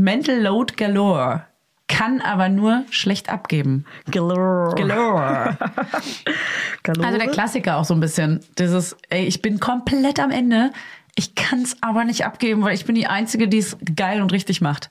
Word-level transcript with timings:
Mental 0.00 0.40
Load 0.40 0.74
galore. 0.76 1.44
Kann 1.88 2.20
aber 2.20 2.48
nur 2.48 2.84
schlecht 2.90 3.28
abgeben. 3.28 3.84
Galore. 4.10 4.74
Galore. 4.76 5.58
Galore. 6.84 7.06
Also 7.06 7.18
der 7.18 7.28
Klassiker 7.28 7.76
auch 7.76 7.84
so 7.84 7.94
ein 7.94 8.00
bisschen. 8.00 8.40
Dieses, 8.58 8.96
ey, 9.08 9.26
ich 9.26 9.42
bin 9.42 9.58
komplett 9.58 10.20
am 10.20 10.30
Ende. 10.30 10.70
Ich 11.16 11.34
kann 11.34 11.62
es 11.62 11.76
aber 11.82 12.04
nicht 12.04 12.24
abgeben, 12.24 12.62
weil 12.62 12.74
ich 12.74 12.84
bin 12.84 12.94
die 12.94 13.08
Einzige, 13.08 13.48
die 13.48 13.58
es 13.58 13.76
geil 13.96 14.22
und 14.22 14.32
richtig 14.32 14.60
macht. 14.60 14.90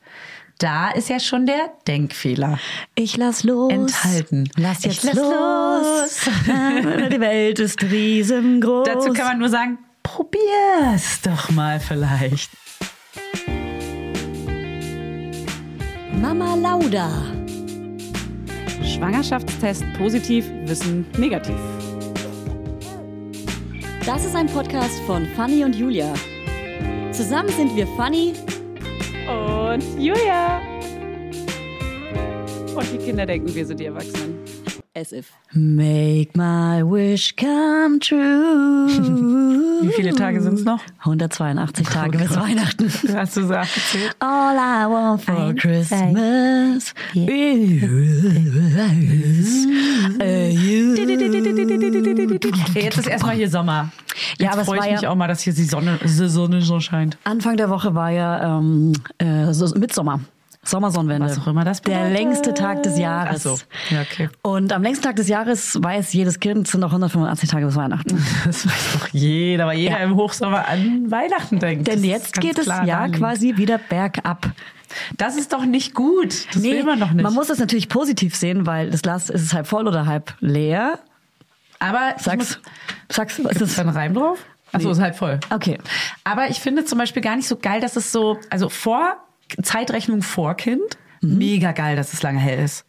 Da 0.60 0.90
ist 0.90 1.08
ja 1.08 1.22
schon 1.22 1.46
der 1.46 1.72
Denkfehler. 1.88 2.60
Ich 2.96 3.16
lass 3.16 3.46
los. 3.46 3.72
Enthalten. 3.72 4.50
Lass 4.58 4.84
jetzt 4.84 5.04
lass 5.04 5.16
los. 5.16 6.30
Die 7.12 7.20
Welt 7.22 7.60
ist 7.60 7.82
riesengroß. 7.82 8.86
Dazu 8.86 9.14
kann 9.14 9.26
man 9.26 9.40
nur 9.40 9.48
sagen, 9.48 9.80
probier's 10.04 11.22
doch 11.22 11.50
mal 11.52 11.80
vielleicht. 11.80 12.52
Mama 16.22 16.56
Lauda. 16.56 17.10
Schwangerschaftstest 18.84 19.86
positiv, 19.98 20.46
Wissen 20.66 21.06
negativ. 21.18 21.56
Das 24.06 24.26
ist 24.26 24.36
ein 24.36 24.48
Podcast 24.48 25.00
von 25.08 25.26
Fanny 25.38 25.64
und 25.64 25.76
Julia. 25.76 26.14
Zusammen 27.14 27.50
sind 27.50 27.74
wir 27.74 27.88
Fanny. 27.96 28.34
Und 29.28 29.84
Julia. 29.98 30.62
Und 32.76 32.94
die 32.94 32.98
Kinder 32.98 33.26
denken, 33.26 33.56
wir 33.56 33.66
sind 33.66 33.80
die 33.80 33.86
Erwachsenen. 33.86 34.39
As 34.96 35.14
if. 35.14 35.32
Make 35.54 36.36
my 36.36 36.82
wish 36.82 37.36
come 37.36 38.00
true. 38.00 38.88
Wie 39.84 39.92
viele 39.94 40.16
Tage 40.16 40.42
sind's 40.42 40.64
noch? 40.64 40.80
182 41.00 41.88
Tage 41.88 42.18
bis 42.18 42.36
Weihnachten. 42.36 42.92
Hast 43.16 43.38
du 43.38 43.46
so 43.46 43.54
abgezählt? 43.54 44.16
All 44.20 44.56
I 44.56 44.90
want 44.92 45.24
for 45.24 45.36
Eins, 45.38 45.62
Christmas 45.62 46.94
is 47.14 47.84
a 50.20 50.50
you. 50.50 50.96
Jetzt 52.74 52.98
ist 52.98 53.08
erstmal 53.08 53.36
hier 53.36 53.50
Sommer. 53.50 53.92
Jetzt 54.38 54.42
Ja, 54.42 54.52
aber 54.54 54.62
es 54.62 54.68
freue 54.68 54.78
ich 54.80 54.84
war 54.86 54.92
mich 54.92 55.02
ja- 55.02 55.10
auch 55.12 55.16
mal, 55.16 55.28
dass 55.28 55.42
hier 55.42 55.54
die 55.54 55.66
Sonne, 55.66 56.00
die 56.04 56.08
Sonne 56.10 56.62
so 56.64 56.80
scheint. 56.80 57.16
Anfang 57.26 57.58
der 57.58 57.70
Woche 57.70 57.94
war 57.94 58.10
ja 58.10 58.58
ähm, 58.58 58.94
äh, 59.20 59.54
so 59.54 59.68
Mitsommer. 59.78 60.20
Sommersonnenwende. 60.64 61.28
Was 61.28 61.40
auch 61.40 61.48
immer 61.48 61.64
das 61.64 61.82
Der 61.82 61.96
bedeutet. 62.00 62.18
längste 62.18 62.54
Tag 62.54 62.84
des 62.84 63.00
Jahres. 63.00 63.48
Ach 63.48 63.58
so. 63.58 63.96
Ja, 63.96 64.02
okay. 64.02 64.30
Und 64.42 64.74
am 64.74 64.84
längsten 64.84 65.04
Tag 65.06 65.16
des 65.16 65.28
Jahres 65.30 65.82
weiß 65.82 66.12
jedes 66.14 66.40
Kind, 66.40 66.66
es 66.68 66.72
sind 66.74 66.82
noch 66.82 66.90
185 66.90 67.50
Tage 67.50 67.66
bis 67.66 67.76
Weihnachten. 67.76 68.24
Das 68.46 68.66
weiß 68.68 68.94
doch 69.00 69.08
jeder, 69.10 69.68
weil 69.68 69.78
jeder 69.78 70.00
Ja. 70.00 70.04
im 70.04 70.16
Hochsommer 70.16 70.68
an 70.68 71.10
Weihnachten 71.10 71.60
denkt. 71.60 71.88
Denn 71.88 72.04
jetzt 72.04 72.40
geht 72.40 72.58
Jahr 72.66 72.86
naheliegend. 72.86 73.16
quasi 73.18 73.58
wieder 73.58 73.78
bergab. 73.78 74.52
Das 75.18 75.38
ist 75.38 75.54
doch 75.54 75.66
nicht 75.66 75.94
gut. 75.94 76.46
Das 76.54 76.62
will 76.64 76.84
man 76.84 77.00
doch 77.00 77.12
nicht. 77.12 77.24
Man 77.24 77.34
muss 77.34 77.48
das 77.48 77.60
natürlich 77.60 77.90
positiv 77.90 78.36
sehen, 78.36 78.66
weil 78.66 78.90
das 78.90 79.02
Glas 79.02 79.30
ist 79.30 79.42
es 79.44 79.54
halb 79.54 79.68
voll 79.68 79.88
oder 79.88 80.08
halb 80.08 80.34
leer. 80.40 81.00
Aber 81.80 82.16
Sag's, 82.18 82.60
sag's, 83.08 83.40
was 83.44 83.56
Ist 83.62 83.80
ein 83.80 83.88
Reim 83.90 84.14
drauf? 84.14 84.40
Achso, 84.72 84.92
ist 84.92 85.00
halb 85.00 85.16
voll. 85.16 85.40
Okay. 85.50 85.78
Aber 86.24 86.50
ich 86.50 86.60
finde 86.60 86.84
zum 86.86 86.98
Beispiel 86.98 87.22
gar 87.22 87.36
nicht 87.36 87.48
so 87.48 87.56
geil, 87.56 87.80
dass 87.82 87.96
es 87.96 88.12
so, 88.12 88.38
also 88.50 88.68
vor 88.70 89.16
Zeitrechnung 89.62 90.22
vor 90.22 90.56
Kind, 90.56 90.82
Mhm. 91.22 91.38
mega 91.38 91.72
geil, 91.74 91.96
dass 91.96 92.14
es 92.14 92.22
lange 92.24 92.40
hell 92.40 92.64
ist. 92.64 92.86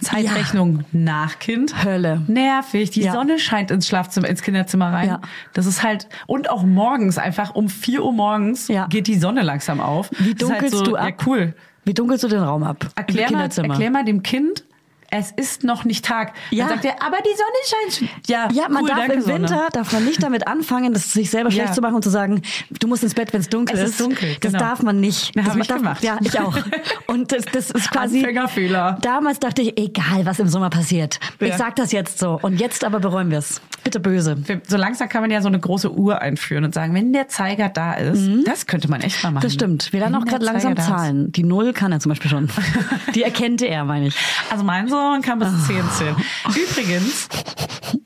Zeitrechnung 0.00 0.84
nach 0.92 1.38
Kind. 1.38 1.84
Hölle. 1.84 2.22
Nervig. 2.26 2.90
Die 2.90 3.02
Ja. 3.02 3.12
Sonne 3.12 3.38
scheint 3.38 3.70
ins 3.70 3.86
Schlafzimmer, 3.86 4.28
ins 4.28 4.40
Kinderzimmer 4.42 4.92
rein. 4.92 5.08
Ja. 5.08 5.20
Das 5.52 5.66
ist 5.66 5.82
halt, 5.82 6.08
und 6.26 6.48
auch 6.48 6.62
morgens 6.62 7.18
einfach 7.18 7.54
um 7.54 7.68
4 7.68 8.02
Uhr 8.04 8.12
morgens 8.12 8.68
Ja. 8.68 8.86
geht 8.86 9.06
die 9.06 9.18
Sonne 9.18 9.42
langsam 9.42 9.80
auf. 9.80 10.10
Wie 10.18 10.28
halt 10.30 10.42
dunkelst 10.42 10.74
so, 10.76 10.84
du 10.84 10.96
ab? 10.96 11.08
Ja, 11.08 11.26
cool. 11.26 11.54
Wie 11.84 11.92
dunkelst 11.94 12.24
du 12.24 12.28
den 12.28 12.40
Raum 12.42 12.62
ab? 12.62 12.86
Erklär 12.94 13.30
mal, 13.30 13.48
erklär 13.54 13.90
mal 13.90 14.04
dem 14.04 14.22
Kind, 14.22 14.64
es 15.10 15.32
ist 15.32 15.64
noch 15.64 15.84
nicht 15.84 16.04
Tag. 16.04 16.32
Ja. 16.50 16.66
Dann 16.68 16.74
sagt 16.80 16.84
er, 16.84 17.02
aber 17.04 17.16
die 17.18 17.36
Sonne 17.36 17.90
scheint. 17.92 18.10
schon. 18.10 18.20
Ja, 18.28 18.48
Ja, 18.52 18.68
man 18.68 18.82
cool, 18.82 18.88
darf 18.88 18.98
danke, 18.98 19.12
im 19.14 19.20
Sonne. 19.22 19.34
Winter 19.40 19.68
darf 19.72 19.92
man 19.92 20.04
nicht 20.04 20.22
damit 20.22 20.46
anfangen, 20.46 20.92
das 20.92 21.12
sich 21.12 21.30
selber 21.30 21.50
schlecht 21.50 21.68
Ja. 21.68 21.74
zu 21.74 21.80
machen 21.80 21.96
und 21.96 22.02
zu 22.04 22.10
sagen, 22.10 22.42
du 22.78 22.86
musst 22.86 23.02
ins 23.02 23.14
Bett, 23.14 23.32
wenn 23.32 23.40
es 23.40 23.48
dunkel 23.48 23.76
Es 23.76 23.82
ist. 23.82 23.90
ist 23.92 24.00
dunkel, 24.00 24.36
Das 24.40 24.52
genau. 24.52 24.64
darf 24.64 24.82
man 24.82 25.00
nicht. 25.00 25.34
Ja, 25.34 25.42
das 25.42 25.56
ich 25.56 25.66
darf, 25.66 25.78
gemacht. 25.78 26.02
Ja, 26.04 26.18
ich 26.22 26.38
auch. 26.38 26.56
Und 27.06 27.32
das, 27.32 27.44
das 27.46 27.70
ist 27.70 27.90
quasi 27.90 28.18
Anfängerfehler. 28.18 28.98
Damals 29.02 29.40
dachte 29.40 29.62
ich, 29.62 29.76
egal, 29.78 30.24
was 30.26 30.38
im 30.38 30.48
Sommer 30.48 30.70
passiert. 30.70 31.18
Ich 31.40 31.48
Ja. 31.48 31.58
sag 31.58 31.74
das 31.76 31.90
jetzt 31.92 32.18
so. 32.18 32.38
Und 32.40 32.60
jetzt 32.60 32.84
aber 32.84 33.00
bereuen 33.00 33.30
wir 33.30 33.38
es. 33.38 33.60
Bitte 33.82 33.98
böse. 33.98 34.36
So 34.68 34.76
langsam 34.76 35.08
kann 35.08 35.22
man 35.22 35.30
ja 35.30 35.40
so 35.40 35.48
eine 35.48 35.58
große 35.58 35.90
Uhr 35.92 36.20
einführen 36.20 36.64
und 36.64 36.74
sagen, 36.74 36.94
wenn 36.94 37.12
der 37.12 37.28
Zeiger 37.28 37.68
da 37.70 37.94
ist, 37.94 38.28
das 38.44 38.66
könnte 38.66 38.88
man 38.88 39.00
echt 39.00 39.22
mal 39.24 39.30
machen. 39.30 39.40
Mhm. 39.42 39.46
Das 39.46 39.54
stimmt. 39.54 39.92
Wir 39.92 40.00
lernen 40.00 40.16
auch 40.16 40.24
gerade 40.26 40.44
langsam. 40.44 40.76
Zahlen. 40.76 41.32
Die 41.32 41.42
Null 41.42 41.72
kann 41.72 41.90
er 41.90 41.98
zum 42.00 42.10
Beispiel 42.10 42.30
schon. 42.30 42.48
Die 43.14 43.22
erkennt 43.22 43.62
er, 43.62 43.84
meine 43.84 44.06
ich. 44.08 44.16
Also 44.50 44.62
mein 44.64 44.86
Sohn 44.88 44.99
kann 45.22 45.38
bis 45.38 45.48
Ah. 45.48 45.66
10 45.66 45.90
zählen. 45.90 46.16
Übrigens, 46.48 47.28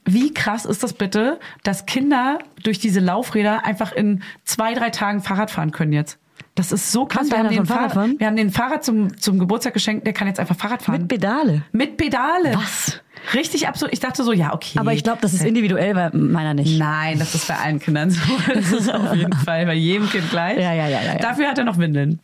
wie 0.05 0.32
krass 0.32 0.65
ist 0.65 0.82
das 0.82 0.93
bitte, 0.93 1.38
dass 1.62 1.87
Kinder 1.87 2.38
durch 2.62 2.78
diese 2.78 3.00
Laufräder 3.00 3.65
einfach 3.65 3.93
in 3.93 4.22
zwei, 4.44 4.75
drei 4.75 4.91
Tagen 4.91 5.21
Fahrrad 5.22 5.50
fahren 5.50 5.71
können 5.72 5.93
jetzt? 5.93 6.19
Das 6.56 6.71
ist 6.71 6.93
so 6.93 7.05
krass. 7.05 7.31
Wir 7.31 7.38
haben, 7.38 7.49
den 7.49 7.66
Fahrrad 7.66 7.93
Fahrrad, 7.94 8.10
wir 8.21 8.27
haben 8.28 8.37
den 8.37 8.50
Fahrrad 8.50 8.84
zum, 8.84 9.19
zum 9.21 9.41
Geburtstag 9.41 9.75
geschenkt, 9.75 10.06
der 10.06 10.12
kann 10.12 10.28
jetzt 10.28 10.38
einfach 10.38 10.55
Fahrrad 10.56 10.82
fahren. 10.82 11.00
Mit 11.00 11.09
Pedale. 11.09 11.62
Mit 11.72 11.97
Pedale. 11.97 12.55
Was? 12.55 13.00
Richtig 13.32 13.66
absurd. 13.66 13.93
Ich 13.93 14.00
dachte 14.00 14.22
so, 14.22 14.32
ja, 14.32 14.53
okay. 14.55 14.78
Aber 14.78 14.93
ich 14.93 15.03
glaube, 15.03 15.19
das 15.21 15.32
ist 15.32 15.44
individuell, 15.44 15.94
bei 15.94 16.11
meiner 16.12 16.55
nicht. 16.55 16.78
Nein, 16.78 17.19
das 17.19 17.34
ist 17.34 17.49
bei 17.49 17.56
allen 17.56 17.81
Kindern 17.81 18.11
so. 18.11 18.21
Das 18.55 18.71
ist 18.71 18.93
auf 18.93 19.15
jeden 19.15 19.32
Fall 19.32 19.66
bei 19.66 19.75
jedem 19.75 20.09
Kind 20.09 20.31
gleich. 20.31 20.59
Ja, 20.59 20.72
ja, 20.75 20.87
ja, 20.88 21.03
ja. 21.03 21.15
Dafür 21.16 21.49
hat 21.49 21.59
er 21.59 21.65
noch 21.65 21.78
Windeln. 21.78 22.21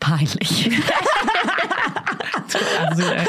Peinlich. 0.00 0.70
Also, 2.88 3.02
äh, 3.02 3.24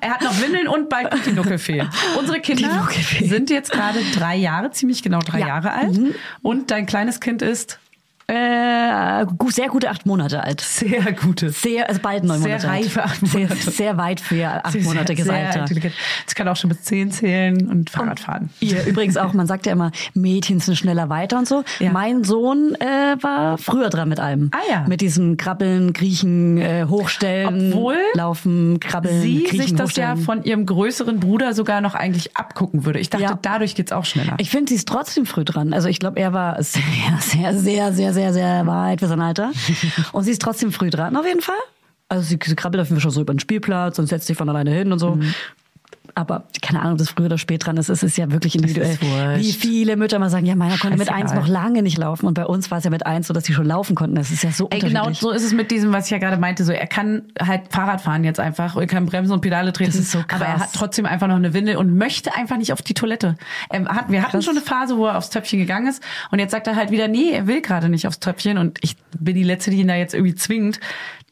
er 0.00 0.10
hat 0.14 0.22
noch 0.22 0.40
Windeln 0.40 0.68
und 0.68 0.88
bald 0.88 1.10
kommt 1.10 1.26
die 1.26 1.32
Nuckelfee. 1.32 1.84
Unsere 2.18 2.40
Kinder 2.40 2.68
Nuckelfee. 2.76 3.26
sind 3.26 3.50
jetzt 3.50 3.72
gerade 3.72 3.98
drei 4.14 4.36
Jahre, 4.36 4.70
ziemlich 4.70 5.02
genau 5.02 5.18
drei 5.20 5.40
Ja. 5.40 5.48
Jahre 5.48 5.72
alt. 5.72 5.98
Und 6.42 6.70
dein 6.70 6.86
kleines 6.86 7.20
Kind 7.20 7.42
ist 7.42 7.78
äh, 8.36 9.26
sehr 9.50 9.68
gute 9.68 9.90
acht 9.90 10.06
Monate 10.06 10.42
alt. 10.42 10.60
sehr 10.60 11.12
gutes. 11.12 11.60
Sehr, 11.62 11.88
also 11.88 12.00
bald 12.00 12.24
neun 12.24 12.40
Sehr 12.40 12.48
Monate 12.52 12.68
alt. 12.70 12.84
reife 12.84 13.04
acht 13.04 13.22
Monate. 13.34 13.56
Sehr, 13.56 13.72
sehr 13.72 13.96
weit 13.98 14.20
für 14.20 14.34
Sehr, 14.36 14.66
achtmonatiges 14.66 15.24
sehr 15.26 15.34
Alter. 15.34 15.60
intelligent. 15.60 15.94
Es 16.26 16.34
kann 16.34 16.48
auch 16.48 16.56
schon 16.56 16.68
bis 16.70 16.82
zehn 16.82 17.10
zählen 17.10 17.68
und 17.68 17.90
Fahrrad 17.90 18.20
fahren. 18.20 18.50
Ihr 18.60 18.84
übrigens 18.86 19.16
auch, 19.16 19.32
man 19.34 19.46
sagt 19.46 19.66
ja 19.66 19.72
immer, 19.72 19.90
Mädchen 20.14 20.60
sind 20.60 20.76
schneller 20.76 21.08
weiter 21.08 21.38
und 21.38 21.46
so. 21.48 21.64
Ja. 21.80 21.92
Mein 21.92 22.24
Sohn 22.24 22.74
äh, 22.80 23.16
war 23.22 23.58
früher 23.58 23.90
dran 23.90 24.08
mit 24.08 24.20
allem. 24.20 24.50
Ah 24.52 24.58
ja. 24.70 24.84
Mit 24.88 25.00
diesen 25.00 25.36
Krabbeln, 25.36 25.92
Kriechen, 25.92 26.58
äh, 26.58 26.86
Hochstellen, 26.88 27.72
Obwohl 27.72 27.96
Laufen, 28.14 28.80
Krabbeln, 28.80 29.20
Sie 29.20 29.44
Kriechen, 29.44 29.60
sich 29.66 29.74
das 29.74 29.96
ja 29.96 30.10
Hochstellen. 30.12 30.24
von 30.24 30.44
ihrem 30.44 30.66
größeren 30.66 31.20
Bruder 31.20 31.52
sogar 31.54 31.80
noch 31.80 31.94
eigentlich 31.94 32.36
abgucken 32.36 32.84
würde. 32.86 32.98
Ich 32.98 33.10
dachte, 33.10 33.24
Ja. 33.24 33.38
dadurch 33.40 33.74
geht's 33.74 33.92
auch 33.92 34.04
schneller. 34.04 34.34
Ich 34.38 34.50
finde, 34.50 34.70
sie 34.70 34.76
ist 34.76 34.88
trotzdem 34.88 35.26
früh 35.26 35.44
dran. 35.44 35.72
Also 35.72 35.88
ich 35.88 35.98
glaube, 35.98 36.18
er 36.20 36.32
war 36.32 36.62
sehr, 36.62 36.82
sehr, 37.20 37.54
sehr, 37.58 37.92
sehr, 37.92 38.12
sehr, 38.12 38.21
sehr 38.30 38.66
weit 38.66 39.00
für 39.00 39.08
sein 39.08 39.20
Alter. 39.20 39.52
Und 40.12 40.24
sie 40.24 40.32
ist 40.32 40.42
trotzdem 40.42 40.72
früh 40.72 40.90
dran, 40.90 41.16
auf 41.16 41.26
jeden 41.26 41.40
Fall. 41.40 41.54
Also 42.08 42.24
sie, 42.24 42.38
sie 42.44 42.54
krabbelt 42.54 42.82
auf 42.82 42.88
jeden 42.88 42.96
Fall 42.96 43.02
schon 43.02 43.10
so 43.10 43.22
über 43.22 43.32
den 43.32 43.38
Spielplatz 43.38 43.98
und 43.98 44.06
setzt 44.06 44.26
sich 44.26 44.36
von 44.36 44.46
alleine 44.46 44.70
hin 44.70 44.92
und 44.92 44.98
so. 44.98 45.14
Mhm. 45.14 45.34
Aber 46.14 46.44
keine 46.60 46.80
Ahnung, 46.80 46.92
ob 46.92 46.98
das 46.98 47.10
früh 47.10 47.24
oder 47.24 47.38
spät 47.38 47.64
dran 47.64 47.76
ist. 47.76 47.88
Es 47.88 48.02
ist 48.02 48.16
ja 48.18 48.30
wirklich 48.30 48.54
individuell. 48.54 48.98
Wie 49.38 49.52
viele 49.52 49.96
Mütter 49.96 50.18
mal 50.18 50.28
sagen, 50.28 50.44
ja, 50.44 50.54
meiner 50.54 50.76
konnte 50.78 50.98
mit 50.98 51.10
eins 51.10 51.32
noch 51.32 51.48
lange 51.48 51.82
nicht 51.82 51.96
laufen. 51.96 52.26
Und 52.26 52.34
bei 52.34 52.44
uns 52.44 52.70
war 52.70 52.78
es 52.78 52.84
ja 52.84 52.90
mit 52.90 53.06
eins 53.06 53.28
so, 53.28 53.34
dass 53.34 53.44
sie 53.44 53.54
schon 53.54 53.66
laufen 53.66 53.94
konnten. 53.94 54.16
Das 54.16 54.30
ist 54.30 54.42
ja 54.42 54.50
so 54.50 54.68
Ey, 54.70 54.80
genau 54.80 55.10
so 55.12 55.30
ist 55.30 55.42
es 55.42 55.52
mit 55.52 55.70
diesem, 55.70 55.92
was 55.92 56.06
ich 56.06 56.10
ja 56.10 56.18
gerade 56.18 56.36
meinte. 56.36 56.64
So, 56.64 56.72
er 56.72 56.86
kann 56.86 57.22
halt 57.40 57.62
Fahrrad 57.70 58.00
fahren 58.00 58.24
jetzt 58.24 58.40
einfach, 58.40 58.76
er 58.76 58.86
kann 58.86 59.06
Bremsen 59.06 59.32
und 59.32 59.40
Pedale 59.40 59.72
treten. 59.72 59.92
Das 59.92 60.00
ist 60.00 60.10
so 60.10 60.18
Aber 60.28 60.44
er 60.44 60.54
krass. 60.54 60.62
hat 60.62 60.72
trotzdem 60.74 61.06
einfach 61.06 61.28
noch 61.28 61.36
eine 61.36 61.54
Windel 61.54 61.76
und 61.76 61.96
möchte 61.96 62.34
einfach 62.34 62.56
nicht 62.56 62.72
auf 62.72 62.82
die 62.82 62.94
Toilette. 62.94 63.36
Er 63.70 63.84
hat, 63.86 64.10
wir 64.10 64.22
hatten 64.22 64.32
Krass. 64.32 64.44
schon 64.44 64.56
eine 64.56 64.64
Phase, 64.64 64.96
wo 64.96 65.06
er 65.06 65.16
aufs 65.16 65.30
Töpfchen 65.30 65.58
gegangen 65.58 65.86
ist 65.86 66.02
und 66.30 66.38
jetzt 66.38 66.50
sagt 66.50 66.66
er 66.66 66.76
halt 66.76 66.90
wieder, 66.90 67.08
nee, 67.08 67.30
er 67.30 67.46
will 67.46 67.62
gerade 67.62 67.88
nicht 67.88 68.06
aufs 68.06 68.20
Töpfchen 68.20 68.58
und 68.58 68.78
ich 68.82 68.96
bin 69.18 69.34
die 69.34 69.44
Letzte, 69.44 69.70
die 69.70 69.78
ihn 69.78 69.88
da 69.88 69.94
jetzt 69.94 70.14
irgendwie 70.14 70.34
zwingt. 70.34 70.78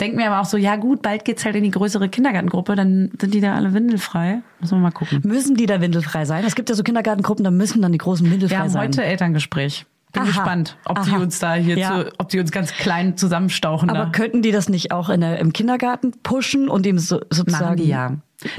Denk 0.01 0.17
mir 0.17 0.27
aber 0.31 0.41
auch 0.41 0.47
so, 0.47 0.57
ja 0.57 0.77
gut, 0.77 1.03
bald 1.03 1.25
geht's 1.25 1.45
halt 1.45 1.57
in 1.57 1.63
die 1.65 1.71
größere 1.71 2.09
Kindergartengruppe, 2.09 2.75
dann 2.75 3.11
sind 3.21 3.35
die 3.35 3.41
da 3.41 3.55
alle 3.55 3.75
windelfrei. 3.75 4.41
Muss 4.61 4.71
man 4.71 4.81
mal 4.81 4.91
gucken. 4.91 5.21
Müssen 5.25 5.57
die 5.57 5.67
da 5.67 5.81
windelfrei 5.81 6.25
sein? 6.25 6.45
Es 6.47 6.55
gibt 6.55 6.69
ja 6.71 6.75
so 6.75 6.83
Kindergartengruppen, 6.83 7.45
da 7.45 7.51
müssen 7.51 7.83
dann 7.83 7.93
die 7.93 7.99
großen 7.99 8.31
windelfrei 8.31 8.55
Wir 8.57 8.61
haben 8.61 8.71
sein. 8.71 8.89
heute 8.89 9.05
Elterngespräch. 9.05 9.85
Bin 10.13 10.23
Aha. 10.23 10.29
gespannt, 10.29 10.77
ob 10.87 11.03
die 11.05 11.11
Aha. 11.11 11.19
uns 11.19 11.39
da 11.39 11.55
hier 11.55 11.79
Ja. 11.79 11.89
zu, 12.05 12.13
ob 12.19 12.29
die 12.31 12.41
uns 12.41 12.51
ganz 12.51 12.73
klein 12.73 13.17
zusammenstauchen. 13.17 13.91
Aber 13.91 14.07
da. 14.07 14.11
könnten 14.11 14.43
die 14.43 14.51
das 14.51 14.69
nicht 14.69 14.91
auch 14.91 15.09
in 15.09 15.21
der, 15.21 15.39
im 15.39 15.53
Kindergarten 15.53 16.13
pushen 16.25 16.69
und 16.69 16.85
ihm 16.85 16.99
so, 16.99 17.21
sozusagen 17.31 17.65
Machen 17.65 17.77
die 17.77 17.87
ja. 17.89 18.17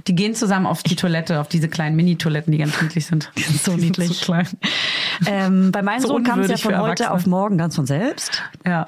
Die 0.08 0.16
gehen 0.16 0.34
zusammen 0.36 0.66
auf 0.68 0.84
die 0.84 0.96
Toilette, 0.96 1.42
auf 1.42 1.50
diese 1.50 1.68
kleinen 1.68 1.96
Mini-Toiletten, 1.98 2.52
die 2.52 2.60
ganz 2.60 2.80
niedlich 2.82 3.06
sind. 3.06 3.32
Die 3.36 3.42
sind 3.42 3.62
so 3.62 3.74
niedlich. 3.76 4.10
so 4.20 4.26
klein. 4.26 4.48
Ähm, 5.26 5.72
bei 5.72 5.82
meinem 5.82 6.02
So 6.02 6.10
Sohn 6.10 6.24
kam 6.24 6.40
es 6.40 6.50
ja 6.50 6.58
von 6.58 6.78
heute 6.80 7.12
auf 7.12 7.26
morgen 7.26 7.58
ganz 7.58 7.76
von 7.76 7.86
selbst. 7.88 8.44
Ja. 8.66 8.88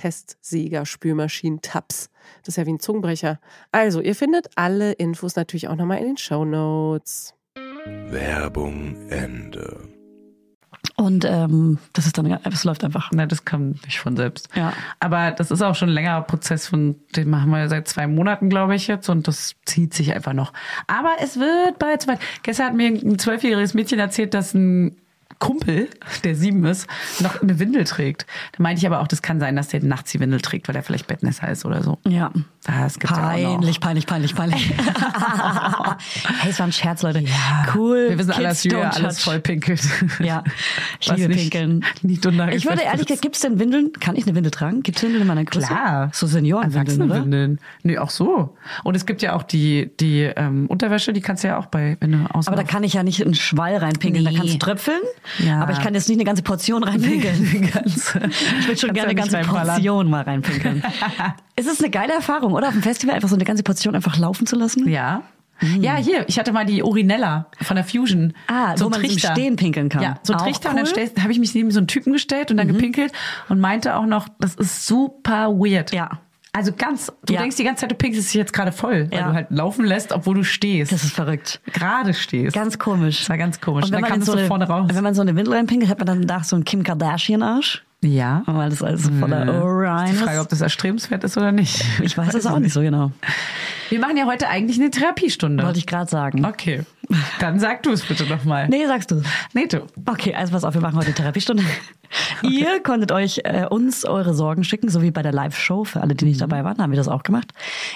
Testsieger, 0.00 0.86
Spülmaschinen, 0.86 1.60
Tabs. 1.60 2.08
Das 2.40 2.48
ist 2.48 2.56
ja 2.56 2.64
wie 2.64 2.72
ein 2.72 2.80
Zungenbrecher. 2.80 3.38
Also, 3.70 4.00
ihr 4.00 4.14
findet 4.14 4.48
alle 4.56 4.92
Infos 4.92 5.36
natürlich 5.36 5.68
auch 5.68 5.76
nochmal 5.76 5.98
in 5.98 6.06
den 6.06 6.16
Show 6.16 6.44
Notes. 6.46 7.34
Werbung 8.08 8.96
Ende. 9.10 9.88
Und 10.96 11.26
ähm, 11.26 11.78
das 11.92 12.06
ist 12.06 12.16
dann, 12.16 12.26
es 12.44 12.64
läuft 12.64 12.82
einfach. 12.82 13.10
Na, 13.12 13.26
das 13.26 13.44
kam 13.44 13.72
nicht 13.84 14.00
von 14.00 14.16
selbst. 14.16 14.48
Ja. 14.54 14.72
Aber 15.00 15.32
das 15.32 15.50
ist 15.50 15.60
auch 15.60 15.74
schon 15.74 15.90
ein 15.90 15.94
längerer 15.94 16.22
Prozess 16.22 16.66
von, 16.68 16.96
den 17.14 17.28
machen 17.28 17.50
wir 17.50 17.68
seit 17.68 17.88
zwei 17.88 18.06
Monaten, 18.06 18.48
glaube 18.48 18.74
ich, 18.74 18.86
jetzt. 18.86 19.10
Und 19.10 19.28
das 19.28 19.56
zieht 19.66 19.92
sich 19.92 20.14
einfach 20.14 20.32
noch. 20.32 20.54
Aber 20.86 21.10
es 21.22 21.38
wird 21.38 21.78
bald 21.78 22.00
soweit. 22.02 22.20
Gestern 22.42 22.66
hat 22.68 22.74
mir 22.74 22.88
ein 22.88 23.18
zwölfjähriges 23.18 23.74
Mädchen 23.74 23.98
erzählt, 23.98 24.32
dass 24.32 24.54
ein 24.54 24.96
Kumpel, 25.40 25.88
der 26.22 26.36
sieben 26.36 26.64
ist, 26.66 26.86
noch 27.20 27.42
eine 27.42 27.58
Windel 27.58 27.84
trägt. 27.84 28.26
Da 28.56 28.62
meinte 28.62 28.78
ich 28.80 28.86
aber 28.86 29.00
auch, 29.00 29.08
das 29.08 29.22
kann 29.22 29.40
sein, 29.40 29.56
dass 29.56 29.68
der 29.68 29.82
nachts 29.82 30.12
die 30.12 30.20
Windel 30.20 30.40
trägt, 30.40 30.68
weil 30.68 30.76
er 30.76 30.82
vielleicht 30.84 31.06
Bettnässer 31.08 31.48
ist 31.50 31.64
oder 31.64 31.82
so. 31.82 31.98
Ja. 32.06 32.30
Das 32.66 32.98
gibt's 32.98 33.16
ja 33.16 33.30
auch 33.32 33.36
noch. 33.38 33.54
Peinlich, 33.56 33.80
peinlich, 33.80 34.06
peinlich, 34.06 34.34
peinlich. 34.36 34.72
hey, 36.40 36.50
es 36.50 36.58
war 36.58 36.66
ein 36.66 36.72
Scherz, 36.72 37.02
Leute. 37.02 37.24
Cool. 37.74 38.06
Wir 38.10 38.18
wissen 38.18 38.32
alle, 38.32 38.48
Kids 38.48 38.62
dass 38.62 38.64
Julia 38.64 38.90
alles 38.90 39.22
voll 39.22 39.40
pinkelt. 39.40 39.80
Ja, 40.20 40.44
ich 41.00 41.10
liebe 41.10 41.28
nicht- 41.28 41.50
Pinkeln. 41.50 41.84
nicht 42.02 42.24
Ich 42.26 42.66
würde 42.66 42.82
ehrlich 42.82 43.06
gesagt, 43.06 43.22
gibt's 43.22 43.40
denn 43.40 43.58
Windeln? 43.58 43.92
Kann 43.98 44.16
ich 44.16 44.26
eine 44.26 44.34
Windel 44.34 44.50
tragen? 44.50 44.82
Gibt's 44.82 45.02
Windeln 45.02 45.22
in 45.22 45.26
meiner 45.28 45.44
Größe? 45.44 45.66
Klar. 45.66 46.10
So 46.12 46.26
Seniorenwindeln, 46.26 47.00
oder? 47.02 47.14
Erwachsenenwindeln. 47.14 47.60
Nee, 47.82 47.98
auch 47.98 48.10
so. 48.10 48.56
Und 48.84 48.94
es 48.94 49.06
gibt 49.06 49.22
ja 49.22 49.34
auch 49.34 49.42
die, 49.42 49.90
die 49.98 50.22
ähm, 50.22 50.66
Unterwäsche, 50.66 51.12
die 51.14 51.22
kannst 51.22 51.44
du 51.44 51.48
ja 51.48 51.58
auch 51.58 51.66
bei, 51.66 51.96
wenn 52.00 52.12
du 52.12 52.18
ausmachst. 52.26 52.48
Aber 52.48 52.56
da 52.56 52.64
kann 52.64 52.84
ich 52.84 52.92
ja 52.94 53.02
nicht 53.02 53.24
einen 53.24 53.34
Schwall 53.34 53.76
reinpinkeln. 53.76 54.24
Da 54.24 54.30
Nee. 54.30 54.36
kannst 54.36 54.54
du 54.54 54.58
tröpfeln. 54.58 55.00
Ja. 55.38 55.60
Aber 55.60 55.72
ich 55.72 55.80
kann 55.80 55.94
jetzt 55.94 56.08
nicht 56.08 56.18
eine 56.18 56.24
ganze 56.24 56.42
Portion 56.42 56.82
reinpinkeln. 56.84 57.82
Ich 57.86 58.14
würde 58.66 58.76
schon 58.78 58.92
gerne 58.92 59.10
eine 59.10 59.14
ganze 59.14 59.38
Portion 59.48 60.10
mal 60.10 60.22
reinpinkeln. 60.22 60.82
es 61.56 61.66
ist 61.66 61.80
eine 61.80 61.90
geile 61.90 62.12
Erfahrung, 62.14 62.52
oder? 62.52 62.68
Auf 62.68 62.74
dem 62.74 62.82
Festival 62.82 63.14
einfach 63.14 63.28
so 63.28 63.36
eine 63.36 63.44
ganze 63.44 63.62
Portion 63.62 63.94
einfach 63.94 64.18
laufen 64.18 64.46
zu 64.46 64.56
lassen. 64.56 64.88
Ja. 64.88 65.22
Ja, 65.78 65.96
hier, 65.96 66.26
ich 66.26 66.38
hatte 66.38 66.52
mal 66.52 66.64
die 66.64 66.82
Urinella 66.82 67.46
von 67.60 67.76
der 67.76 67.84
Fusion. 67.84 68.28
Mhm. 68.28 68.32
Ah, 68.46 68.76
so 68.78 68.86
wo 68.86 68.88
man 68.88 69.00
Trichter. 69.00 69.32
Stehen 69.32 69.56
pinkeln 69.56 69.90
kann. 69.90 70.02
Ja, 70.02 70.18
so 70.22 70.32
ein 70.32 70.38
Trichter. 70.38 70.70
Und 70.70 70.76
dann 70.76 70.86
cool. 70.86 70.90
Mhm. 70.90 70.94
stellst- 70.94 71.22
habe 71.22 71.32
ich 71.32 71.38
mich 71.38 71.54
neben 71.54 71.70
so 71.70 71.80
einen 71.80 71.86
Typen 71.86 72.14
gestellt 72.14 72.50
und 72.50 72.56
dann 72.56 72.66
gepinkelt 72.68 73.12
und 73.50 73.60
meinte 73.60 73.94
auch 73.96 74.06
noch, 74.06 74.28
das 74.38 74.54
ist 74.54 74.86
super 74.86 75.50
weird. 75.50 75.92
Ja. 75.92 76.18
Also 76.52 76.72
ganz, 76.76 77.12
du 77.26 77.32
Ja. 77.34 77.40
denkst 77.40 77.56
die 77.56 77.64
ganze 77.64 77.82
Zeit, 77.82 77.90
du 77.92 77.94
pinkelst 77.94 78.28
dich 78.28 78.34
jetzt 78.34 78.52
gerade 78.52 78.72
voll, 78.72 79.08
weil 79.10 79.18
Ja. 79.18 79.28
du 79.28 79.34
halt 79.34 79.50
laufen 79.50 79.84
lässt, 79.84 80.12
obwohl 80.12 80.34
du 80.34 80.42
stehst. 80.44 80.90
Das 80.90 81.04
ist 81.04 81.12
verrückt. 81.14 81.60
gerade 81.72 82.12
stehst. 82.12 82.54
Ganz 82.56 82.78
komisch. 82.78 83.20
Das 83.20 83.28
war 83.30 83.38
ganz 83.38 83.60
komisch. 83.60 83.84
Und 83.84 83.92
wenn 83.92 84.00
dann 84.00 84.00
man, 84.02 84.10
kam 84.10 84.20
es 84.20 84.26
so 84.26 84.32
eine, 84.32 84.46
vorne 84.46 84.66
raus. 84.66 84.88
wenn 84.92 85.04
man 85.04 85.14
so 85.14 85.22
eine 85.22 85.36
Windel 85.36 85.54
reinpinkelt, 85.54 85.88
hat 85.90 85.98
man 85.98 86.06
dann 86.06 86.26
danach 86.26 86.44
so 86.44 86.56
einen 86.56 86.64
Kim 86.64 86.82
Kardashian-Arsch. 86.82 87.84
ja. 88.02 88.42
Weil 88.46 88.70
das 88.70 88.82
alles 88.82 89.04
so 89.04 89.12
voller 89.12 89.62
Orion 89.62 90.06
Die 90.06 90.12
ist. 90.12 90.22
Frage, 90.22 90.40
ob 90.40 90.48
das 90.48 90.60
erstrebenswert 90.60 91.22
ist 91.22 91.36
oder 91.36 91.52
nicht. 91.52 91.84
Ich 92.02 92.18
weiß 92.18 92.34
es 92.34 92.46
auch 92.46 92.58
nicht 92.58 92.72
so 92.72 92.80
genau. 92.80 93.12
Wir 93.90 93.98
machen 93.98 94.16
ja 94.16 94.24
heute 94.26 94.48
eigentlich 94.48 94.78
eine 94.78 94.90
Therapiestunde. 94.90 95.64
Wollte 95.64 95.80
ich 95.80 95.86
gerade 95.86 96.08
sagen. 96.08 96.44
Okay. 96.44 96.82
Dann 97.40 97.58
sag 97.58 97.82
du 97.82 97.90
es 97.90 98.06
bitte 98.06 98.24
nochmal. 98.24 98.68
Nee, 98.68 98.86
sagst 98.86 99.10
du. 99.10 99.20
Nee, 99.52 99.66
du. 99.66 99.84
Okay, 100.06 100.32
also 100.32 100.52
pass 100.52 100.62
auf, 100.62 100.74
wir 100.74 100.80
machen 100.80 100.96
heute 100.96 101.12
Therapiestunde. 101.12 101.64
Ihr 102.42 102.80
konntet 102.84 103.10
euch 103.10 103.40
äh, 103.42 103.66
uns 103.68 104.04
eure 104.04 104.32
Sorgen 104.32 104.62
schicken, 104.62 104.88
so 104.88 105.02
wie 105.02 105.10
bei 105.10 105.22
der 105.22 105.32
Live-Show. 105.32 105.82
Für 105.82 106.02
alle, 106.02 106.14
die 106.14 106.24
nicht 106.24 106.40
dabei 106.40 106.62
waren, 106.62 106.78
haben 106.78 106.92
wir 106.92 106.96
das 106.96 107.08
auch 107.08 107.24
gemacht. 107.24 107.52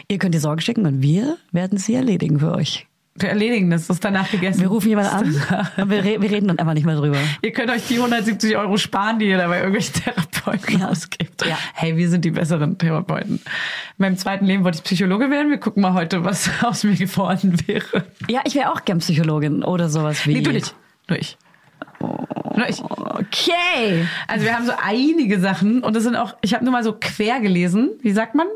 Ihr 0.09 0.19
könnt 0.19 0.35
die 0.35 0.41
Sorgen 0.41 0.61
schicken 0.61 0.85
und 0.85 1.01
wir 1.01 1.37
werden 1.53 1.79
sie 1.79 1.95
erledigen 1.95 2.41
für 2.41 2.53
euch. 2.53 2.89
Wir 3.17 3.29
erledigen 3.29 3.71
das, 3.71 3.87
das 3.87 3.99
ist 3.99 4.05
danach 4.05 4.29
gegessen. 4.29 4.61
Wir 4.63 4.69
rufen 4.69 4.89
jemanden 4.89 5.13
an 5.13 5.69
und 5.77 5.91
wir, 5.91 6.03
re 6.03 6.21
wir 6.21 6.29
reden 6.29 6.49
dann 6.49 6.59
einfach 6.59 6.75
nicht 6.75 6.87
mehr 6.87 6.97
drüber. 6.97 7.19
Ihr 7.43 7.53
könnt 7.53 7.71
euch 7.71 7.87
die 7.87 7.99
170 7.99 8.57
Euro 8.57 8.77
sparen, 8.79 9.21
die 9.21 9.27
ihr 9.27 9.39
dabei 9.39 9.59
irgendwelchen 9.59 9.95
Therapeuten 10.45 10.81
Ja. 10.81 10.89
ausgibt. 10.89 11.45
Ja. 11.47 11.59
Hey, 11.75 11.97
wir 11.97 12.09
sind 12.09 12.25
die 12.25 12.31
besseren 12.31 12.79
Therapeuten. 12.79 13.37
In 13.37 13.43
meinem 13.99 14.17
zweiten 14.17 14.45
Leben 14.47 14.65
wollte 14.65 14.79
ich 14.79 14.85
Psychologe 14.85 15.31
werden. 15.31 15.51
Wir 15.51 15.59
gucken 15.59 15.83
mal 15.83 15.95
heute, 15.95 16.25
was 16.25 16.51
aus 16.63 16.85
mir 16.85 16.97
geworden 16.97 17.57
wäre. 17.67 18.05
Ja, 18.29 18.41
ich 18.45 18.55
wäre 18.55 18.73
auch 18.73 18.85
gern 18.85 18.99
Psychologin 18.99 19.63
oder 19.63 19.89
sowas 19.89 20.27
wie. 20.27 20.35
Nee, 20.35 20.41
du 20.43 20.53
nicht. 20.53 20.75
Nur 21.09 21.19
ich. 21.19 21.37
Nur 22.01 22.69
ich. 22.69 22.83
Okay. 22.83 24.07
Also 24.29 24.45
wir 24.45 24.55
haben 24.55 24.67
so 24.67 24.73
einige 24.83 25.41
Sachen 25.41 25.83
und 25.83 25.97
es 25.97 26.03
sind 26.05 26.17
auch, 26.17 26.37
ich 26.41 26.55
habe 26.55 26.65
nur 26.65 26.73
mal 26.73 26.85
so 26.85 26.95
quer 26.99 27.41
gelesen. 27.41 27.91
Wie 28.03 28.13
sagt 28.13 28.35
man? 28.35 28.47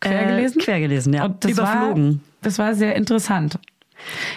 Quer 0.00 0.26
gelesen? 0.26 0.60
Äh, 0.60 0.64
quer 0.64 0.80
gelesen, 0.80 1.14
ja. 1.14 1.24
Und 1.24 1.44
das 1.44 1.52
Überflogen. 1.52 2.14
War, 2.14 2.20
das 2.42 2.58
war 2.58 2.74
sehr 2.74 2.96
interessant. 2.96 3.58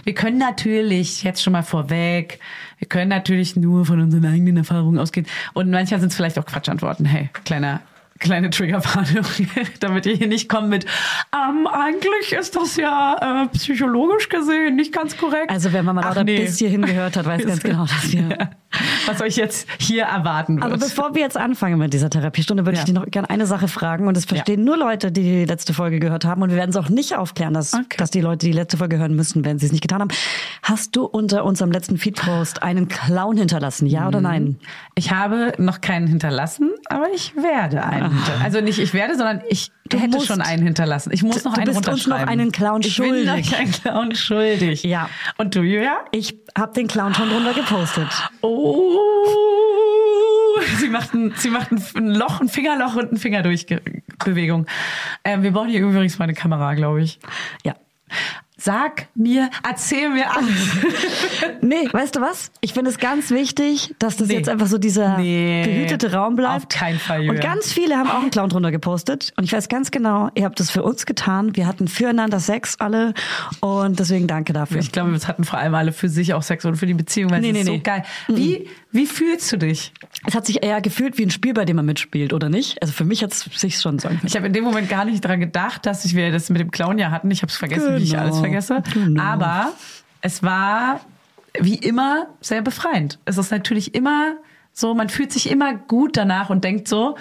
Wir 0.04 0.14
können 0.14 0.38
natürlich 0.38 1.24
jetzt 1.24 1.42
schon 1.42 1.54
mal 1.54 1.64
vorweg, 1.64 2.40
wir 2.78 2.88
können 2.88 3.10
natürlich 3.10 3.56
nur 3.56 3.86
von 3.86 4.00
unseren 4.02 4.26
eigenen 4.26 4.58
Erfahrungen 4.58 5.00
ausgehen. 5.00 5.28
Und 5.54 5.70
manchmal 5.70 6.00
sind 6.00 6.10
es 6.10 6.16
vielleicht 6.16 6.38
auch 6.40 6.46
Quatschantworten. 6.46 7.06
Hey, 7.06 7.30
kleiner 7.44 7.82
kleine 8.20 8.50
Triggerwarnung, 8.50 9.26
damit 9.80 10.06
ihr 10.06 10.16
hier 10.16 10.28
nicht 10.28 10.48
kommt 10.50 10.70
mit, 10.70 10.86
ähm, 11.34 11.68
eigentlich 11.68 12.32
ist 12.32 12.56
das 12.56 12.76
ja 12.78 13.44
äh, 13.44 13.48
psychologisch 13.58 14.30
gesehen 14.30 14.76
nicht 14.76 14.94
ganz 14.94 15.18
korrekt. 15.18 15.50
Also 15.50 15.74
wenn 15.74 15.84
man 15.86 15.96
mal 15.96 16.06
Ach, 16.06 16.24
nee. 16.24 16.40
bis 16.40 16.58
hierhin 16.58 16.82
gehört 16.84 17.18
hat, 17.18 17.26
weiß 17.26 17.46
ganz 17.48 17.62
genau, 17.64 17.84
dass 17.86 18.12
wir... 18.12 18.30
Ja. 18.38 18.50
Was 19.06 19.22
euch 19.22 19.38
jetzt 19.38 19.70
hier 19.80 20.04
erwarten 20.04 20.56
wird. 20.56 20.66
Aber 20.66 20.78
bevor 20.78 21.16
wir 21.16 21.22
jetzt 21.22 21.38
anfangen 21.38 21.78
mit 21.80 21.94
dieser 21.94 22.10
Therapiestunde, 22.10 22.66
würde 22.66 22.76
Ja. 22.76 22.82
ich 22.82 22.86
dich 22.86 22.94
noch 22.94 23.06
gerne 23.06 23.30
eine 23.30 23.46
Sache 23.46 23.70
fragen. 23.70 24.06
Und 24.10 24.18
das 24.18 24.26
verstehen 24.26 24.66
nur 24.66 24.76
Leute, 24.76 25.14
die 25.14 25.22
die 25.22 25.46
letzte 25.46 25.74
Folge 25.74 26.00
gehört 26.02 26.26
haben. 26.26 26.42
Und 26.42 26.50
wir 26.50 26.58
werden 26.58 26.72
es 26.72 26.76
auch 26.76 26.90
nicht 26.90 27.16
aufklären, 27.16 27.54
dass, 27.54 27.74
Okay. 27.74 27.96
dass 27.98 28.12
die 28.12 28.20
Leute 28.20 28.46
die 28.48 28.52
letzte 28.52 28.76
Folge 28.76 28.98
hören 28.98 29.16
müssen, 29.16 29.46
wenn 29.46 29.60
sie 29.60 29.68
es 29.68 29.72
nicht 29.72 29.80
getan 29.82 30.02
haben. 30.02 30.10
Hast 30.62 30.94
du 30.98 31.06
unter 31.06 31.46
unserem 31.46 31.72
letzten 31.72 31.98
Feed-Post 31.98 32.64
einen 32.64 32.90
Clown 32.90 33.38
hinterlassen? 33.38 33.86
Ja 33.88 34.02
Mhm. 34.02 34.08
oder 34.08 34.20
nein? 34.22 34.60
Ich 34.96 35.12
habe 35.14 35.54
noch 35.58 35.80
keinen 35.80 36.08
hinterlassen, 36.08 36.72
aber 36.90 37.06
ich 37.16 37.34
werde 37.38 37.82
einen 37.86 38.05
hinterlassen. 38.14 38.42
Also 38.44 38.62
nicht 38.62 38.80
ich 38.80 38.94
werde, 38.94 39.16
sondern 39.16 39.42
ich 39.50 39.72
Du 39.90 39.98
hätte 40.00 40.16
musst- 40.18 40.28
schon 40.28 40.42
einen 40.42 40.64
hinterlassen. 40.64 41.12
Ich 41.14 41.22
muss 41.24 41.44
noch 41.44 41.54
du 41.54 41.60
einen 41.62 41.66
bist 41.66 41.78
uns 41.78 41.86
noch 41.88 41.94
runterschreiben. 42.16 42.30
einen 42.30 42.52
Clown 42.52 42.82
ich 42.82 42.98
bin 42.98 43.06
schuldig. 43.08 43.52
noch 43.52 43.60
einen 43.60 43.72
Clown 43.72 44.16
schuldig. 44.16 44.84
Ja. 44.84 45.10
Und 45.38 45.56
du, 45.56 45.62
Julia? 45.62 45.98
Ich 46.12 46.36
habe 46.58 46.74
den 46.74 46.88
Clown 46.88 47.14
schon 47.14 47.30
drunter 47.30 47.54
gepostet. 47.54 48.08
Oh. 48.42 48.90
Sie 50.80 50.88
macht 50.90 51.14
ein, 51.14 51.34
sie 51.36 51.50
macht 51.50 51.70
ein, 51.72 52.08
Loch, 52.16 52.40
ein 52.40 52.48
Fingerloch 52.50 52.96
und 52.96 53.12
ein 53.12 53.18
Finger 53.18 53.44
durch 53.44 53.66
Bewegung. 54.24 54.66
Ähm, 55.24 55.44
wir 55.44 55.52
brauchen 55.52 55.70
hier 55.70 55.82
übrigens 55.82 56.18
mal 56.18 56.24
eine 56.26 56.34
Kamera, 56.34 56.74
glaube 56.76 57.02
ich. 57.02 57.20
Ja. 57.64 57.76
Sag 58.70 59.10
mir, 59.14 59.52
erzähl 59.62 60.10
mir 60.10 60.36
alles. 60.36 60.50
Nee, 61.62 61.88
weißt 61.92 62.16
du 62.16 62.22
was? 62.22 62.52
Ich 62.62 62.74
finde 62.74 62.90
es 62.92 62.98
ganz 63.00 63.30
wichtig, 63.32 63.94
dass 64.00 64.18
das 64.18 64.28
Nee. 64.28 64.36
jetzt 64.36 64.50
einfach 64.50 64.68
so 64.68 64.78
dieser 64.78 65.18
Nee. 65.18 65.64
behütete 65.66 66.14
Raum 66.14 66.36
bleibt. 66.36 66.56
Auf 66.56 66.68
keinen 66.70 67.00
Fall, 67.00 67.22
Und 67.22 67.26
Julia. 67.28 67.42
ganz 67.42 67.72
viele 67.74 67.96
haben 67.98 68.10
auch 68.10 68.22
einen 68.22 68.30
Clown 68.32 68.50
drunter 68.50 68.72
gepostet. 68.72 69.34
Und 69.38 69.44
ich 69.46 69.54
weiß 69.54 69.68
ganz 69.70 69.90
genau, 69.92 70.30
ihr 70.36 70.46
habt 70.46 70.60
das 70.60 70.70
für 70.72 70.84
uns 70.84 71.06
getan. 71.08 71.56
Wir 71.56 71.66
hatten 71.68 71.88
füreinander 71.88 72.40
Sex 72.40 72.76
alle. 72.80 73.14
Und 73.62 74.00
deswegen 74.00 74.28
danke 74.28 74.54
dafür. 74.54 74.80
Ich 74.80 74.92
glaube, 74.92 75.12
es 75.14 75.28
hatten 75.28 75.44
vor 75.44 75.58
allem 75.60 75.74
alle 75.76 75.92
für 75.92 76.10
sich 76.10 76.34
auch 76.34 76.44
Sex 76.44 76.66
und 76.66 76.76
für 76.76 76.86
die 76.88 76.94
Beziehung, 76.94 77.32
weil 77.32 77.42
Nee, 77.42 77.48
es 77.50 77.54
nee, 77.54 77.60
ist 77.62 77.68
nee. 77.70 77.76
so 77.78 77.82
geil. 77.84 78.04
Wie, 78.28 78.68
wie 78.92 79.06
fühlst 79.08 79.52
du 79.52 79.58
dich? 79.58 79.92
Es 80.28 80.36
hat 80.36 80.46
sich 80.46 80.64
eher 80.64 80.82
gefühlt 80.82 81.18
wie 81.18 81.24
ein 81.24 81.32
Spiel, 81.32 81.54
bei 81.54 81.66
dem 81.66 81.76
man 81.78 81.86
mitspielt, 81.86 82.32
oder 82.34 82.50
nicht? 82.50 82.82
Also 82.82 82.94
für 82.94 83.06
mich 83.06 83.24
hat 83.24 83.32
es 83.32 83.42
sich 83.56 83.80
schon 83.80 83.98
so. 84.00 84.10
Ich 84.24 84.36
habe 84.36 84.48
in 84.48 84.54
dem 84.54 84.64
Moment 84.64 84.88
gar 84.90 85.06
nicht 85.06 85.24
dran 85.24 85.40
gedacht, 85.40 85.86
dass 85.86 86.06
ich 86.06 86.16
wir 86.16 86.32
das 86.32 86.50
mit 86.50 86.62
dem 86.62 86.70
Clown 86.72 86.98
ja 87.00 87.10
hatten. 87.12 87.30
Ich 87.32 87.42
habe 87.42 87.50
es 87.52 87.58
vergessen, 87.58 87.98
wie 87.98 88.04
ich 88.04 88.12
Genau. 88.12 88.24
alles 88.24 88.40
vergesse. 88.62 88.84
Genau. 88.94 89.22
Aber 89.22 89.74
es 90.22 90.44
war 90.44 91.02
wie 91.60 91.76
immer 91.76 92.28
sehr 92.42 92.62
befreiend. 92.62 93.20
Es 93.26 93.38
ist 93.38 93.52
natürlich 93.52 93.96
immer 93.96 94.36
so, 94.74 94.94
man 94.94 95.10
fühlt 95.10 95.32
sich 95.32 95.50
immer 95.50 95.74
gut 95.74 96.18
danach 96.18 96.50
und 96.50 96.64
denkt 96.64 96.88
so, 96.88 97.16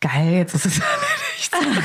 geil, 0.00 0.32
jetzt 0.32 0.54
ist 0.54 0.66
es 0.66 0.80
erledigt. 1.52 1.82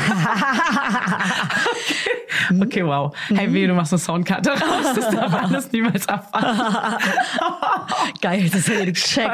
okay. 2.47 2.61
okay, 2.61 2.85
wow. 2.85 3.13
Hey, 3.27 3.51
weh, 3.51 3.67
du 3.67 3.73
machst 3.73 3.91
eine 3.91 3.99
Soundkarte 3.99 4.51
raus. 4.51 4.93
Das 4.95 5.09
darf 5.09 5.33
alles 5.33 5.71
niemals 5.71 6.07
abfahren. 6.07 6.97
Geil, 8.21 8.49
das 8.49 8.67
ist 8.67 8.69
ja 8.69 8.85
check. 8.91 9.31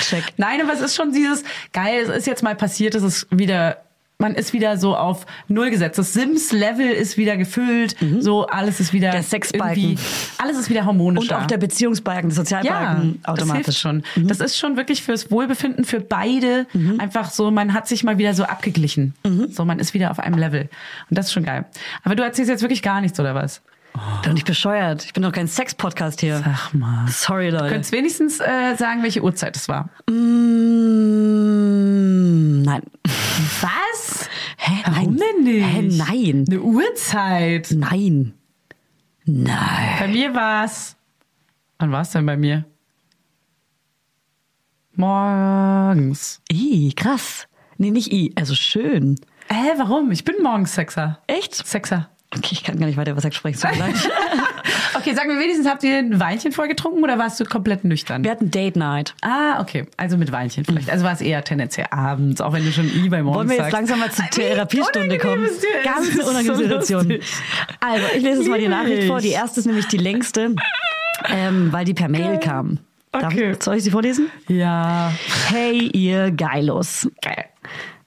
Check. 0.00 0.24
Nein, 0.36 0.60
aber 0.62 0.72
es 0.72 0.80
ist 0.80 0.96
schon 0.96 1.12
dieses, 1.12 1.44
geil, 1.72 2.02
es 2.02 2.08
ist 2.08 2.26
jetzt 2.26 2.42
mal 2.42 2.56
passiert, 2.56 2.94
es 2.94 3.02
ist 3.02 3.26
wieder, 3.30 3.84
man 4.24 4.34
ist 4.36 4.54
wieder 4.54 4.78
so 4.78 4.96
auf 4.96 5.26
Null 5.48 5.68
gesetzt. 5.68 5.98
Das 5.98 6.14
Sims-Level 6.14 6.88
ist 6.88 7.18
wieder 7.18 7.36
gefüllt, 7.36 7.94
so 8.20 8.46
alles 8.46 8.80
ist 8.80 8.92
wieder 8.94 9.08
Mhm. 9.08 9.12
Der 9.12 9.22
Sexbalken. 9.22 9.98
Alles 10.38 10.56
ist 10.58 10.70
wieder 10.70 10.86
harmonisch. 10.86 11.30
Und 11.30 11.32
auch 11.34 11.46
der 11.46 11.58
Beziehungsbalken, 11.58 12.30
der 12.30 12.36
ja, 12.38 12.42
Sozialbalken 12.42 13.20
das 13.22 13.32
automatisch. 13.34 13.64
hilft 13.66 13.78
schon. 13.78 14.02
Das 14.16 14.40
ist 14.40 14.56
schon 14.58 14.78
wirklich 14.78 15.02
fürs 15.02 15.30
Wohlbefinden 15.30 15.84
für 15.84 16.00
beide 16.00 16.66
einfach 16.98 17.30
so, 17.30 17.50
man 17.50 17.74
hat 17.74 17.86
sich 17.86 18.02
mal 18.02 18.16
wieder 18.16 18.32
so 18.32 18.44
abgeglichen. 18.44 19.12
So, 19.50 19.66
man 19.66 19.78
ist 19.78 19.92
wieder 19.92 20.10
auf 20.10 20.18
einem 20.18 20.38
Level. 20.38 20.70
Und 21.10 21.18
das 21.18 21.26
ist 21.26 21.32
schon 21.32 21.44
geil. 21.44 21.66
Aber 22.02 22.16
du 22.16 22.22
erzählst 22.22 22.50
jetzt 22.50 22.62
wirklich 22.62 22.82
gar 22.82 23.02
nichts, 23.02 23.20
oder 23.20 23.34
was? 23.34 23.60
Doch 24.24 24.32
nicht 24.32 24.46
bescheuert. 24.46 25.04
Ich 25.04 25.12
bin 25.12 25.22
doch 25.22 25.30
kein 25.32 25.46
Sex-Podcast 25.46 26.20
hier. 26.20 26.38
Sag 26.38 26.74
mal. 26.74 27.06
Sorry, 27.08 27.50
Du 27.50 27.56
Leute. 27.58 27.68
könntest 27.68 27.92
wenigstens 27.92 28.40
äh, 28.40 28.74
sagen, 28.76 29.02
welche 29.04 29.22
Uhrzeit 29.22 29.54
es 29.56 29.68
war. 29.68 29.88
Mm, 30.94 32.62
nein. 32.62 32.82
Was? 33.60 34.28
Hä? 34.56 34.72
Warum 34.86 35.14
nein. 35.14 35.20
denn 35.36 35.44
nicht? 35.44 35.64
Hä, 35.66 35.82
nein. 36.12 36.44
Eine 36.48 36.60
Uhrzeit. 36.60 37.70
Nein. 37.70 38.34
Nein. 39.26 39.96
Bei 40.00 40.08
mir 40.08 40.34
war's. 40.34 40.96
Wann 41.78 41.92
war's 41.92 42.10
denn 42.10 42.26
bei 42.26 42.36
mir? 42.36 42.64
Morgens. 44.96 46.40
I, 46.52 46.92
krass. 46.94 47.46
Nee, 47.78 47.90
nicht 47.90 48.12
I, 48.12 48.32
also 48.36 48.54
schön. 48.54 49.20
Hä, 49.48 49.72
warum? 49.76 50.10
Ich 50.10 50.24
bin 50.24 50.36
morgens 50.42 50.74
Sexer. 50.74 51.18
Echt? 51.26 51.54
Sexer. 51.54 52.08
Okay, 52.36 52.48
ich 52.52 52.62
kann 52.64 52.78
gar 52.78 52.86
nicht 52.86 52.96
weiter 52.96 53.18
Sex 53.20 53.36
sprechen. 53.36 53.60
leid. 53.78 53.94
Okay, 54.96 55.12
sag 55.14 55.26
mir 55.26 55.38
wenigstens, 55.38 55.66
habt 55.68 55.82
ihr 55.82 55.98
ein 55.98 56.18
Weinchen 56.20 56.52
vorgetrunken 56.52 57.02
oder 57.02 57.18
warst 57.18 57.38
du 57.38 57.44
komplett 57.44 57.84
nüchtern? 57.84 58.22
Wir 58.24 58.30
hatten 58.30 58.50
Date 58.50 58.76
Night. 58.76 59.14
Ah, 59.22 59.60
okay. 59.60 59.86
Also 59.96 60.16
mit 60.16 60.30
Weinchen 60.32 60.64
vielleicht. 60.64 60.88
Also 60.88 61.04
war 61.04 61.12
es 61.12 61.20
eher 61.20 61.42
tendenziell 61.44 61.88
abends, 61.90 62.40
auch 62.40 62.52
wenn 62.52 62.64
du 62.64 62.72
schon 62.72 62.86
I 62.86 63.08
bei 63.08 63.22
morgens 63.22 63.38
Wollen 63.38 63.48
wir 63.50 63.64
jetzt 63.64 63.72
langsam 63.72 63.98
mal 63.98 64.10
zur 64.10 64.24
Therapiestunde 64.30 65.18
kommen? 65.18 65.46
Ganz 65.84 66.10
eine 66.12 66.22
unangenehme 66.24 66.56
so 66.56 66.62
Situation. 66.62 67.18
Also, 67.80 68.06
ich 68.16 68.22
lese 68.22 68.38
jetzt 68.42 68.48
mal 68.48 68.58
die 68.58 68.68
Nachricht 68.68 69.08
vor. 69.08 69.20
Die 69.20 69.30
erste 69.30 69.60
ist 69.60 69.66
nämlich 69.66 69.88
die 69.88 69.98
längste, 69.98 70.54
ähm, 71.28 71.72
weil 71.72 71.84
die 71.84 71.94
per 71.94 72.08
Mail 72.08 72.38
kam. 72.38 72.78
Darf, 73.12 73.24
Okay. 73.32 73.54
soll 73.60 73.76
ich 73.76 73.84
sie 73.84 73.90
vorlesen? 73.90 74.28
Ja. 74.48 75.12
Hey, 75.48 75.88
ihr 75.92 76.30
Geilos. 76.30 77.08
Geil. 77.20 77.44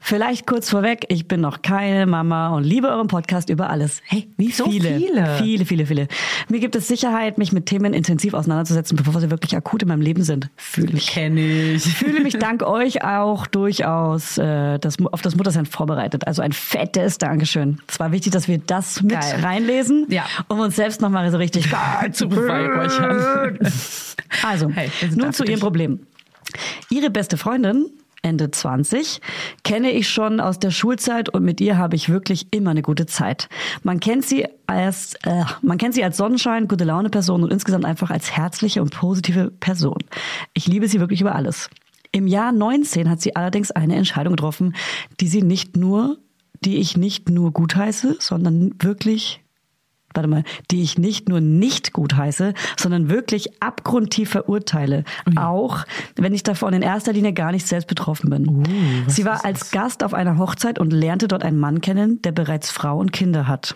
Vielleicht 0.09 0.47
kurz 0.47 0.69
vorweg, 0.69 1.03
ich 1.09 1.27
bin 1.27 1.41
noch 1.41 1.61
keine 1.61 2.05
Mama 2.05 2.47
und 2.55 2.63
liebe 2.63 2.87
euren 2.87 3.09
Podcast 3.09 3.49
über 3.49 3.69
alles. 3.69 4.01
Hey, 4.05 4.29
wie 4.37 4.51
So 4.51 4.63
viele? 4.71 4.95
viele. 4.99 5.35
Viele, 5.37 5.65
viele, 5.65 5.85
viele. 5.85 6.07
Mir 6.47 6.61
gibt 6.61 6.77
es 6.77 6.87
Sicherheit, 6.87 7.37
mich 7.37 7.51
mit 7.51 7.65
Themen 7.65 7.93
intensiv 7.93 8.33
auseinanderzusetzen, 8.33 8.95
bevor 8.95 9.19
sie 9.19 9.29
wirklich 9.29 9.57
akut 9.57 9.81
in 9.81 9.89
meinem 9.89 9.99
Leben 9.99 10.23
sind. 10.23 10.49
Fühle 10.55 10.93
ich. 10.95 11.07
Kenn 11.07 11.35
ich. 11.37 11.83
Fühle 11.97 12.21
mich 12.21 12.39
dank 12.39 12.63
euch 12.63 13.03
auch 13.03 13.47
durchaus 13.47 14.37
äh, 14.37 14.79
das, 14.79 14.95
auf 15.11 15.21
das 15.21 15.35
Muttersein 15.35 15.65
vorbereitet. 15.65 16.25
Also 16.25 16.41
ein 16.41 16.53
fettes 16.53 17.17
Dankeschön. 17.17 17.81
Es 17.89 17.99
war 17.99 18.13
wichtig, 18.13 18.31
dass 18.31 18.47
wir 18.47 18.59
das 18.59 19.01
mit 19.03 19.11
Geil. 19.19 19.41
reinlesen, 19.43 20.05
Ja. 20.07 20.23
um 20.47 20.61
uns 20.61 20.77
selbst 20.77 21.01
nochmal 21.01 21.29
so 21.31 21.37
richtig 21.37 21.67
Zu 22.13 22.29
beweihräuchern. 22.29 23.59
Also, 24.41 24.69
Hey, 24.69 24.89
nun 25.17 25.33
zu 25.33 25.43
ihrem. 25.43 25.59
Problem. 25.59 25.99
Ihre 26.89 27.09
beste 27.09 27.35
Freundin, 27.35 27.87
Ende 28.27 28.51
20, 28.51 29.21
kenne 29.63 29.91
ich 29.91 30.09
schon 30.09 30.39
aus 30.39 30.59
der 30.59 30.71
Schulzeit 30.71 31.29
und 31.29 31.43
mit 31.43 31.61
ihr 31.61 31.77
habe 31.77 31.95
ich 31.95 32.09
wirklich 32.09 32.47
immer 32.51 32.71
eine 32.71 32.81
gute 32.81 33.05
Zeit. 33.05 33.49
Man 33.83 33.99
kennt 33.99 34.25
sie 34.25 34.45
als, 34.67 35.15
äh, 35.23 35.43
man 35.61 35.77
kennt 35.77 35.95
sie 35.95 36.03
als 36.03 36.17
Sonnenschein, 36.17 36.67
gute 36.67 36.83
Laune 36.83 37.09
Person 37.09 37.43
und 37.43 37.51
insgesamt 37.51 37.85
einfach 37.85 38.11
als 38.11 38.35
herzliche 38.35 38.81
und 38.81 38.91
positive 38.91 39.51
Person. 39.59 39.99
Ich 40.53 40.67
liebe 40.67 40.87
sie 40.87 40.99
wirklich 40.99 41.21
über 41.21 41.35
alles. 41.35 41.69
Im 42.11 42.27
Jahr 42.27 42.51
19 42.51 43.09
hat 43.09 43.21
sie 43.21 43.35
allerdings 43.35 43.71
eine 43.71 43.95
Entscheidung 43.95 44.35
getroffen, 44.35 44.75
die 45.19 45.27
sie 45.27 45.41
nicht 45.41 45.77
nur, 45.77 46.17
die 46.65 46.77
ich 46.77 46.97
nicht 46.97 47.29
nur 47.29 47.51
gutheiße, 47.51 48.17
sondern 48.19 48.73
wirklich 48.81 49.41
warte 50.17 50.27
mal, 50.27 50.43
die 50.71 50.81
ich 50.81 50.97
nicht 50.97 51.29
nur 51.29 51.39
nicht 51.39 51.93
gut 51.93 52.17
heiße, 52.17 52.53
sondern 52.77 53.09
wirklich 53.09 53.61
abgrundtief 53.63 54.29
verurteile. 54.31 55.05
Auch 55.37 55.85
wenn 56.17 56.33
ich 56.33 56.43
davon 56.43 56.73
in 56.73 56.81
erster 56.81 57.13
Linie 57.13 57.31
gar 57.31 57.53
nicht 57.53 57.67
selbst 57.67 57.87
betroffen 57.87 58.29
bin. 58.29 58.63
Sie 59.07 59.23
war 59.23 59.45
als 59.45 59.71
Gast 59.71 60.03
auf 60.03 60.13
einer 60.13 60.37
Hochzeit 60.37 60.79
und 60.79 60.91
lernte 60.91 61.27
dort 61.29 61.43
einen 61.43 61.59
Mann 61.59 61.79
kennen, 61.79 62.21
der 62.23 62.33
bereits 62.33 62.69
Frau 62.69 62.97
und 62.97 63.13
Kinder 63.13 63.47
hat. 63.47 63.75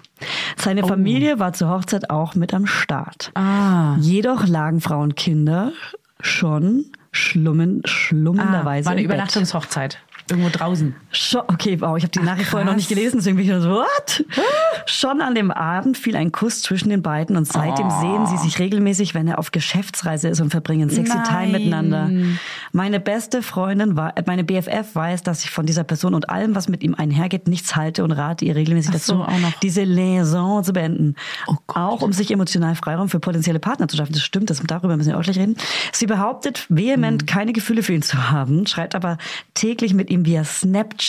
Seine 0.57 0.83
Familie 0.86 1.39
war 1.39 1.53
zur 1.53 1.69
Hochzeit 1.69 2.10
auch 2.10 2.36
mit 2.36 2.53
am 2.53 2.65
Start. 2.65 3.31
Ah. 3.36 3.95
Jedoch 4.00 4.48
lagen 4.48 4.81
Frau 4.81 5.00
und 5.01 5.15
Kinder 5.15 5.71
schon 6.19 6.86
schlummen, 7.12 7.81
Ah, 7.83 7.88
schlummenderweise 7.88 8.86
war 8.86 8.93
eine. 8.93 9.03
Übernachtungshochzeit. 9.03 10.00
Irgendwo 10.29 10.50
draußen. 10.50 10.95
Schon, 11.13 11.41
okay, 11.48 11.80
wow, 11.82 11.98
ich 11.98 12.03
habe 12.03 12.12
die 12.12 12.20
Nachricht 12.20 12.50
vorher 12.50 12.65
noch 12.65 12.75
nicht 12.75 12.88
gelesen, 12.88 13.18
deswegen 13.18 13.36
bin 13.38 13.46
ich 13.46 13.62
so, 13.62 13.70
what? 13.70 14.24
Schon 14.86 15.22
an 15.22 15.36
dem 15.36 15.51
Abend 15.51 15.98
fiel 15.98 16.15
ein 16.15 16.32
Kuss 16.32 16.62
zwischen 16.62 16.89
den 16.89 17.01
beiden 17.01 17.36
und 17.36 17.46
seitdem 17.46 17.88
Oh. 17.88 18.01
sehen 18.01 18.27
sie 18.27 18.38
sich 18.38 18.60
regelmäßig, 18.60 19.13
wenn 19.13 19.27
er 19.27 19.38
auf 19.38 19.51
Geschäftsreise 19.51 20.30
ist 20.30 20.39
und 20.39 20.51
verbringen 20.51 20.89
sexy 20.89 21.13
Nein. 21.18 21.24
Time 21.27 21.60
miteinander. 21.60 22.10
Meine 22.72 23.00
beste 23.01 23.41
Freundin 23.44 23.98
war, 23.98 24.18
äh, 24.18 24.24
meine 24.25 24.44
BFF 24.46 24.96
weiß, 24.96 25.24
dass 25.24 25.44
ich 25.44 25.51
von 25.51 25.65
dieser 25.65 25.84
Person 25.84 26.13
und 26.13 26.30
allem, 26.30 26.56
was 26.56 26.70
mit 26.70 26.82
ihm 26.82 26.96
einhergeht, 26.96 27.48
nichts 27.50 27.75
halte 27.75 28.03
und 28.06 28.12
rate 28.13 28.46
ihr 28.46 28.56
regelmäßig 28.56 28.94
Ach 28.96 29.00
so, 29.00 29.18
dazu, 29.25 29.53
diese 29.62 29.84
Liaison 29.84 30.63
zu 30.63 30.72
beenden. 30.72 31.15
Oh. 31.48 31.56
Auch 31.68 32.01
um 32.01 32.13
sich 32.13 32.32
emotional 32.32 32.75
Freiraum 32.75 33.10
für 33.10 33.20
potenzielle 33.20 33.60
Partner 33.60 33.88
zu 33.89 33.98
schaffen. 33.98 34.13
Das 34.13 34.22
stimmt, 34.24 34.50
das, 34.50 34.62
darüber 34.65 34.96
müssen 34.96 35.10
wir 35.10 35.18
auch 35.18 35.24
gleich 35.24 35.38
reden. 35.38 35.58
Sie 35.91 36.06
behauptet 36.06 36.65
vehement, 36.70 37.27
keine 37.27 37.51
Gefühle 37.51 37.84
für 37.84 37.94
ihn 37.94 38.01
zu 38.01 38.32
haben, 38.32 38.65
schreibt 38.65 38.96
aber 38.96 39.18
täglich 39.53 39.94
mit 39.94 40.10
ihm 40.10 40.25
via 40.25 40.46
Snapchat. 40.46 41.00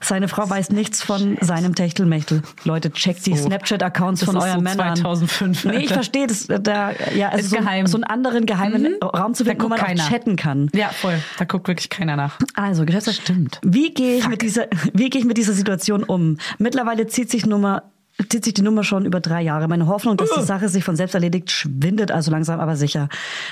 Seine 0.00 0.28
Frau 0.28 0.48
weiß 0.48 0.70
nichts 0.70 1.02
von 1.02 1.36
seinem 1.40 1.74
Techtelmechtel. 1.74 2.42
Leute, 2.64 2.90
checkt 2.92 3.26
die 3.26 3.36
So. 3.36 3.46
Snapchat-Accounts 3.46 4.24
von 4.24 4.36
euren 4.36 4.54
so 4.54 4.60
Männern. 4.60 4.96
2005, 4.96 5.64
Nee, 5.64 5.70
ich 5.72 5.76
Alter. 5.82 5.94
verstehe 5.94 6.26
das. 6.26 6.48
äh, 6.48 6.60
Da, 6.60 6.92
ja, 7.14 7.28
also 7.30 7.44
Ist 7.44 7.50
so, 7.50 7.56
geheim. 7.56 7.86
so 7.86 7.96
einen 7.96 8.04
anderen 8.04 8.46
geheimen 8.46 8.96
Raum 9.02 9.34
zu 9.34 9.44
finden, 9.44 9.62
wo 9.62 9.68
man 9.68 9.78
guckt 9.78 9.90
auch 9.90 9.94
keiner. 9.94 10.08
chatten 10.08 10.36
kann. 10.36 10.70
Ja, 10.74 10.88
voll. 10.88 11.18
Da 11.38 11.44
guckt 11.44 11.68
wirklich 11.68 11.90
keiner 11.90 12.16
nach. 12.16 12.38
Also, 12.54 12.84
Geschäftsführer, 12.84 13.16
Stimmt. 13.22 13.60
Wie 13.62 13.92
gehe 13.92 14.16
ich 14.18 14.28
mit 14.28 14.42
dieser, 14.42 14.66
wie 14.92 15.10
gehe 15.10 15.20
ich 15.20 15.26
mit 15.26 15.36
dieser 15.38 15.52
Situation 15.52 16.02
um? 16.04 16.38
Mittlerweile 16.58 17.06
zieht 17.06 17.30
sich 17.30 17.46
Nummer, 17.46 17.82
zieht 18.28 18.44
sich 18.44 18.54
die 18.54 18.62
Nummer 18.62 18.84
schon 18.84 19.06
über 19.06 19.20
drei 19.20 19.42
Jahre. 19.42 19.68
Meine 19.68 19.86
Hoffnung, 19.86 20.16
dass 20.16 20.30
die 20.30 20.42
Sache 20.42 20.68
sich 20.68 20.84
von 20.84 20.96
selbst 20.96 21.14
erledigt, 21.14 21.50
schwindet 21.50 22.10
also 22.10 22.30
langsam, 22.30 22.60
aber 22.60 22.76
sicher. 22.76 23.08